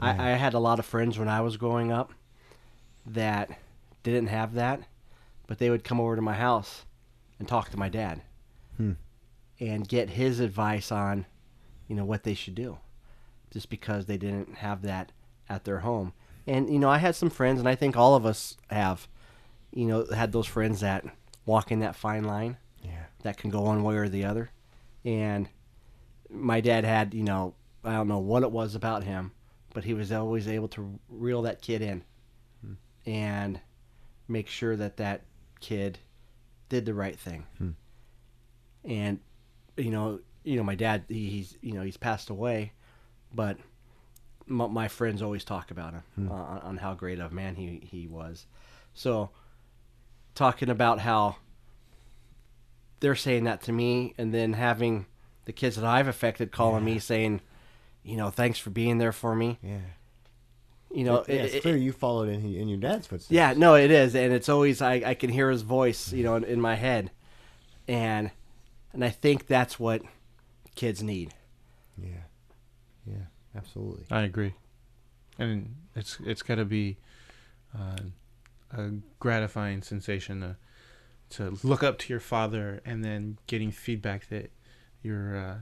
I, 0.00 0.10
I 0.10 0.36
had 0.36 0.54
a 0.54 0.60
lot 0.60 0.78
of 0.78 0.86
friends 0.86 1.18
when 1.18 1.28
I 1.28 1.40
was 1.40 1.56
growing 1.56 1.90
up 1.90 2.12
that 3.14 3.50
didn't 4.02 4.28
have 4.28 4.54
that, 4.54 4.82
but 5.46 5.58
they 5.58 5.70
would 5.70 5.84
come 5.84 6.00
over 6.00 6.16
to 6.16 6.22
my 6.22 6.34
house 6.34 6.84
and 7.38 7.46
talk 7.46 7.70
to 7.70 7.78
my 7.78 7.88
dad 7.88 8.22
hmm. 8.76 8.92
and 9.60 9.88
get 9.88 10.10
his 10.10 10.40
advice 10.40 10.90
on, 10.92 11.26
you 11.86 11.94
know, 11.94 12.04
what 12.04 12.24
they 12.24 12.34
should 12.34 12.54
do, 12.54 12.78
just 13.50 13.70
because 13.70 14.06
they 14.06 14.16
didn't 14.16 14.56
have 14.56 14.82
that 14.82 15.12
at 15.48 15.64
their 15.64 15.80
home. 15.80 16.12
And 16.46 16.70
you 16.70 16.78
know, 16.78 16.88
I 16.90 16.98
had 16.98 17.14
some 17.14 17.30
friends, 17.30 17.58
and 17.58 17.68
I 17.68 17.74
think 17.74 17.96
all 17.96 18.14
of 18.14 18.24
us 18.24 18.56
have 18.70 19.08
you 19.72 19.86
know, 19.86 20.06
had 20.14 20.32
those 20.32 20.46
friends 20.46 20.80
that 20.80 21.04
walk 21.46 21.70
in 21.70 21.80
that 21.80 21.96
fine 21.96 22.24
line 22.24 22.56
Yeah. 22.82 23.04
that 23.22 23.36
can 23.36 23.50
go 23.50 23.62
one 23.62 23.82
way 23.82 23.96
or 23.96 24.08
the 24.08 24.24
other. 24.24 24.50
And 25.04 25.48
my 26.30 26.60
dad 26.60 26.84
had, 26.84 27.14
you 27.14 27.22
know, 27.22 27.54
I 27.84 27.92
don't 27.92 28.08
know 28.08 28.18
what 28.18 28.42
it 28.42 28.50
was 28.50 28.74
about 28.74 29.04
him, 29.04 29.32
but 29.72 29.84
he 29.84 29.94
was 29.94 30.12
always 30.12 30.48
able 30.48 30.68
to 30.68 30.98
reel 31.08 31.42
that 31.42 31.62
kid 31.62 31.82
in 31.82 32.04
and 33.06 33.60
make 34.26 34.48
sure 34.48 34.76
that 34.76 34.96
that 34.98 35.22
kid 35.60 35.98
did 36.68 36.84
the 36.86 36.94
right 36.94 37.18
thing. 37.18 37.46
And 38.84 39.20
you 39.76 39.90
know, 39.90 40.20
you 40.44 40.56
know, 40.56 40.62
my 40.62 40.74
dad, 40.74 41.04
he, 41.08 41.28
he's 41.28 41.56
you 41.60 41.72
know, 41.72 41.82
he's 41.82 41.96
passed 41.96 42.30
away, 42.30 42.72
but 43.34 43.58
my, 44.46 44.66
my 44.66 44.88
friends 44.88 45.22
always 45.22 45.44
talk 45.44 45.70
about 45.70 45.92
him 45.92 46.30
uh, 46.30 46.34
on, 46.34 46.58
on 46.60 46.76
how 46.78 46.94
great 46.94 47.18
of 47.20 47.32
a 47.32 47.34
man 47.34 47.54
he 47.54 47.80
he 47.90 48.06
was. 48.06 48.46
So, 48.94 49.30
talking 50.34 50.70
about 50.70 51.00
how 51.00 51.36
they're 53.00 53.14
saying 53.14 53.44
that 53.44 53.62
to 53.62 53.72
me, 53.72 54.14
and 54.18 54.32
then 54.34 54.54
having 54.54 55.06
the 55.44 55.52
kids 55.52 55.76
that 55.76 55.84
I've 55.84 56.08
affected 56.08 56.50
calling 56.52 56.84
me 56.84 56.98
saying, 56.98 57.40
you 58.02 58.16
know, 58.16 58.30
thanks 58.30 58.58
for 58.58 58.70
being 58.70 58.98
there 58.98 59.12
for 59.12 59.34
me. 59.34 59.58
Yeah. 59.62 59.78
You 60.90 61.04
know, 61.04 61.24
yeah, 61.28 61.34
it- 61.34 61.44
it's 61.46 61.54
it- 61.56 61.62
clear 61.62 61.76
you 61.76 61.92
followed 61.92 62.28
in, 62.28 62.54
in 62.54 62.68
your 62.68 62.78
dad's 62.78 63.06
footsteps. 63.06 63.30
yeah, 63.30 63.52
no, 63.54 63.74
it 63.74 63.90
is, 63.90 64.14
and 64.14 64.32
it's 64.32 64.48
always 64.48 64.80
I, 64.80 64.94
I 65.04 65.14
can 65.14 65.30
hear 65.30 65.50
his 65.50 65.62
voice, 65.62 66.12
you 66.12 66.22
know, 66.24 66.34
in, 66.36 66.44
in 66.44 66.60
my 66.60 66.76
head, 66.76 67.10
and 67.86 68.30
and 68.92 69.04
I 69.04 69.10
think 69.10 69.46
that's 69.46 69.78
what 69.78 70.02
kids 70.74 71.02
need. 71.02 71.34
Yeah. 72.00 72.08
Yeah. 73.06 73.14
Absolutely. 73.56 74.04
I 74.10 74.22
agree, 74.22 74.54
and 75.38 75.74
it's 75.96 76.18
it's 76.24 76.42
got 76.42 76.54
to 76.56 76.64
be 76.64 76.96
uh, 77.78 77.96
a 78.72 78.90
gratifying 79.20 79.82
sensation 79.82 80.40
to 80.40 80.56
to 81.30 81.58
look 81.62 81.82
up 81.82 81.98
to 81.98 82.12
your 82.12 82.20
father 82.20 82.80
and 82.86 83.04
then 83.04 83.36
getting 83.46 83.70
feedback 83.70 84.28
that 84.30 84.50
you're 85.02 85.36
uh, 85.36 85.56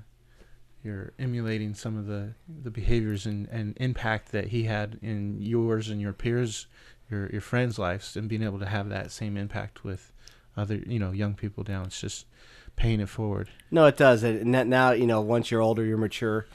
you're 0.86 1.12
emulating 1.18 1.74
some 1.74 1.98
of 1.98 2.06
the 2.06 2.32
the 2.62 2.70
behaviors 2.70 3.26
and, 3.26 3.48
and 3.50 3.76
impact 3.78 4.32
that 4.32 4.46
he 4.48 4.64
had 4.64 4.98
in 5.02 5.36
yours 5.40 5.90
and 5.90 6.00
your 6.00 6.12
peers, 6.12 6.66
your 7.10 7.28
your 7.30 7.40
friends' 7.40 7.78
lives, 7.78 8.16
and 8.16 8.28
being 8.28 8.42
able 8.42 8.58
to 8.60 8.66
have 8.66 8.88
that 8.88 9.10
same 9.10 9.36
impact 9.36 9.84
with 9.84 10.12
other 10.56 10.76
you 10.86 10.98
know 10.98 11.10
young 11.12 11.34
people 11.34 11.64
down. 11.64 11.86
It's 11.86 12.00
just 12.00 12.26
paying 12.76 13.00
it 13.00 13.08
forward. 13.08 13.48
No, 13.70 13.86
it 13.86 13.96
does, 13.96 14.22
and 14.22 14.44
now 14.70 14.92
you 14.92 15.06
know 15.06 15.20
once 15.20 15.50
you're 15.50 15.60
older, 15.62 15.84
you're 15.84 15.98
mature. 15.98 16.46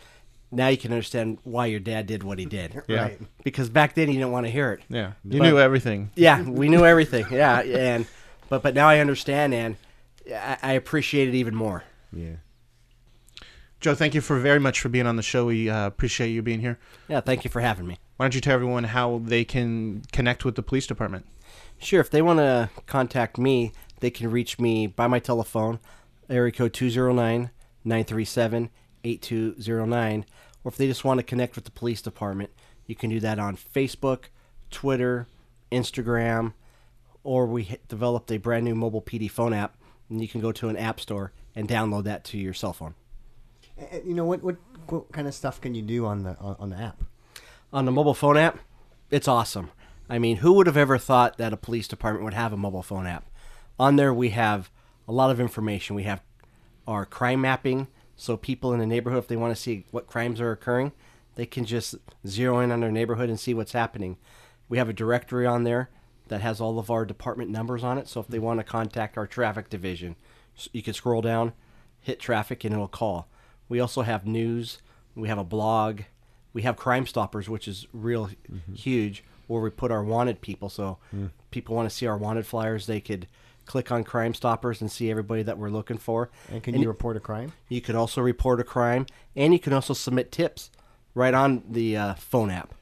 Now 0.53 0.67
you 0.67 0.77
can 0.77 0.91
understand 0.91 1.38
why 1.43 1.67
your 1.67 1.79
dad 1.79 2.07
did 2.07 2.23
what 2.23 2.38
he 2.39 2.45
did. 2.45 2.82
Yeah. 2.88 3.01
Right. 3.03 3.21
Because 3.43 3.69
back 3.69 3.95
then 3.95 4.09
you 4.09 4.15
didn't 4.15 4.32
want 4.32 4.45
to 4.45 4.51
hear 4.51 4.73
it. 4.73 4.82
Yeah, 4.89 5.13
you 5.23 5.39
But- 5.39 5.45
knew 5.49 5.59
everything. 5.59 6.11
Yeah, 6.15 6.41
we 6.61 6.67
knew 6.69 6.86
everything. 6.86 7.25
Yeah, 7.32 7.59
and 7.61 8.05
but 8.49 8.61
but 8.63 8.73
now 8.73 8.88
I 8.88 8.99
understand, 8.99 9.53
and 9.53 9.75
I, 10.34 10.57
I 10.61 10.71
appreciate 10.73 11.27
it 11.29 11.36
even 11.36 11.55
more. 11.55 11.84
Yeah. 12.13 12.36
Joe, 13.82 13.95
thank 13.95 14.13
you 14.13 14.21
for 14.21 14.38
very 14.39 14.59
much 14.59 14.79
for 14.79 14.89
being 14.89 15.07
on 15.07 15.15
the 15.15 15.23
show. 15.23 15.47
We 15.47 15.67
uh, 15.67 15.88
appreciate 15.88 16.29
you 16.29 16.43
being 16.43 16.59
here. 16.59 16.77
Yeah, 17.07 17.19
thank 17.19 17.43
you 17.43 17.49
for 17.49 17.61
having 17.61 17.88
me. 17.88 17.97
Why 18.17 18.25
don't 18.25 18.36
you 18.36 18.41
tell 18.41 18.53
everyone 18.53 18.84
how 18.84 19.23
they 19.25 19.43
can 19.43 20.03
connect 20.11 20.45
with 20.45 20.53
the 20.53 20.61
police 20.61 20.86
department? 20.86 21.25
Sure, 21.79 21.99
if 21.99 22.11
they 22.11 22.21
want 22.21 22.38
to 22.38 22.69
contact 22.86 23.39
me, 23.39 23.71
they 23.99 24.11
can 24.11 24.29
reach 24.29 24.59
me 24.59 24.86
by 24.86 25.07
my 25.07 25.17
telephone, 25.17 25.79
area 26.29 26.51
code 26.51 26.73
209 26.73 27.49
937 27.84 28.69
8209. 29.03 30.25
Or 30.63 30.69
if 30.69 30.77
they 30.77 30.86
just 30.86 31.03
want 31.03 31.17
to 31.17 31.23
connect 31.23 31.55
with 31.55 31.65
the 31.65 31.71
police 31.71 32.03
department, 32.03 32.51
you 32.86 32.93
can 32.93 33.09
do 33.09 33.19
that 33.21 33.39
on 33.39 33.57
Facebook, 33.57 34.25
Twitter, 34.69 35.25
Instagram, 35.71 36.53
or 37.23 37.47
we 37.47 37.79
developed 37.88 38.32
a 38.32 38.38
brand 38.38 38.63
new 38.63 38.75
mobile 38.75 39.01
PD 39.01 39.29
phone 39.29 39.53
app, 39.53 39.75
and 40.07 40.21
you 40.21 40.27
can 40.27 40.39
go 40.39 40.51
to 40.51 40.69
an 40.69 40.77
app 40.77 40.99
store 40.99 41.32
and 41.55 41.67
download 41.67 42.03
that 42.03 42.23
to 42.25 42.38
your 42.38 42.53
cell 42.53 42.73
phone. 42.73 42.93
You 44.05 44.13
know 44.13 44.25
what, 44.25 44.43
what? 44.43 44.57
What 44.88 45.11
kind 45.11 45.27
of 45.27 45.34
stuff 45.34 45.61
can 45.61 45.75
you 45.75 45.82
do 45.82 46.05
on 46.05 46.23
the 46.23 46.38
on, 46.39 46.55
on 46.59 46.69
the 46.69 46.77
app? 46.77 47.03
on 47.73 47.86
the 47.86 47.91
mobile 47.91 48.13
phone 48.13 48.38
app, 48.38 48.59
it's 49.09 49.27
awesome. 49.27 49.71
I 50.09 50.19
mean, 50.19 50.38
who 50.38 50.53
would 50.53 50.67
have 50.67 50.77
ever 50.77 50.97
thought 50.97 51.38
that 51.38 51.53
a 51.53 51.57
police 51.57 51.88
department 51.88 52.25
would 52.25 52.34
have 52.34 52.51
a 52.51 52.57
mobile 52.57 52.84
phone 52.84 53.07
app? 53.07 53.29
On 53.79 53.95
there, 53.95 54.13
we 54.13 54.29
have 54.29 54.69
a 55.07 55.11
lot 55.11 55.32
of 55.32 55.39
information. 55.39 55.95
We 55.95 56.03
have 56.03 56.21
our 56.88 57.05
crime 57.05 57.41
mapping, 57.41 57.88
so 58.15 58.36
people 58.36 58.73
in 58.73 58.79
the 58.79 58.86
neighborhood, 58.86 59.19
if 59.19 59.27
they 59.27 59.38
want 59.38 59.55
to 59.55 59.61
see 59.61 59.86
what 59.91 60.07
crimes 60.07 60.41
are 60.41 60.51
occurring, 60.51 60.91
they 61.36 61.45
can 61.45 61.63
just 61.63 61.95
zero 62.27 62.59
in 62.59 62.71
on 62.71 62.82
their 62.82 62.91
neighborhood 62.91 63.29
and 63.29 63.39
see 63.39 63.53
what's 63.53 63.71
happening. 63.71 64.17
We 64.67 64.77
have 64.77 64.89
a 64.89 64.93
directory 64.93 65.45
on 65.45 65.63
there 65.63 65.89
that 66.27 66.41
has 66.41 66.59
all 66.59 66.77
of 66.79 66.91
our 66.91 67.05
department 67.05 67.49
numbers 67.49 67.84
on 67.84 67.97
it, 67.97 68.07
so 68.07 68.19
if 68.19 68.27
they 68.27 68.39
want 68.39 68.59
to 68.59 68.63
contact 68.65 69.17
our 69.17 69.27
traffic 69.27 69.69
division, 69.69 70.15
you 70.73 70.82
can 70.82 70.93
scroll 70.93 71.21
down, 71.21 71.53
hit 71.99 72.19
traffic, 72.19 72.63
and 72.63 72.73
it'll 72.73 72.88
call. 72.88 73.27
We 73.72 73.80
also 73.80 74.01
have 74.01 74.28
news. 74.28 74.80
We 75.15 75.30
have 75.30 75.38
a 75.38 75.45
blog. 75.45 76.01
We 76.51 76.63
have 76.63 76.76
Crime 76.76 77.05
Stoppers, 77.05 77.47
which 77.47 77.69
is 77.69 77.88
real 77.93 78.28
mm-hmm. 78.28 78.74
huge, 78.74 79.24
where 79.47 79.61
we 79.61 79.69
put 79.69 79.91
our 79.91 80.03
wanted 80.03 80.41
people. 80.41 80.67
So 80.67 80.97
hmm. 81.11 81.28
people 81.51 81.78
want 81.78 81.89
to 81.89 81.95
see 81.95 82.05
our 82.05 82.17
wanted 82.17 82.45
flyers, 82.45 82.86
they 82.86 82.99
could 82.99 83.30
click 83.63 83.89
on 83.89 84.03
Crime 84.03 84.34
Stoppers 84.34 84.82
and 84.82 84.91
see 84.91 85.09
everybody 85.09 85.41
that 85.43 85.57
we're 85.57 85.69
looking 85.69 85.97
for. 85.97 86.30
And 86.51 86.61
can 86.61 86.82
you 86.82 86.89
report 86.89 87.15
a 87.15 87.22
crime? 87.22 87.53
You 87.69 87.80
could 87.80 87.95
also 87.95 88.19
report 88.19 88.59
a 88.59 88.65
crime, 88.65 89.05
and 89.38 89.53
you 89.53 89.59
can 89.59 89.72
also 89.72 89.93
submit 89.93 90.34
tips 90.34 90.69
right 91.15 91.34
on 91.34 91.63
the 91.69 91.95
uh, 91.95 92.13
phone 92.15 92.51
app. 92.51 92.74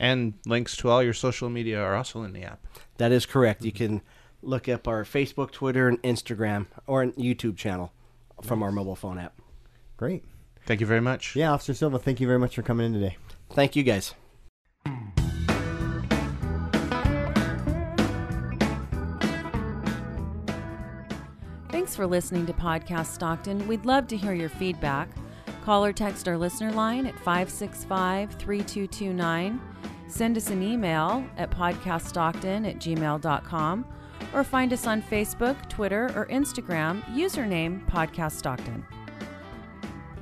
And 0.00 0.32
links 0.46 0.78
to 0.78 0.88
all 0.88 1.02
your 1.02 1.12
social 1.12 1.50
media 1.50 1.78
are 1.78 1.94
also 1.94 2.22
in 2.22 2.32
the 2.32 2.44
app. 2.44 2.66
That 2.96 3.12
is 3.12 3.26
correct. 3.26 3.62
You 3.62 3.70
mm-hmm. 3.70 3.84
can 3.84 4.02
look 4.40 4.66
up 4.66 4.88
our 4.88 5.04
Facebook, 5.04 5.50
Twitter, 5.50 5.88
and 5.88 6.02
Instagram, 6.02 6.68
or 6.86 7.02
an 7.02 7.12
YouTube 7.12 7.58
channel 7.58 7.92
from 8.42 8.62
our 8.62 8.72
mobile 8.72 8.96
phone 8.96 9.18
app. 9.18 9.34
Great. 9.96 10.24
Thank 10.66 10.80
you 10.80 10.86
very 10.86 11.00
much. 11.00 11.36
Yeah, 11.36 11.52
Officer 11.52 11.74
Silva, 11.74 11.98
thank 11.98 12.20
you 12.20 12.26
very 12.26 12.38
much 12.38 12.54
for 12.54 12.62
coming 12.62 12.86
in 12.86 12.92
today. 12.94 13.16
Thank 13.50 13.76
you, 13.76 13.82
guys. 13.82 14.14
Thanks 21.70 21.96
for 21.96 22.06
listening 22.06 22.46
to 22.46 22.52
Podcast 22.52 23.06
Stockton. 23.06 23.66
We'd 23.68 23.84
love 23.84 24.06
to 24.08 24.16
hear 24.16 24.32
your 24.32 24.48
feedback. 24.48 25.08
Call 25.64 25.84
or 25.84 25.92
text 25.92 26.28
our 26.28 26.38
listener 26.38 26.72
line 26.72 27.06
at 27.06 27.18
565 27.18 28.32
3229. 28.34 29.60
Send 30.08 30.36
us 30.36 30.50
an 30.50 30.62
email 30.62 31.24
at 31.36 31.50
podcaststockton 31.50 32.68
at 32.68 32.76
gmail.com 32.76 33.84
or 34.32 34.44
find 34.44 34.72
us 34.72 34.86
on 34.86 35.02
Facebook, 35.02 35.68
Twitter, 35.68 36.12
or 36.14 36.26
Instagram, 36.26 37.02
username 37.06 37.84
Podcast 37.90 38.32
Stockton. 38.32 38.86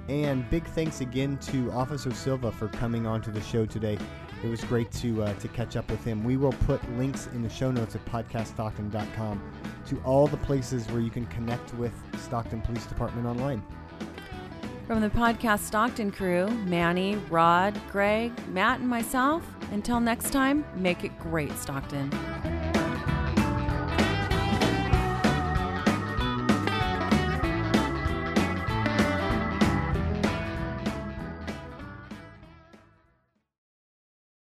And 0.09 0.48
big 0.50 0.64
thanks 0.66 1.00
again 1.00 1.38
to 1.38 1.70
Officer 1.72 2.12
Silva 2.12 2.50
for 2.50 2.68
coming 2.68 3.07
on 3.07 3.22
to 3.22 3.30
the 3.30 3.40
show 3.40 3.64
today. 3.66 3.98
It 4.42 4.48
was 4.48 4.62
great 4.64 4.90
to 4.92 5.22
uh, 5.22 5.34
to 5.34 5.48
catch 5.48 5.76
up 5.76 5.88
with 5.90 6.05
him. 6.05 6.24
We 6.24 6.36
will 6.36 6.53
put 6.53 6.80
links 6.98 7.28
in 7.28 7.42
the 7.42 7.48
show 7.48 7.70
notes 7.70 7.94
at 7.94 8.05
podcaststockton.com 8.07 9.40
to 9.86 10.03
all 10.05 10.26
the 10.26 10.36
places 10.38 10.88
where 10.88 11.00
you 11.00 11.11
can 11.11 11.26
connect 11.26 11.72
with 11.74 11.92
Stockton 12.18 12.61
Police 12.62 12.86
Department 12.86 13.26
online. 13.26 13.62
From 14.86 15.00
the 15.00 15.11
Podcast 15.11 15.61
Stockton 15.61 16.11
crew, 16.11 16.48
Manny, 16.66 17.14
Rod, 17.30 17.80
Greg, 17.90 18.32
Matt, 18.48 18.80
and 18.80 18.88
myself, 18.88 19.44
until 19.70 20.00
next 20.00 20.30
time, 20.30 20.64
make 20.74 21.05
it 21.05 21.16
great, 21.20 21.53
Stockton. 21.57 22.11